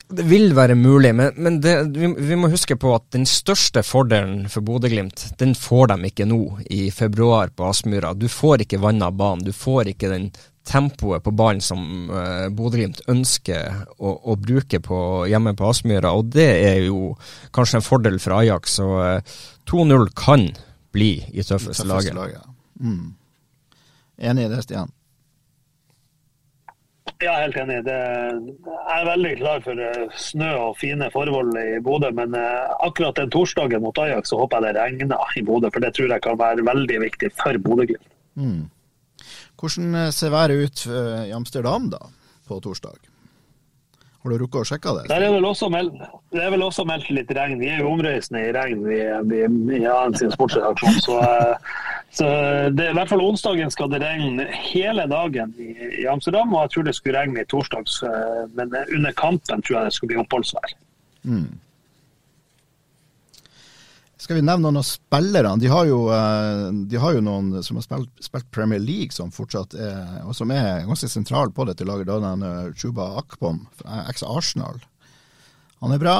Det 0.09 0.23
vil 0.25 0.55
være 0.57 0.73
mulig, 0.73 1.11
men, 1.13 1.35
men 1.37 1.59
det, 1.61 1.73
vi, 1.93 2.07
vi, 2.17 2.35
må 2.39 2.49
huske 2.49 2.73
på 2.81 2.95
at 2.95 3.03
den 3.13 3.27
største 3.29 3.83
fordelen 3.85 4.47
for 4.49 4.65
Bodø-Glimt, 4.65 5.27
den 5.37 5.53
får 5.53 5.91
de 5.91 6.09
ikke 6.09 6.25
nå 6.25 6.39
i 6.65 6.87
februar 6.89 7.51
på 7.53 7.67
Aspmyra. 7.69 8.15
Du 8.17 8.25
får 8.25 8.65
ikke 8.65 8.81
vanna 8.81 9.11
banen, 9.13 9.45
du 9.45 9.53
får 9.53 9.91
ikke 9.93 10.09
den 10.09 10.31
tempoet 10.69 11.25
på 11.25 11.33
ballen 11.35 11.61
som 11.63 12.11
uh, 12.11 12.47
Bodø-Glimt 12.53 13.01
ønsker 13.09 13.83
å, 13.97 14.13
å, 14.13 14.35
bruke 14.39 14.81
på, 14.85 14.99
hjemme 15.29 15.55
på 15.57 15.69
Aspmyra, 15.69 16.13
og 16.13 16.29
det 16.35 16.49
er 16.69 16.83
jo 16.85 17.15
kanskje 17.55 17.81
en 17.81 17.87
fordel 17.87 18.19
for 18.21 18.37
Ajax. 18.37 18.77
Så 18.79 18.89
uh, 19.01 19.39
2-0 19.69 20.13
kan 20.17 20.49
bli 20.93 21.15
i 21.29 21.41
tøffeste, 21.41 21.83
tøffeste 21.83 21.89
laget. 21.89 22.15
laget. 22.17 22.55
Mm. 22.79 23.11
Enig 24.29 24.47
i 24.47 24.53
det, 24.53 24.63
Stian? 24.65 24.95
Ja, 27.19 27.33
helt 27.41 27.57
enig. 27.59 27.81
Det, 27.83 27.95
jeg 28.63 28.95
er 28.95 29.07
veldig 29.09 29.31
klar 29.41 29.63
for 29.65 29.81
eh, 29.83 30.03
snø 30.15 30.49
og 30.55 30.77
fine 30.79 31.09
forhold 31.11 31.51
i 31.59 31.79
Bodø. 31.83 32.13
Men 32.15 32.35
eh, 32.37 32.75
akkurat 32.85 33.17
den 33.19 33.31
torsdagen 33.33 33.83
mot 33.83 33.97
Ajax 33.99 34.31
så 34.31 34.39
håper 34.39 34.63
jeg 34.63 34.77
det 34.77 34.83
regner 34.85 35.35
i 35.35 35.43
Bodø. 35.43 35.71
For 35.73 35.83
det 35.83 35.91
tror 35.97 36.13
jeg 36.13 36.23
kan 36.23 36.39
være 36.39 36.63
veldig 36.67 36.99
viktig 37.03 37.31
for 37.35 37.59
Bodø-Glimt. 37.65 38.07
Mm. 38.39 38.61
Hvordan 39.59 39.95
eh, 39.95 40.09
ser 40.15 40.33
været 40.33 40.65
ut 40.65 40.85
i 40.87 41.31
Amsterdam 41.35 41.89
da, 41.91 42.03
på 42.47 42.59
torsdag? 42.63 42.99
Har 44.19 44.33
du 44.33 44.41
rukket 44.41 44.59
å 44.59 44.67
sjekke 44.67 44.93
det? 44.97 45.03
Der 45.07 45.23
er 45.23 45.31
vel 45.31 45.45
også 45.47 45.69
meldt, 45.71 46.01
det 46.35 46.41
er 46.43 46.49
vel 46.51 46.63
også 46.65 46.83
meldt 46.87 47.07
litt 47.15 47.29
regn. 47.37 47.61
Vi 47.61 47.69
er 47.71 47.79
jo 47.79 47.93
omreisende 47.93 48.41
i 48.49 48.49
regn 48.55 48.81
vi, 48.83 48.97
vi, 49.29 49.45
i 49.77 49.85
AN 49.87 50.17
sin 50.19 50.33
sportsredaksjon. 50.33 50.97
Så, 51.05 51.15
eh, 51.23 51.77
så 52.19 52.27
det, 52.75 52.89
i 52.89 52.97
hvert 52.97 53.11
fall 53.13 53.23
onsdagen 53.23 53.71
skal 53.71 53.91
det 53.93 54.01
regne 54.03 54.49
hele 54.51 55.05
dagen 55.07 55.53
i, 55.55 55.69
i, 56.01 56.03
Amsterdam. 56.11 56.51
Og 56.51 56.65
jeg 56.65 56.73
tror 56.73 56.89
det 56.89 56.95
skulle 56.97 57.21
regne 57.21 57.45
i 57.45 57.47
torsdags, 57.47 58.01
eh, 58.03 58.43
men 58.59 58.75
under 58.81 59.15
kampen 59.15 59.63
tror 59.63 59.79
jeg 59.79 59.87
det 59.87 59.95
skulle 59.95 60.11
bli 60.11 60.21
oppholdsvær. 60.25 60.75
Mm. 61.23 61.47
Skal 64.19 64.35
vi 64.35 64.43
nevne 64.43 64.67
noen 64.67 64.81
av 64.81 64.83
spillerne? 64.83 65.61
De 65.61 65.69
har 65.71 65.85
jo, 65.87 65.99
eh, 66.11 66.65
de 66.91 66.99
har 66.99 67.13
jo 67.15 67.21
noen 67.23 67.63
som 67.63 67.77
har 67.79 67.85
spilt, 67.85 68.09
spilt, 68.19 68.49
Premier 68.51 68.81
League, 68.83 69.15
som 69.15 69.31
fortsatt 69.31 69.77
er, 69.79 70.19
og 70.25 70.35
som 70.35 70.51
er 70.51 70.83
ganske 70.89 71.07
sentral 71.07 71.53
på 71.55 71.63
dette 71.69 71.87
laget. 71.87 72.09
Da 72.09 72.17
den 72.25 72.43
eh, 72.43 72.73
Chuba 72.75 73.13
Akpom, 73.21 73.61
eks-Arsenal. 74.09 74.81
Han 75.79 75.95
er 75.95 76.03
bra, 76.03 76.17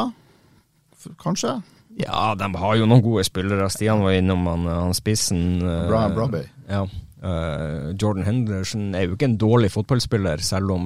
kanskje? 1.19 1.57
Ja, 1.99 2.31
de 2.39 2.47
har 2.61 2.79
jo 2.79 2.87
noen 2.87 3.03
gode 3.03 3.25
spillere. 3.27 3.67
Stian 3.73 4.05
var 4.05 4.15
innom 4.15 4.47
han, 4.47 4.63
han 4.71 4.95
spissen. 4.95 5.59
Eh, 5.59 5.85
Brian 5.91 6.15
Brobby. 6.15 6.45
Ja. 6.71 6.87
Jordan 7.19 8.23
Henderson 8.23 8.93
er 8.95 9.09
jo 9.09 9.17
ikke 9.17 9.27
en 9.27 9.39
dårlig 9.41 9.73
fotballspiller, 9.73 10.39
selv 10.39 10.71
om 10.71 10.85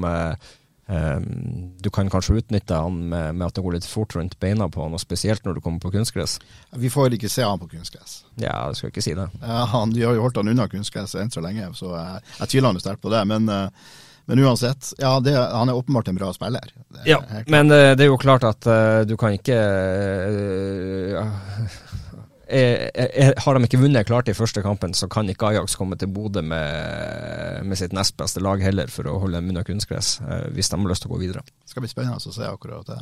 du 1.83 1.89
kan 1.93 2.09
kanskje 2.09 2.37
utnytte 2.41 2.77
han 2.77 2.97
med, 3.09 3.35
med, 3.35 3.47
at 3.47 3.57
det 3.57 3.63
går 3.65 3.77
litt 3.77 3.87
fort 3.87 4.15
rundt 4.17 4.37
beina 4.39 4.67
på 4.71 4.83
han, 4.83 4.95
og 4.95 5.01
spesielt 5.01 5.45
når 5.45 5.57
du 5.57 5.61
kommer 5.65 5.81
på 5.83 5.91
kunstgress. 5.95 6.37
Vi 6.79 6.91
får 6.93 7.17
ikke 7.17 7.31
se 7.31 7.45
han 7.45 7.61
på 7.61 7.69
kunstgress. 7.71 8.23
Ja, 8.35 8.55
jeg 8.69 8.79
skal 8.79 8.93
ikke 8.93 9.05
si 9.05 9.15
det. 9.17 9.27
Ja, 9.41 9.63
han, 9.73 9.93
de 9.95 10.05
har 10.05 10.17
jo 10.17 10.23
holdt 10.25 10.39
han 10.41 10.51
unna 10.53 10.67
kunstgress 10.71 11.15
enn 11.19 11.33
så 11.33 11.43
lenge, 11.43 11.69
så 11.77 11.93
jeg, 11.95 12.23
jeg 12.39 12.53
tviler 12.53 12.71
han 12.71 12.81
sterkt 12.83 13.03
på 13.03 13.13
det. 13.13 13.23
Men, 13.29 13.49
uh, 13.49 13.67
men 14.29 14.43
uansett, 14.45 14.93
ja, 15.01 15.17
det, 15.23 15.35
han 15.35 15.69
er 15.71 15.79
åpenbart 15.79 16.11
en 16.11 16.19
bra 16.19 16.31
spiller. 16.35 16.73
ja, 17.09 17.19
men 17.47 17.71
uh, 17.71 17.91
det 17.97 18.07
er 18.07 18.11
jo 18.11 18.21
klart 18.21 18.47
at 18.47 18.69
uh, 18.69 19.01
du 19.07 19.17
kan 19.19 19.35
ikke 19.35 19.59
er, 22.53 22.91
er, 22.93 23.33
har 23.45 23.57
de 23.57 23.67
ikke 23.67 23.81
vunnet 23.81 24.07
klart 24.07 24.29
i 24.29 24.35
første 24.37 24.63
kampen, 24.65 24.93
så 24.97 25.09
kan 25.11 25.29
ikke 25.29 25.51
Ajax 25.51 25.77
komme 25.79 25.97
til 25.99 26.11
Bodø 26.13 26.43
med, 26.45 27.63
med, 27.65 27.77
sitt 27.79 27.95
nest 27.95 28.17
beste 28.19 28.43
lag 28.43 28.61
heller 28.63 28.91
for 28.93 29.09
å 29.09 29.17
holde 29.23 29.41
dem 29.41 29.51
unna 29.53 29.65
kunstgress, 29.67 30.15
eh, 30.23 30.47
hvis 30.55 30.71
de 30.71 30.79
har 30.79 30.91
lyst 30.91 31.05
til 31.05 31.11
å 31.11 31.15
gå 31.15 31.23
videre. 31.25 31.43
Det 31.63 31.73
skal 31.73 31.85
bli 31.85 31.91
spennende 31.91 32.21
å 32.21 32.35
se 32.35 32.47
akkurat 32.49 32.89
det. 32.89 33.01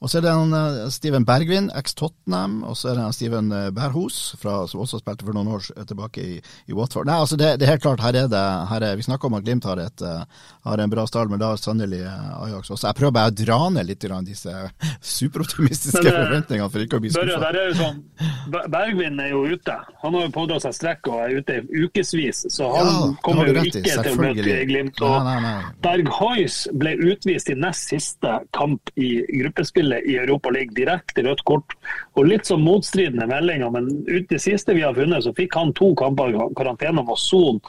Og 0.00 0.10
så 0.10 0.18
er 0.18 0.26
det 0.26 0.32
en 0.32 0.52
uh, 0.54 0.88
Steven 0.92 1.24
Bergvin, 1.28 1.70
eks-Tottenham, 1.76 2.60
og 2.68 2.76
så 2.76 2.92
er 2.92 2.98
det 2.98 3.06
en 3.06 3.16
Steven 3.16 3.50
Berhus, 3.50 3.74
Berhos, 3.76 4.18
fra, 4.40 4.56
som 4.68 4.82
også 4.82 5.00
spilte 5.00 5.26
for 5.26 5.36
noen 5.36 5.54
år 5.56 5.64
tilbake 5.88 6.22
i, 6.22 6.36
i 6.68 6.76
Watford. 6.76 7.08
Nei, 7.08 7.18
altså 7.22 7.38
det, 7.38 7.54
det, 7.60 7.66
er 7.66 7.76
helt 7.76 7.84
klart, 7.84 8.02
her 8.04 8.16
er 8.24 8.30
det 8.30 8.42
her 8.70 8.84
er, 8.84 8.96
Vi 8.98 9.06
snakker 9.06 9.30
om 9.30 9.38
at 9.38 9.46
Glimt 9.46 9.64
har, 9.68 9.80
et, 9.80 10.02
uh, 10.04 10.24
har 10.66 10.82
en 10.82 10.92
bra 10.92 11.06
stall, 11.08 11.30
men 11.32 11.40
da 11.40 11.52
sannelig 11.60 12.02
Ajax 12.06 12.70
også. 12.70 12.88
Jeg 12.88 12.98
prøver 12.98 13.14
bare 13.16 13.32
å 13.32 13.36
dra 13.36 13.58
ned 13.72 13.88
litt 13.88 14.04
disse 14.26 14.52
superoptimistiske 15.16 16.04
forventningene 16.04 16.70
for 16.72 16.84
ikke 16.84 17.00
å 17.00 17.04
bli 17.04 17.12
skuffa. 17.14 17.52
Sånn, 17.76 18.02
Bergvin 18.52 19.20
er 19.22 19.32
jo 19.32 19.44
ute. 19.48 19.76
Han 20.02 20.16
har 20.16 20.26
jo 20.26 20.32
pådratt 20.34 20.66
seg 20.66 20.76
strekk 20.76 21.10
og 21.10 21.22
er 21.24 21.40
ute 21.40 21.58
i 21.58 21.84
ukevis, 21.86 22.44
så 22.52 22.68
han 22.74 22.90
ja, 22.90 23.08
kommer 23.24 23.50
jo 23.50 23.64
ikke 23.64 23.82
til 23.82 24.12
å 24.12 24.16
møte 24.20 24.58
Glimt. 24.66 25.00
Og 25.04 25.16
nei, 25.26 25.36
nei, 25.42 25.54
nei. 25.60 25.72
Berg 25.84 26.12
Hoys 26.18 26.58
ble 26.76 26.94
utvist 27.10 27.50
i 27.52 27.56
nest 27.58 27.92
siste 27.92 28.38
kamp 28.56 28.92
i 28.98 29.10
gruppespill 29.42 29.85
spillet 29.86 30.04
i 30.04 30.16
Europa 30.16 30.50
League 30.50 30.74
direkte 30.74 31.22
rødt 31.22 31.44
kort. 31.44 31.74
Og 32.14 32.26
litt 32.26 32.46
sånn 32.46 32.64
motstridende 32.64 33.26
meldinger, 33.26 33.70
men 33.70 34.04
ut 34.06 34.28
det 34.28 34.40
siste 34.40 34.74
vi 34.74 34.82
har 34.82 34.94
funnet, 34.94 35.24
så 35.24 35.34
fikk 35.34 35.54
han 35.54 35.72
to 35.74 35.94
kamper 35.94 36.32
i 36.32 36.48
karantene 36.56 37.04
og 37.06 37.18
son 37.18 37.60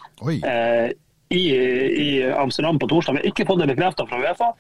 eh, 0.44 0.92
i, 1.30 1.44
i, 1.52 2.24
Amsterdam 2.32 2.80
på 2.80 2.88
torsdag. 2.88 3.18
Vi 3.18 3.20
har 3.20 3.32
ikke 3.32 3.46
fått 3.48 3.60
det 3.62 3.70
bekreftet 3.74 4.08
fra 4.10 4.22
Uefa, 4.22 4.54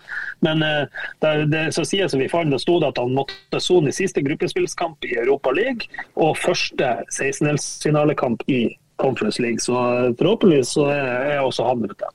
men 0.46 0.64
eh, 0.64 1.06
det, 1.24 1.46
det 1.52 1.64
så 1.76 1.86
sier 1.88 2.08
som 2.08 2.20
vi 2.20 2.30
fant, 2.30 2.52
det 2.52 2.60
stod 2.62 2.84
at 2.84 3.00
han 3.00 3.16
måtte 3.16 3.62
sone 3.64 3.90
i 3.90 3.96
siste 3.96 4.22
gruppespillskamp 4.26 5.08
i 5.08 5.16
Europa 5.18 5.54
League 5.56 5.88
og 6.16 6.38
første 6.38 6.98
16-delsfinalekamp 7.16 8.44
i 8.52 8.68
Conference 8.98 9.42
League. 9.42 9.64
Så 9.64 9.78
eh, 9.78 10.12
forhåpentligvis 10.20 10.76
så 10.76 10.92
er, 10.92 11.10
er 11.38 11.42
også 11.46 11.70
han 11.70 11.88
ute. 11.88 12.14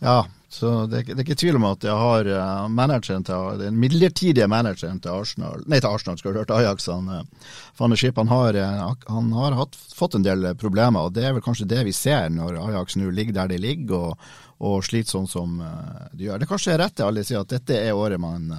Ja, 0.00 0.24
så 0.50 0.70
det, 0.90 1.04
det, 1.06 1.14
er 1.14 1.22
ikke 1.22 1.38
tvil 1.38 1.60
om 1.60 1.64
at 1.68 1.84
jeg 1.86 1.94
har 1.94 2.26
uh, 2.26 2.64
manageren 2.74 3.22
til, 3.22 3.60
den 3.60 3.76
midlertidige 3.78 4.48
manageren 4.50 4.98
til 4.98 5.14
Arsenal 5.14 5.62
Nei, 5.70 5.78
til 5.78 5.92
Arsenal, 5.92 6.18
skal 6.18 6.34
du 6.34 6.40
høre, 6.40 6.56
Ajax. 6.58 6.88
Han, 6.90 7.06
uh, 7.06 7.52
Van 7.78 7.94
han 7.94 8.32
har, 8.32 8.58
uh, 8.58 9.06
han 9.14 9.30
har 9.36 9.58
hatt, 9.60 9.78
fått 9.94 10.18
en 10.18 10.26
del 10.26 10.48
problemer, 10.58 11.06
og 11.06 11.14
det 11.14 11.28
er 11.28 11.36
vel 11.36 11.44
kanskje 11.46 11.68
det 11.70 11.84
vi 11.86 11.94
ser 11.94 12.32
når 12.34 12.58
Ajax 12.64 12.98
nå 12.98 13.14
ligger 13.14 13.38
der 13.38 13.54
de 13.54 13.60
ligger 13.62 14.10
og, 14.10 14.28
og 14.58 14.82
sliter 14.82 15.14
sånn 15.14 15.30
som 15.30 15.54
de 15.60 16.26
gjør. 16.26 16.42
Det 16.42 16.48
er 16.48 16.50
kanskje 16.50 16.78
rett 16.82 16.98
til 16.98 17.06
alle 17.06 17.24
sier 17.24 17.46
at 17.46 17.54
dette 17.54 17.78
er 17.78 17.94
året 17.94 18.20
man 18.20 18.50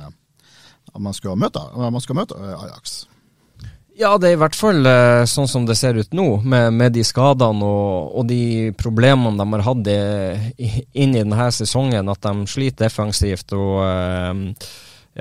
man 0.98 1.14
skal 1.14 1.38
møte, 1.40 1.62
man 1.76 2.02
skal 2.04 2.18
møte 2.18 2.40
Ajax? 2.40 3.04
Ja, 4.02 4.16
det 4.18 4.32
er 4.32 4.34
i 4.34 4.40
hvert 4.42 4.58
fall 4.58 4.88
eh, 4.90 5.24
sånn 5.30 5.50
som 5.50 5.66
det 5.68 5.76
ser 5.78 6.00
ut 6.00 6.16
nå, 6.18 6.40
med, 6.42 6.72
med 6.74 6.96
de 6.96 7.04
skadene 7.06 7.68
og, 7.68 8.16
og, 8.18 8.24
de 8.32 8.72
problemene 8.74 9.38
de 9.38 9.46
har 9.54 9.66
hatt 9.68 9.90
inn 9.92 11.14
i 11.14 11.20
denne 11.20 11.50
sesongen. 11.54 12.10
At 12.10 12.24
de 12.26 12.48
sliter 12.50 12.88
defensivt 12.88 13.54
og 13.54 13.84
eh, 13.86 14.66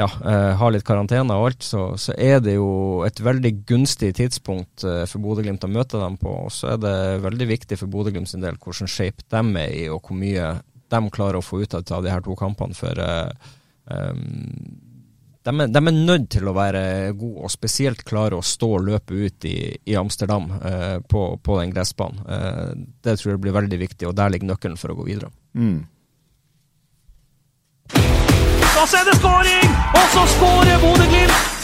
ja, 0.01 0.09
eh, 0.09 0.53
har 0.57 0.73
litt 0.73 0.87
karantene 0.89 1.37
og 1.37 1.51
alt, 1.51 1.67
så, 1.67 1.91
så, 2.01 2.17
er 2.17 2.41
det 2.41 2.57
jo 2.57 2.71
et 3.05 3.21
veldig 3.21 3.53
gunstig 3.69 4.15
tidspunkt 4.17 4.87
for 4.87 5.21
Bodø-Glimt 5.21 5.67
å 5.67 5.73
møte 5.75 6.01
dem 6.01 6.17
på. 6.21 6.39
Og 6.47 6.55
så 6.55 6.73
er 6.73 6.81
det 6.81 6.97
veldig 7.27 7.53
viktig 7.53 7.83
for 7.83 7.93
Bodø-Glimt 7.93 8.33
sin 8.33 8.47
del 8.47 8.57
hvordan 8.57 8.89
shape 8.89 9.27
de 9.29 9.45
er 9.61 9.77
i, 9.77 9.89
og 9.93 10.07
hvor 10.07 10.17
mye 10.17 10.55
de 10.91 11.07
klarer 11.13 11.43
å 11.43 11.45
få 11.45 11.61
ut 11.67 11.77
av 11.83 12.01
de 12.01 12.15
her 12.15 12.25
to 12.25 12.39
kampene. 12.39 12.79
For 12.79 12.97
um, 12.97 14.25
de 15.51 15.61
er, 15.65 15.71
de 15.75 15.81
er, 15.81 15.97
nødt 15.97 16.29
til 16.31 16.49
å 16.49 16.55
være 16.57 16.83
gode, 17.19 17.45
og 17.47 17.53
spesielt 17.53 18.05
klare 18.07 18.39
å 18.39 18.45
stå 18.45 18.69
og 18.79 18.89
løpe 18.89 19.17
ut 19.27 19.47
i, 19.51 19.57
i 19.91 19.97
Amsterdam 19.99 20.51
eh, 20.59 20.99
på, 21.03 21.25
på, 21.43 21.61
den 21.61 21.75
gressbanen. 21.75 22.23
Eh, 22.27 22.67
det 23.05 23.19
tror 23.21 23.35
jeg 23.35 23.43
blir 23.45 23.57
veldig 23.57 23.81
viktig, 23.81 24.09
og 24.09 24.17
der 24.19 24.33
ligger 24.33 24.53
nøkkelen 24.53 24.81
for 24.81 24.95
å 24.95 24.99
gå 25.01 25.09
videre. 25.11 25.33
Mm. 25.55 25.81
Da 27.91 28.85
er 28.87 29.09
det 29.11 29.17
skåring! 29.19 29.81
Og 29.91 30.13
så 30.15 30.29
skårer 30.37 30.85
Bodø-Glimt! 30.85 31.60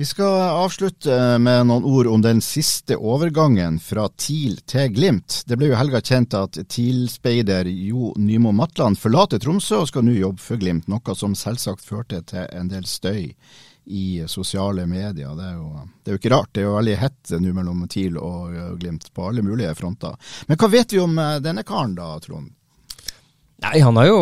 Vi 0.00 0.06
skal 0.06 0.32
avslutte 0.64 1.38
med 1.38 1.66
noen 1.68 1.84
ord 1.84 2.06
om 2.08 2.22
den 2.24 2.38
siste 2.40 2.96
overgangen 2.96 3.74
fra 3.84 4.06
TIL 4.08 4.54
til 4.64 4.94
Glimt. 4.96 5.42
Det 5.44 5.58
ble 5.60 5.68
jo 5.68 5.76
helga 5.76 6.00
kjent 6.00 6.32
at 6.38 6.56
TIL-speider 6.56 7.68
Jo 7.68 8.14
Nymo 8.16 8.48
Matland 8.56 8.96
forlater 8.96 9.42
Tromsø 9.44 9.82
og 9.82 9.90
skal 9.90 10.06
nå 10.06 10.14
jobbe 10.16 10.40
for 10.40 10.56
Glimt, 10.56 10.88
noe 10.88 11.16
som 11.20 11.34
selvsagt 11.36 11.84
førte 11.84 12.22
til 12.32 12.46
en 12.48 12.70
del 12.72 12.88
støy 12.88 13.26
i 13.92 14.06
sosiale 14.24 14.86
medier. 14.88 15.36
Det 15.36 15.50
er 15.50 15.58
jo, 15.58 15.68
det 16.00 16.08
er 16.08 16.16
jo 16.16 16.22
ikke 16.22 16.32
rart, 16.32 16.52
det 16.54 16.62
er 16.62 16.68
jo 16.70 16.78
veldig 16.78 16.96
hett 17.02 17.34
nå 17.36 17.52
mellom 17.60 17.84
TIL 17.92 18.16
og 18.16 18.56
Glimt 18.80 19.12
på 19.12 19.28
alle 19.28 19.44
mulige 19.44 19.76
fronter. 19.76 20.16
Men 20.48 20.62
hva 20.64 20.72
vet 20.78 20.96
vi 20.96 21.04
om 21.04 21.20
denne 21.44 21.66
karen 21.68 21.92
da, 22.00 22.14
Trond? 22.24 22.48
Nei, 23.60 23.80
han 23.84 23.96
har 24.00 24.06
jo 24.08 24.20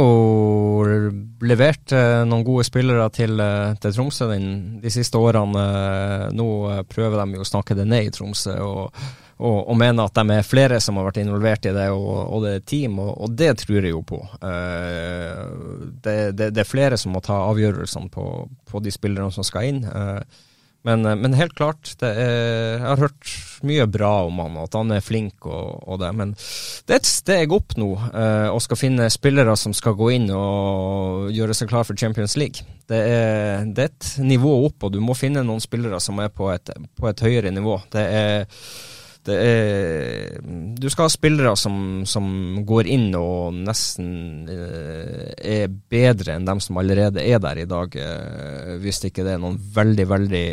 levert 1.46 1.92
eh, 1.94 2.24
noen 2.26 2.42
gode 2.46 2.64
spillere 2.66 3.06
til, 3.14 3.38
eh, 3.38 3.76
til 3.78 3.94
Tromsø 3.94 4.26
den, 4.32 4.48
de 4.82 4.90
siste 4.90 5.20
årene. 5.20 5.62
Eh, 5.62 6.24
nå 6.34 6.48
eh, 6.72 6.82
prøver 6.90 7.20
de 7.20 7.38
jo 7.38 7.44
å 7.44 7.48
snakke 7.52 7.76
det 7.78 7.86
ned 7.86 8.08
i 8.08 8.12
Tromsø, 8.14 8.56
og, 8.64 8.98
og, 9.38 9.58
og 9.60 9.78
mener 9.78 10.08
at 10.08 10.18
de 10.18 10.34
er 10.40 10.48
flere 10.48 10.80
som 10.82 10.98
har 10.98 11.06
vært 11.06 11.22
involvert 11.22 11.70
i 11.70 11.74
det, 11.76 11.86
og, 11.94 12.18
og 12.34 12.42
det 12.48 12.56
er 12.56 12.66
team, 12.66 12.98
og, 13.04 13.30
det 13.38 13.52
tror 13.62 13.78
jeg 13.78 13.94
jo 13.94 14.02
på. 14.10 14.18
Eh, 14.42 15.46
det, 16.02 16.18
det, 16.34 16.50
det, 16.56 16.64
er 16.64 16.72
flere 16.72 16.98
som 16.98 17.14
må 17.14 17.22
ta 17.22 17.38
avgjørelsene 17.52 18.10
på, 18.10 18.26
på 18.66 18.82
de 18.82 18.94
spillerne 18.94 19.30
som 19.34 19.46
skal 19.46 19.70
inn. 19.70 19.84
Eh, 19.86 20.44
men, 20.86 21.06
eh, 21.06 21.16
men, 21.16 21.34
helt 21.34 21.54
klart, 21.58 21.90
er, 22.02 22.18
jeg 22.78 22.84
har 22.84 23.02
hørt 23.02 23.32
mye 23.66 23.86
bra 23.90 24.12
om 24.28 24.38
han, 24.44 24.58
at 24.62 24.76
han 24.78 24.92
er 24.94 25.04
flink 25.04 25.46
og, 25.48 25.80
og 25.88 26.00
det. 26.02 26.10
Men 26.16 26.34
det 26.34 26.94
er 26.94 27.00
et 27.00 27.10
steg 27.10 27.54
opp 27.54 27.74
nå 27.80 27.90
eh, 28.12 28.48
å 28.52 28.60
skal 28.62 28.80
finne 28.80 29.08
spillere 29.12 29.56
som 29.58 29.74
skal 29.76 29.96
gå 29.98 30.12
inn 30.18 30.28
og 30.34 31.32
gjøre 31.34 31.56
seg 31.56 31.72
klar 31.72 31.88
for 31.88 31.98
Champions 31.98 32.38
League. 32.40 32.66
Det 32.88 33.00
er, 33.00 33.66
det 33.66 33.84
er 33.84 33.90
et 33.90 34.12
nivå 34.24 34.54
opp, 34.68 34.86
og 34.86 34.94
du 34.94 35.02
må 35.04 35.18
finne 35.18 35.44
noen 35.44 35.62
spillere 35.62 36.00
som 36.00 36.20
er 36.22 36.30
på 36.32 36.52
et, 36.54 36.70
på 36.96 37.10
et 37.10 37.26
høyere 37.26 37.52
nivå. 37.54 37.80
Det 37.92 38.06
er 38.06 38.62
er, 39.28 40.38
du 40.78 40.88
skal 40.88 41.08
ha 41.08 41.12
spillere 41.12 41.54
som, 41.58 42.06
som, 42.08 42.28
går 42.66 42.88
inn 42.88 43.10
og 43.18 43.56
nesten 43.56 44.48
eh, 44.48 45.34
er 45.36 45.68
bedre 45.68 46.36
enn 46.36 46.46
dem 46.48 46.62
som 46.64 46.78
allerede 46.80 47.24
er 47.24 47.42
der 47.42 47.62
i 47.62 47.68
dag, 47.68 47.92
eh, 47.92 48.74
hvis 48.82 49.02
ikke 49.08 49.26
det 49.26 49.36
er 49.36 49.42
noen 49.42 49.58
veldig, 49.58 50.08
veldig 50.08 50.46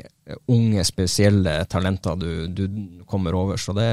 unge, 0.51 0.83
spesielle 0.87 1.57
talenter 1.69 2.15
du, 2.19 2.47
du 2.47 2.67
kommer 3.05 3.35
over. 3.37 3.57
Så 3.61 3.73
det, 3.77 3.89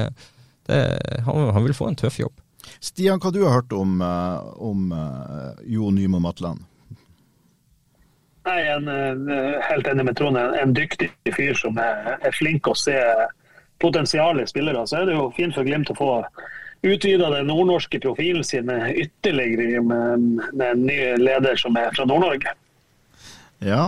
det, 0.67 0.79
han, 1.25 1.49
han, 1.53 1.63
vil 1.63 1.77
få 1.77 1.91
en 1.91 1.99
tøff 1.99 2.19
jobb. 2.19 2.35
Stian, 2.79 3.19
hva 3.19 3.31
du 3.31 3.43
har 3.43 3.59
hørt 3.59 3.73
om, 3.75 3.97
eh, 4.01 4.53
om 4.63 4.93
Jo 5.67 5.91
Nymo 5.91 6.21
Matland? 6.23 6.63
Nei, 8.43 8.59
en, 8.67 8.89
helt 9.63 9.87
enig 9.87 10.03
med 10.03 10.17
Trond. 10.19 10.37
En, 10.39 10.55
en 10.59 10.73
dyktig 10.75 11.11
fyr 11.31 11.55
som 11.55 11.77
er, 11.79 12.17
er 12.19 12.35
flink 12.35 12.67
å 12.67 12.75
se 12.75 12.97
potensiale 13.83 14.45
spillere, 14.47 14.83
så 14.87 15.01
er 15.01 15.07
det 15.09 15.15
jo 15.15 15.29
fint 15.35 15.55
for 15.55 15.67
Glimt 15.67 15.91
å 15.91 15.95
få 15.97 16.11
utvida 16.83 17.29
den 17.31 17.47
nordnorske 17.47 17.99
profilen 18.03 18.43
sin 18.43 18.69
ytterligere 18.69 19.81
med, 19.81 20.27
med 20.51 20.67
en 20.67 20.85
ny 20.87 20.99
leder 21.19 21.59
som 21.59 21.77
er 21.79 21.95
fra 21.95 22.05
Nord-Norge. 22.07 22.51
Ja. 23.63 23.87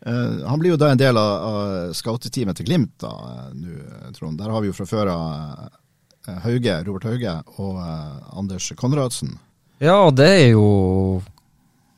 Uh, 0.00 0.46
han 0.48 0.60
blir 0.60 0.72
jo 0.72 0.78
da 0.80 0.92
en 0.94 1.00
del 1.00 1.18
av, 1.20 1.32
av 1.44 1.92
scouteteamet 1.96 2.56
til 2.56 2.70
Glimt, 2.70 2.94
da, 3.02 3.10
nå, 3.52 3.80
Trond. 4.16 4.38
Der 4.40 4.52
har 4.52 4.64
vi 4.64 4.70
jo 4.70 4.76
fra 4.76 4.86
før 4.88 5.12
av 5.12 6.38
Hauge, 6.44 6.78
Robert 6.86 7.08
Hauge 7.08 7.34
og 7.60 7.76
Anders 8.38 8.70
Konradsen. 8.78 9.34
Ja, 9.80 9.98
det 10.12 10.28
er 10.28 10.48
jo 10.52 10.64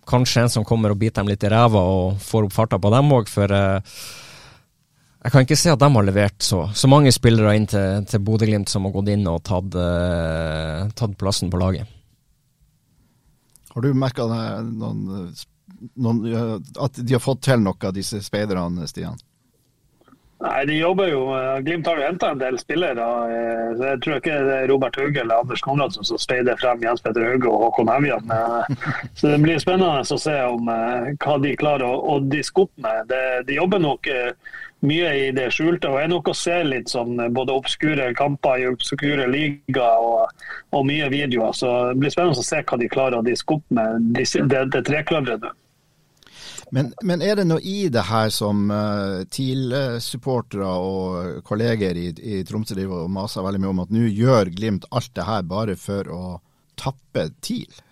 kanskje 0.08 0.44
en 0.44 0.52
som 0.52 0.66
kommer 0.66 0.94
og 0.94 0.98
biter 1.00 1.22
dem 1.22 1.30
litt 1.30 1.44
i 1.46 1.50
ræva 1.50 1.78
og 1.78 2.20
får 2.22 2.46
opp 2.46 2.54
farta 2.54 2.78
på 2.82 2.90
dem 2.94 3.10
òg, 3.14 3.30
for 3.30 3.50
jeg 3.50 5.34
kan 5.34 5.44
ikke 5.46 5.58
se 5.58 5.70
at 5.70 5.82
de 5.82 5.88
har 5.94 6.06
levert 6.06 6.42
så, 6.42 6.64
så 6.74 6.90
mange 6.90 7.12
spillere 7.14 7.54
inn 7.58 7.66
til, 7.70 8.06
til 8.10 8.22
Bodø-Glimt 8.26 8.70
som 8.70 8.86
har 8.86 8.94
gått 8.94 9.10
inn 9.14 9.26
og 9.30 9.42
tatt, 9.46 9.74
tatt 10.98 11.18
plassen 11.18 11.50
på 11.52 11.60
laget. 11.62 11.90
Har 13.72 13.84
du 13.84 13.92
merka 13.96 14.26
noen, 14.26 15.30
noen, 15.94 16.62
at 16.80 16.98
de 16.98 17.14
har 17.14 17.22
fått 17.22 17.44
til 17.48 17.62
noe 17.62 17.78
av 17.88 17.94
disse 17.96 18.22
speiderne, 18.24 18.86
Stian? 18.90 19.20
Nei, 20.42 20.64
de 20.66 20.74
jobber 20.74 21.06
jo. 21.06 21.20
Glimt 21.62 21.86
har 21.86 22.00
jo 22.00 22.06
henta 22.08 22.32
en 22.32 22.40
del 22.40 22.56
spillere. 22.58 23.04
Eh, 23.30 23.68
så 23.78 23.84
Jeg 23.92 24.00
tror 24.02 24.16
ikke 24.16 24.38
det 24.48 24.56
er 24.56 24.66
Robert 24.72 24.96
Hauge 24.98 25.20
eller 25.22 25.38
Anders 25.38 25.62
Konradsen 25.62 26.08
som 26.08 26.18
speider 26.18 26.58
frem 26.58 26.82
Jens 26.82 27.04
Petter 27.04 27.28
Hauge 27.28 27.46
og 27.46 27.62
Håkon 27.68 27.92
Evjan. 27.94 28.34
Eh, 28.34 28.88
så 29.18 29.30
det 29.30 29.38
blir 29.44 29.62
spennende 29.62 30.02
å 30.02 30.18
se 30.18 30.34
om 30.50 30.66
hva 30.66 31.38
de 31.44 31.54
klarer 31.60 31.86
å, 31.86 31.94
å 32.16 32.18
diske 32.26 32.66
opp 32.66 32.74
med. 32.82 33.14
De 33.46 33.60
jobber 33.60 33.84
nok 33.86 34.10
mye 34.82 35.10
i 35.14 35.30
det 35.34 35.48
skjulte. 35.54 35.90
og 35.90 36.00
er 36.00 36.10
nok 36.10 36.32
å 36.32 36.36
se 36.36 36.58
litt 36.66 36.90
sånn 36.92 37.20
eh, 37.20 37.30
både 37.32 37.54
obskure 37.54 38.10
kamper 38.18 38.62
i 38.62 38.68
obskure 38.70 39.28
liga 39.30 39.88
og, 40.02 40.44
og, 40.72 40.86
mye 40.88 41.08
videoer. 41.12 41.54
Så 41.56 41.72
det 41.92 42.00
blir 42.02 42.14
spennende 42.14 42.42
å 42.42 42.46
se 42.46 42.62
hva 42.62 42.78
de 42.80 42.90
klarer 42.90 43.20
å 43.20 43.26
diske 43.26 43.58
opp 43.58 43.66
med 43.74 44.12
det, 44.16 44.26
det 44.74 44.84
trekløveret. 44.88 45.52
Men, 46.72 46.88
men, 47.04 47.20
er 47.20 47.36
det 47.36 47.44
noe 47.50 47.60
i 47.60 47.90
det 47.92 48.06
her 48.08 48.30
som 48.32 48.64
uh, 48.72 49.22
TIL-supportere 49.28 50.68
og 50.72 51.42
kolleger 51.44 51.98
i, 52.00 52.06
i 52.16 52.42
Tromsø 52.48 52.76
driver 52.78 53.04
og 53.04 53.12
maser 53.12 53.44
veldig 53.44 53.60
mye 53.60 53.72
om, 53.74 53.82
at 53.84 53.92
nå 53.92 54.06
gjør 54.08 54.52
Glimt 54.56 54.88
alt 54.90 55.12
det 55.18 55.26
her 55.28 55.44
bare 55.48 55.76
for 55.76 56.08
å 56.08 56.22
tappe 56.80 57.28
TIL? 57.44 57.82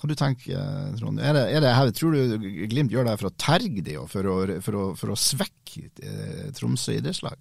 Hva 0.00 0.08
du 0.08 0.16
tenker 0.16 0.96
Trond? 0.96 1.20
Er 1.20 1.36
det, 1.36 1.44
er 1.54 1.62
det 1.62 1.74
her, 1.76 1.92
tror 1.94 2.16
du 2.16 2.50
Glimt 2.72 2.90
gjør 2.90 3.06
det 3.06 3.14
her 3.14 3.20
for 3.20 3.30
å 3.30 3.38
terge 3.38 3.84
de 3.84 3.98
og 4.00 4.08
for 4.10 4.26
å, 4.26 4.36
for 4.64 4.80
å, 4.80 4.84
for 4.96 5.12
å 5.12 5.18
svekke 5.18 5.86
eh, 6.02 6.46
Tromsø 6.56 6.96
idrettslag? 6.96 7.36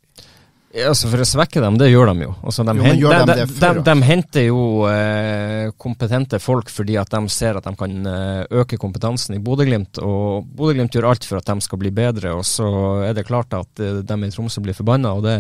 Ja, 0.70 0.92
altså 0.92 1.10
For 1.10 1.24
å 1.24 1.26
svekke 1.26 1.62
dem, 1.64 1.80
det 1.82 1.88
gjør 1.90 2.12
de 2.12 2.28
jo. 2.28 2.34
Altså, 2.46 2.64
de, 2.68 2.76
jo 2.78 2.86
hent, 2.86 3.02
de, 3.02 3.36
de, 3.40 3.46
de, 3.58 3.70
de, 3.88 3.94
henter 4.06 4.44
jo 4.46 4.60
eh, 4.86 5.72
kompetente 5.82 6.38
folk 6.44 6.70
fordi 6.70 7.00
at 7.02 7.10
de 7.10 7.22
ser 7.34 7.58
at 7.58 7.66
de 7.66 7.74
kan 7.78 8.10
eh, 8.12 8.44
øke 8.62 8.78
kompetansen 8.82 9.40
i 9.40 9.42
Bodø-Glimt. 9.42 9.98
Og 10.06 10.46
Bodø-Glimt 10.46 10.94
gjør 10.94 11.10
alt 11.10 11.26
for 11.26 11.42
at 11.42 11.50
de 11.50 11.66
skal 11.66 11.82
bli 11.82 11.94
bedre, 11.96 12.36
og 12.38 12.46
så 12.46 12.70
er 13.08 13.18
det 13.18 13.26
klart 13.26 13.56
at 13.58 13.82
eh, 13.82 14.04
de 14.06 14.20
i 14.28 14.30
Tromsø 14.36 14.62
blir 14.66 14.78
forbanna. 14.78 15.16
og 15.18 15.26
det, 15.26 15.40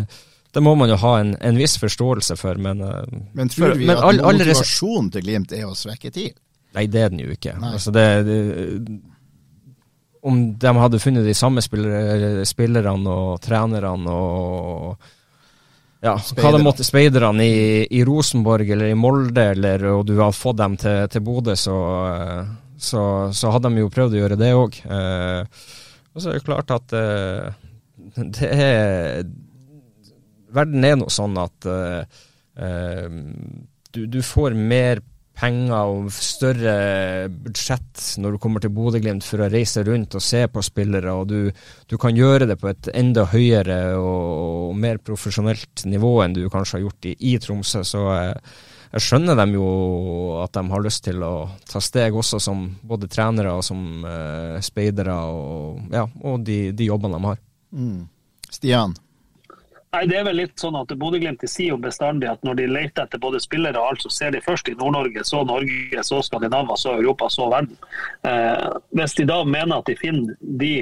det 0.49 0.63
må 0.65 0.73
man 0.79 0.89
jo 0.89 0.97
ha 1.03 1.13
en, 1.21 1.35
en 1.45 1.61
viss 1.61 1.77
forståelse 1.77 2.39
for, 2.39 2.57
men 2.57 2.81
eh, 2.81 3.21
Men 3.37 3.53
tror 3.53 3.77
vi 3.77 3.85
for, 3.91 4.09
at 4.09 4.25
motivasjonen 4.25 5.13
til 5.13 5.27
Glimt 5.27 5.53
er 5.53 5.69
å 5.69 5.77
svekke 5.77 6.09
TIL? 6.15 6.33
Nei, 6.73 6.87
det 6.89 7.05
er 7.05 7.13
den 7.13 7.21
jo 7.21 7.37
ikke. 7.37 7.53
Altså 7.69 7.93
det, 7.93 8.07
det, 8.25 8.41
om 10.25 10.41
de 10.57 10.75
hadde 10.77 10.99
funnet 11.01 11.25
de 11.25 11.37
samme 11.37 11.61
spillerne 11.61 13.13
og 13.13 13.39
trenerne 13.45 14.13
og 14.13 15.09
ja, 15.99 16.13
hva 16.15 16.51
det 16.55 16.61
måtte 16.63 16.85
speiderne 16.87 17.43
i, 17.43 17.63
i, 17.91 18.03
Rosenborg 18.07 18.69
eller 18.71 18.93
i 18.93 18.97
Molde, 18.97 19.49
eller, 19.51 19.83
og 19.91 20.05
du 20.07 20.15
hadde 20.21 20.37
fått 20.37 20.59
dem 20.61 20.77
til, 20.79 21.03
til 21.11 21.23
Bodø, 21.25 21.55
så, 21.59 21.75
så, 22.79 23.01
så, 23.35 23.51
hadde 23.51 23.71
de 23.73 23.83
jo 23.83 23.91
prøvd 23.91 24.15
å 24.15 24.21
gjøre 24.21 24.39
det 24.39 24.53
òg. 24.55 24.79
Eh, 24.87 25.65
og 26.13 26.23
så 26.23 26.31
er 26.31 26.39
det 26.39 26.47
klart 26.47 26.71
at 26.71 26.95
eh, 26.95 27.49
det 28.39 28.49
er 28.49 29.27
Verden 30.49 30.85
er 30.87 30.95
nå 30.97 31.05
sånn 31.13 31.35
at 31.37 31.67
eh, 31.69 32.21
eh 32.57 33.09
du, 33.89 34.03
du, 34.05 34.19
får 34.21 34.53
mer 34.53 34.99
penger 35.39 35.75
og 35.93 36.09
større 36.13 37.29
budsjett 37.31 38.03
når 38.19 38.35
du 38.35 38.39
kommer 38.43 38.63
til 38.63 38.73
Bodø-Glimt 38.75 39.25
for 39.25 39.43
å 39.45 39.51
reise 39.51 39.83
rundt 39.87 40.17
og 40.19 40.23
se 40.23 40.43
på 40.51 40.63
spillere, 40.65 41.13
og 41.15 41.29
du, 41.31 41.51
du, 41.87 41.95
kan 42.01 42.17
gjøre 42.17 42.49
det 42.49 42.59
på 42.59 42.71
et 42.71 42.91
enda 42.93 43.25
høyere 43.31 43.79
og, 43.99 44.25
og 44.69 44.75
mer 44.79 44.99
profesjonelt 45.03 45.85
nivå 45.87 46.17
enn 46.25 46.35
du 46.35 46.43
kanskje 46.51 46.79
har 46.79 46.85
gjort 46.87 47.09
i, 47.09 47.15
i 47.31 47.37
Tromsø. 47.41 47.85
Så, 47.87 48.03
jeg 48.89 49.05
skjønner 49.05 49.37
dem 49.37 49.53
jo 49.53 49.67
at 50.41 50.55
de 50.57 50.63
har 50.71 50.81
lyst 50.81 51.03
til 51.05 51.21
å 51.21 51.33
ta 51.69 51.81
steg 51.83 52.15
også 52.17 52.39
som 52.41 52.63
både 52.81 53.09
trenere 53.11 53.53
og 53.53 53.61
som 53.65 54.01
uh, 54.01 54.57
speidere, 54.65 55.13
og, 55.13 55.83
ja, 55.93 56.07
og 56.25 56.41
de, 56.47 56.71
de, 56.73 56.89
jobbene 56.89 57.19
de 57.19 57.29
har. 57.29 57.43
Mm. 57.69 57.99
Stian? 58.49 58.97
Nei, 59.89 60.03
det 60.05 60.19
er 60.19 60.25
vel 60.27 60.37
litt 60.37 60.61
sånn 60.61 60.75
at 60.77 60.91
Bodø-Glimt 61.01 61.41
sier 61.49 61.73
jo 61.73 61.79
bestandig 61.81 62.27
at 62.29 62.43
når 62.45 62.59
de 62.59 62.65
leter 62.69 63.07
etter 63.07 63.21
både 63.21 63.39
spillere 63.41 63.79
og 63.81 63.87
alt, 63.89 64.03
så 64.05 64.11
ser 64.13 64.33
de 64.35 64.41
først 64.45 64.69
i 64.69 64.75
Nord-Norge, 64.77 65.23
så 65.25 65.41
Norge, 65.49 66.03
så 66.05 66.19
Skandinavia, 66.25 66.75
så 66.77 66.93
Europa, 66.99 67.29
så 67.33 67.47
verden. 67.49 67.77
Eh, 68.21 68.67
hvis 68.93 69.17
de 69.17 69.25
da 69.31 69.39
mener 69.49 69.79
at 69.79 69.89
de 69.89 69.95
finner 69.97 70.35
de, 70.61 70.73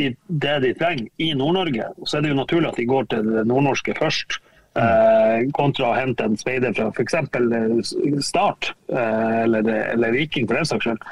de, 0.00 0.14
det 0.28 0.54
de 0.64 0.70
trenger 0.80 1.10
i 1.20 1.34
Nord-Norge, 1.36 1.90
så 2.06 2.18
er 2.18 2.24
det 2.24 2.30
jo 2.32 2.38
naturlig 2.38 2.70
at 2.70 2.80
de 2.80 2.86
går 2.88 3.10
til 3.12 3.28
det 3.34 3.44
nordnorske 3.50 3.96
først. 3.98 4.38
Eh, 4.78 5.42
kontra 5.56 5.90
å 5.90 5.98
hente 5.98 6.24
en 6.24 6.38
speider 6.40 6.72
fra 6.76 6.88
f.eks. 6.94 7.18
Eh, 7.18 8.22
Start 8.24 8.70
eh, 8.88 9.42
eller, 9.42 9.68
eller, 9.92 10.16
Viking, 10.16 10.48
for 10.48 10.56
den 10.56 10.70
saks 10.70 10.88
skyld. 10.88 11.04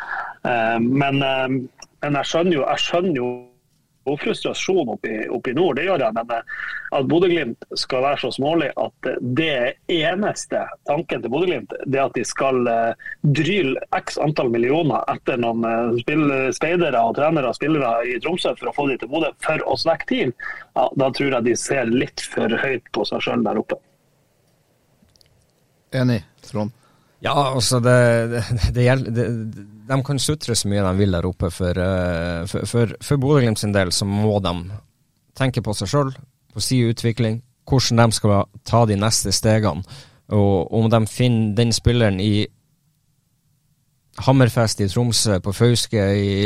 Eh, 0.49 0.79
men, 0.81 1.21
eh, 1.21 1.61
men 2.01 2.19
jeg 2.23 2.31
skjønner 2.33 2.59
jo, 2.63 2.65
jeg 2.65 2.85
skjønner 2.87 3.21
jo 3.21 3.29
og 4.07 4.21
frustrasjon 4.23 4.93
oppe 4.95 5.11
i, 5.11 5.55
nord, 5.57 5.77
det 5.79 5.87
gjør 5.87 6.05
jeg. 6.05 6.15
Men 6.17 6.33
eh, 6.37 6.55
at 6.97 7.09
Bodø-Glimt 7.11 7.67
skal 7.79 8.05
være 8.05 8.21
så 8.23 8.31
smålig 8.37 8.71
at 8.81 9.11
det 9.39 9.77
eneste 9.93 10.63
tanken 10.89 11.25
til 11.25 11.33
Bodø-Glimt 11.33 11.75
er 11.87 12.05
at 12.05 12.15
de 12.17 12.25
skal 12.27 12.63
uh, 12.71 13.09
dryle 13.37 13.83
x 13.99 14.19
antall 14.23 14.53
millioner 14.55 15.03
etter 15.13 15.41
noen 15.43 15.67
uh, 15.67 16.49
speidere 16.55 17.03
og 17.03 17.17
trenere 17.19 17.51
og 17.51 17.59
spillere 17.59 18.07
i 18.07 18.17
Tromsø 18.23 18.55
for 18.61 18.71
å 18.71 18.77
få 18.77 18.89
de 18.93 19.01
til 19.03 19.11
Bodø 19.11 19.33
for 19.45 19.67
å 19.67 19.77
svekke 19.81 20.09
TIL, 20.11 20.33
ja, 20.77 20.87
da 21.03 21.11
tror 21.11 21.39
jeg 21.39 21.49
de 21.49 21.59
ser 21.59 21.91
litt 21.91 22.23
for 22.23 22.57
høyt 22.63 22.87
på 22.95 23.07
seg 23.09 23.27
sjøl 23.27 23.45
der 23.47 23.63
oppe. 23.63 23.81
Enig, 25.97 26.23
Trond? 26.47 26.75
Ja, 27.25 27.35
altså 27.55 27.81
det, 27.81 27.97
det, 28.75 28.75
det, 28.75 29.07
det 29.17 29.67
de 29.87 30.03
kan 30.05 30.19
sutre 30.19 30.57
så 30.59 30.69
mye 30.69 30.85
de 30.85 30.99
vil 30.99 31.15
der 31.15 31.29
oppe. 31.29 31.51
For, 31.55 31.79
eh, 31.79 32.43
for, 32.51 32.67
for, 32.69 32.97
for 33.03 33.23
Bodø-Glimt 33.23 33.61
sin 33.63 33.75
del 33.75 33.93
så 33.95 34.09
må 34.09 34.39
de 34.45 34.55
tenke 35.37 35.63
på 35.63 35.75
seg 35.77 35.91
sjøl, 35.93 36.13
på 36.53 36.65
sin 36.65 36.91
utvikling, 36.91 37.41
hvordan 37.69 38.03
de 38.03 38.19
skal 38.19 38.45
ta 38.67 38.85
de 38.89 38.99
neste 38.99 39.33
stegene. 39.35 39.85
Og 40.35 40.73
om 40.75 40.91
de 40.91 41.03
finner 41.07 41.55
den 41.59 41.73
spilleren 41.75 42.19
i 42.21 42.47
Hammerfest 44.27 44.81
i 44.81 44.89
Tromsø, 44.89 45.39
på 45.45 45.53
Fauske 45.55 46.03
i 46.17 46.37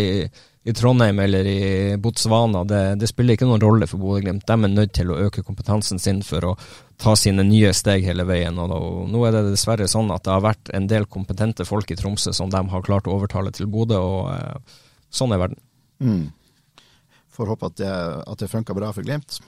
i 0.62 0.72
Trondheim 0.72 1.18
eller 1.18 1.46
i 1.46 1.96
Botswana, 1.96 2.64
det, 2.68 2.80
det 3.00 3.08
spiller 3.08 3.36
ikke 3.36 3.46
noen 3.48 3.62
rolle 3.64 3.86
for 3.88 4.00
Bodø-Glimt. 4.02 4.44
De 4.44 4.52
er 4.52 4.72
nødt 4.72 4.92
til 4.92 5.12
å 5.12 5.16
øke 5.24 5.44
kompetansen 5.44 6.00
sin 6.02 6.20
for 6.26 6.50
å 6.50 6.56
ta 7.00 7.14
sine 7.16 7.46
nye 7.48 7.70
steg 7.76 8.04
hele 8.04 8.26
veien. 8.28 8.58
Og, 8.60 8.74
og 8.76 9.06
Nå 9.08 9.22
er 9.24 9.38
det 9.38 9.54
dessverre 9.54 9.88
sånn 9.88 10.12
at 10.12 10.26
det 10.26 10.34
har 10.34 10.44
vært 10.44 10.72
en 10.76 10.88
del 10.90 11.08
kompetente 11.08 11.64
folk 11.64 11.88
i 11.88 11.96
Tromsø 11.96 12.34
som 12.36 12.52
de 12.52 12.60
har 12.60 12.84
klart 12.84 13.08
å 13.08 13.14
overtale 13.16 13.54
til 13.56 13.70
Bodø, 13.72 14.02
og 14.04 14.34
eh, 14.34 14.82
sånn 15.08 15.32
er 15.32 15.40
verden. 15.40 15.62
Mm. 16.04 16.26
Får 17.32 17.54
håpe 17.54 17.72
at 17.72 17.80
det, 17.80 17.94
at 18.28 18.44
det 18.44 18.50
funka 18.52 18.76
bra 18.76 18.92
for 18.92 19.06
Glimt. 19.06 19.40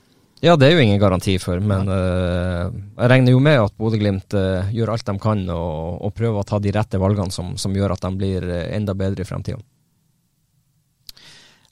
Ja, 0.42 0.56
det 0.56 0.70
er 0.70 0.72
jo 0.74 0.82
ingen 0.82 0.98
garanti 0.98 1.36
for, 1.38 1.60
men 1.62 1.86
uh, 1.86 2.72
jeg 2.72 3.10
regner 3.12 3.36
jo 3.36 3.42
med 3.44 3.60
at 3.60 3.76
Bodø-Glimt 3.78 4.34
uh, 4.34 4.72
gjør 4.74 4.96
alt 4.96 5.04
de 5.06 5.14
kan 5.22 5.44
og, 5.54 6.00
og, 6.00 6.08
prøver 6.16 6.40
å 6.40 6.48
ta 6.48 6.58
de 6.58 6.72
rette 6.74 6.98
valgene 6.98 7.30
som, 7.30 7.52
som 7.60 7.76
gjør 7.76 7.94
at 7.94 8.02
de 8.02 8.10
blir 8.16 8.48
enda 8.72 8.96
bedre 8.98 9.22
i 9.22 9.28
fremtida. 9.28 9.60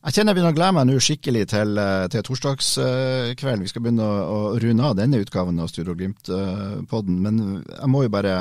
Jeg 0.01 0.17
kjenner 0.17 0.33
jeg 0.33 0.39
begynner 0.39 0.55
å 0.55 0.57
glede 0.57 0.73
meg 0.79 0.87
nå 0.89 1.01
skikkelig 1.05 1.41
til, 1.53 1.79
eh, 1.79 2.07
til 2.09 2.23
torsdagskvelden. 2.25 3.65
Vi 3.67 3.69
skal 3.69 3.83
begynne 3.85 4.05
å, 4.09 4.21
å 4.33 4.39
runde 4.63 4.85
av 4.87 4.95
denne 4.97 5.19
utgaven 5.21 5.59
av 5.61 5.69
Studio 5.69 5.93
Glimt-podden. 5.93 7.19
Men 7.21 7.41
jeg 7.61 7.89
må 7.93 8.07
jo 8.07 8.13
bare 8.15 8.33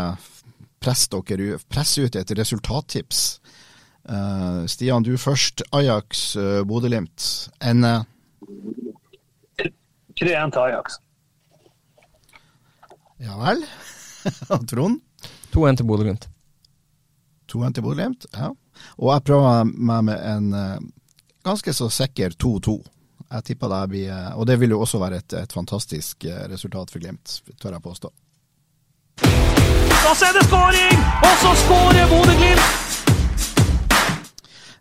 presse, 0.80 1.10
dere, 1.12 1.58
presse 1.68 2.06
ut 2.06 2.16
et 2.16 2.32
resultattips. 2.40 3.24
Uh, 4.08 4.64
Stian, 4.72 5.04
du 5.04 5.18
først. 5.20 5.66
Ajax, 5.76 6.22
uh, 6.40 6.62
Bodø-Glimt. 6.64 7.26
Ende? 7.60 7.92
3-1 9.60 10.54
til 10.56 10.62
Ajax. 10.64 10.96
Ja 13.20 13.36
vel. 13.42 13.66
Trond? 14.72 15.04
2-1 15.52 15.82
til 15.82 15.90
Bodø-Glimt. 15.92 16.30
2-1 17.52 17.76
til 17.76 17.84
Bodø-Glimt, 17.84 18.30
ja. 18.32 18.54
Og 18.96 19.12
jeg 19.12 19.28
prøver 19.28 19.68
meg 19.76 20.08
med 20.08 20.24
en 20.24 20.90
ganske 21.50 21.74
så 21.74 21.90
sikker 21.90 22.38
2-2. 22.38 22.78
Jeg 23.30 23.46
tipper 23.46 23.70
det 23.70 23.82
blir 23.92 24.14
Og 24.38 24.48
det 24.48 24.56
vil 24.62 24.74
jo 24.74 24.82
også 24.82 25.00
være 25.02 25.20
et, 25.22 25.34
et 25.34 25.54
fantastisk 25.54 26.26
eh, 26.26 26.46
resultat 26.50 26.92
for 26.92 27.02
Glimt, 27.02 27.42
tør 27.62 27.76
jeg 27.76 27.86
påstå. 27.86 28.12
Da 29.20 30.14
er 30.16 30.38
det 30.38 30.46
skåring! 30.48 31.02
Og 31.28 31.34
så 31.42 31.52
skårer 31.64 32.08
Bodø-Glimt! 32.10 32.78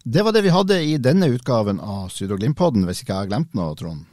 Det 0.08 0.22
var 0.24 0.32
det 0.32 0.42
vi 0.46 0.52
hadde 0.54 0.78
i 0.82 0.94
denne 0.96 1.28
utgaven 1.28 1.80
av 1.84 2.08
Studio 2.08 2.38
Glimt-podden, 2.38 2.86
hvis 2.88 3.02
ikke 3.02 3.12
jeg 3.12 3.26
har 3.26 3.28
glemt 3.28 3.52
noe, 3.58 3.74
Trond. 3.76 4.06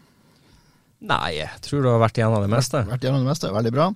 Nei, 1.06 1.36
jeg 1.38 1.62
tror 1.62 1.84
du 1.84 1.90
har 1.92 2.00
vært 2.02 2.18
gjennom 2.18 2.42
det 2.42 2.50
meste. 2.50 2.82
Vært 2.90 3.04
gjennom 3.06 3.22
det 3.22 3.30
meste, 3.30 3.52
Veldig 3.54 3.72
bra. 3.76 3.88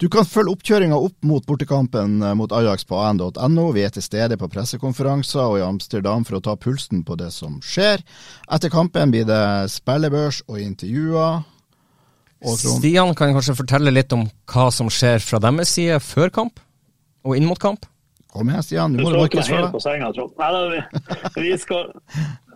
Du 0.00 0.08
kan 0.12 0.26
følge 0.28 0.52
oppkjøringa 0.52 0.98
opp 1.00 1.16
mot 1.28 1.46
bortekampen 1.48 2.18
eh, 2.20 2.34
mot 2.36 2.52
Ajax 2.52 2.84
på 2.88 2.98
an.no. 3.00 3.68
Vi 3.76 3.84
er 3.86 3.94
til 3.94 4.04
stede 4.04 4.36
på 4.40 4.50
pressekonferanser 4.52 5.44
og 5.44 5.58
i 5.60 5.64
Amsterdam 5.64 6.26
for 6.28 6.38
å 6.38 6.42
ta 6.44 6.56
pulsen 6.60 7.04
på 7.08 7.16
det 7.20 7.30
som 7.32 7.56
skjer. 7.64 8.04
Etter 8.52 8.72
kampen 8.72 9.14
blir 9.14 9.24
det 9.28 9.42
spillebørs 9.72 10.42
og 10.48 10.60
intervjuer. 10.60 11.46
Og 12.46 12.58
Stian 12.60 13.14
kan 13.18 13.32
kanskje 13.34 13.56
fortelle 13.58 13.94
litt 13.94 14.12
om 14.14 14.28
hva 14.52 14.68
som 14.74 14.90
skjer 14.92 15.22
fra 15.24 15.40
deres 15.42 15.72
side 15.74 15.98
før 16.04 16.30
kamp 16.34 16.60
og 17.26 17.34
inn 17.34 17.48
mot 17.48 17.58
kamp? 17.58 17.88
Kom 18.28 18.50
igjen, 18.52 18.62
Stian. 18.62 18.94
Du 18.94 19.02
må 19.02 19.14
helt 19.16 19.72
på 19.72 19.80
Senga, 19.82 20.12
Nei, 20.12 20.52
vi, 20.70 20.82
vi, 21.48 21.56
skal, 21.58 21.88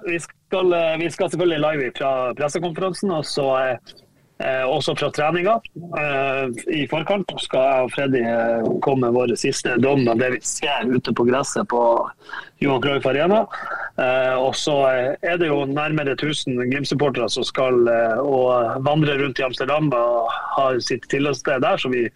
vi, 0.04 0.20
skal, 0.20 0.36
eh, 0.52 0.96
vi 1.00 1.10
skal 1.10 1.30
selvfølgelig 1.30 1.60
live 1.64 1.92
fra 1.96 2.12
pressekonferansen. 2.38 3.10
og 3.10 3.24
så 3.26 3.48
eh, 3.58 3.94
Eh, 4.42 4.64
også 4.66 4.94
fra 4.98 5.10
treninga 5.14 5.52
eh, 5.98 6.48
i 6.74 6.86
forkant 6.90 7.30
skal 7.38 7.62
jeg 7.62 7.84
og 7.84 7.92
Freddy 7.94 8.22
eh, 8.26 8.64
komme 8.82 9.06
med 9.06 9.14
våre 9.14 9.36
siste 9.38 9.76
dom 9.78 10.02
av 10.10 10.18
det 10.18 10.32
vi 10.34 10.40
ser 10.46 10.88
ute 10.88 11.12
på 11.14 11.26
gresset 11.28 11.68
på 11.70 11.82
Johan 12.64 12.82
Cruyff 12.82 13.06
Arena. 13.06 13.44
Eh, 14.00 14.34
og 14.40 14.56
så 14.58 14.76
er 14.88 15.38
det 15.38 15.50
jo 15.50 15.62
nærmere 15.68 16.16
1000 16.16 16.58
Glimt-supportere 16.72 17.28
som 17.30 17.46
skal 17.46 17.84
vandre 18.82 19.18
rundt 19.20 19.42
i 19.42 19.46
Amsterdam 19.46 19.92
og 19.94 20.32
ha 20.56 20.70
sitt 20.82 21.06
tilholdssted 21.12 21.62
der. 21.62 21.76
så 21.78 21.92
vi 21.92 22.08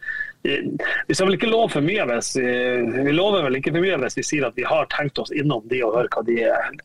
vi 0.47 1.15
skal 1.15 1.27
vel 1.27 1.35
ikke 1.35 1.49
love 1.51 1.73
for 1.73 1.83
mye 1.83 2.05
hvis 2.07 2.37
vi 2.39 3.11
lover 3.11 3.43
vel 3.49 3.57
ikke 3.59 3.73
for 3.75 3.83
mye 3.83 3.97
hvis 3.99 4.19
vi 4.21 4.23
sier 4.29 4.47
at 4.47 4.55
vi 4.55 4.63
har 4.69 4.87
tenkt 4.93 5.19
oss 5.19 5.33
innom 5.35 5.65
de 5.67 5.81
og 5.83 5.97
hører 5.97 6.11
hva 6.15 6.23
de, 6.29 6.37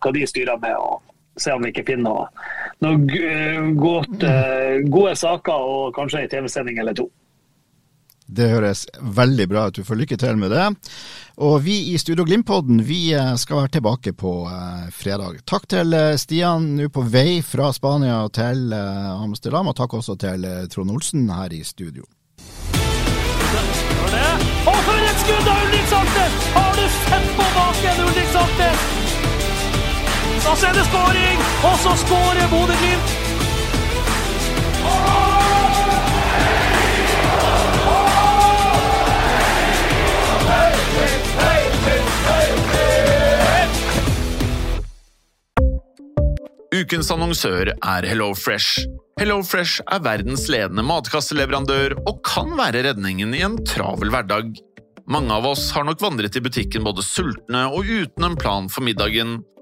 hva 0.01 0.13
de 0.15 0.23
styrer 0.25 0.57
med. 0.63 0.73
og 0.73 1.10
se 1.37 1.53
om 1.55 1.63
vi 1.63 1.71
ikke 1.71 1.85
finner 1.87 2.09
noe, 2.09 2.27
noe 2.83 3.73
godt, 3.79 4.23
uh, 4.25 4.81
gode 4.91 5.15
saker 5.19 5.65
og 5.73 5.95
kanskje 5.95 6.25
en 6.25 6.31
TV-sending 6.31 6.81
eller 6.81 6.97
to. 6.97 7.07
Det 8.31 8.47
høres 8.47 8.85
veldig 9.01 9.47
bra 9.51 9.65
ut. 9.67 9.75
Du 9.75 9.83
får 9.83 9.97
lykke 9.99 10.17
til 10.19 10.37
med 10.39 10.53
det. 10.55 10.67
Og 11.43 11.57
vi 11.65 11.75
i 11.91 11.97
Studio 11.99 12.23
Glimt-podden 12.23 12.79
vi 12.87 13.09
eh, 13.11 13.33
skal 13.35 13.59
være 13.59 13.73
tilbake 13.75 14.13
på 14.15 14.31
fredag. 14.95 15.41
Takk 15.43 15.67
til 15.73 15.97
Stian 16.21 16.69
nå 16.77 16.87
på 16.95 17.03
vei 17.11 17.41
fra 17.43 17.73
Spania 17.75 18.21
til 18.31 18.71
Amsterdam, 18.71 19.73
og 19.73 19.75
takk 19.75 19.99
også 19.99 20.15
til 20.21 20.47
Trond 20.71 20.95
Olsen 20.95 21.27
her 21.27 21.51
i 21.51 21.59
studio. 21.67 22.07
Og 24.61 24.77
for 24.85 25.07
et 25.09 25.23
skudd 25.23 25.47
av 25.49 25.63
Ulrik 25.65 25.87
Saltnes! 25.89 26.35
Har 26.55 26.75
du 26.77 26.85
sett 26.99 27.31
på 27.39 27.47
baken, 27.57 28.03
Ulrik 28.05 28.29
Saltnes? 28.35 29.10
Da 30.41 30.55
er 30.67 30.73
det 30.73 30.83
skåring! 30.87 31.43
Og 31.69 31.75
så 31.83 31.91
skårer 32.01 32.47
Bodø-Glimt! 32.49 33.11
Ukens 46.81 47.11
annonsør 47.13 47.69
er 47.75 48.05
Hello 48.09 48.31
Fresh. 48.33 48.81
Hello 49.21 49.37
Fresh 49.45 49.83
er 49.85 50.01
verdens 50.01 50.47
ledende 50.49 50.81
matkasseleverandør 50.87 51.93
og 52.01 52.23
kan 52.25 52.55
være 52.57 52.81
redningen 52.89 53.37
i 53.37 53.43
en 53.45 53.59
travel 53.69 54.09
hverdag. 54.09 54.55
Mange 55.11 55.35
av 55.35 55.45
oss 55.51 55.69
har 55.75 55.85
nok 55.85 56.01
vandret 56.01 56.35
i 56.39 56.41
butikken 56.43 56.83
både 56.87 57.05
sultne 57.05 57.67
og 57.69 57.85
uten 57.85 58.25
en 58.25 58.37
plan 58.39 58.69
for 58.71 58.83
middagen, 58.87 59.43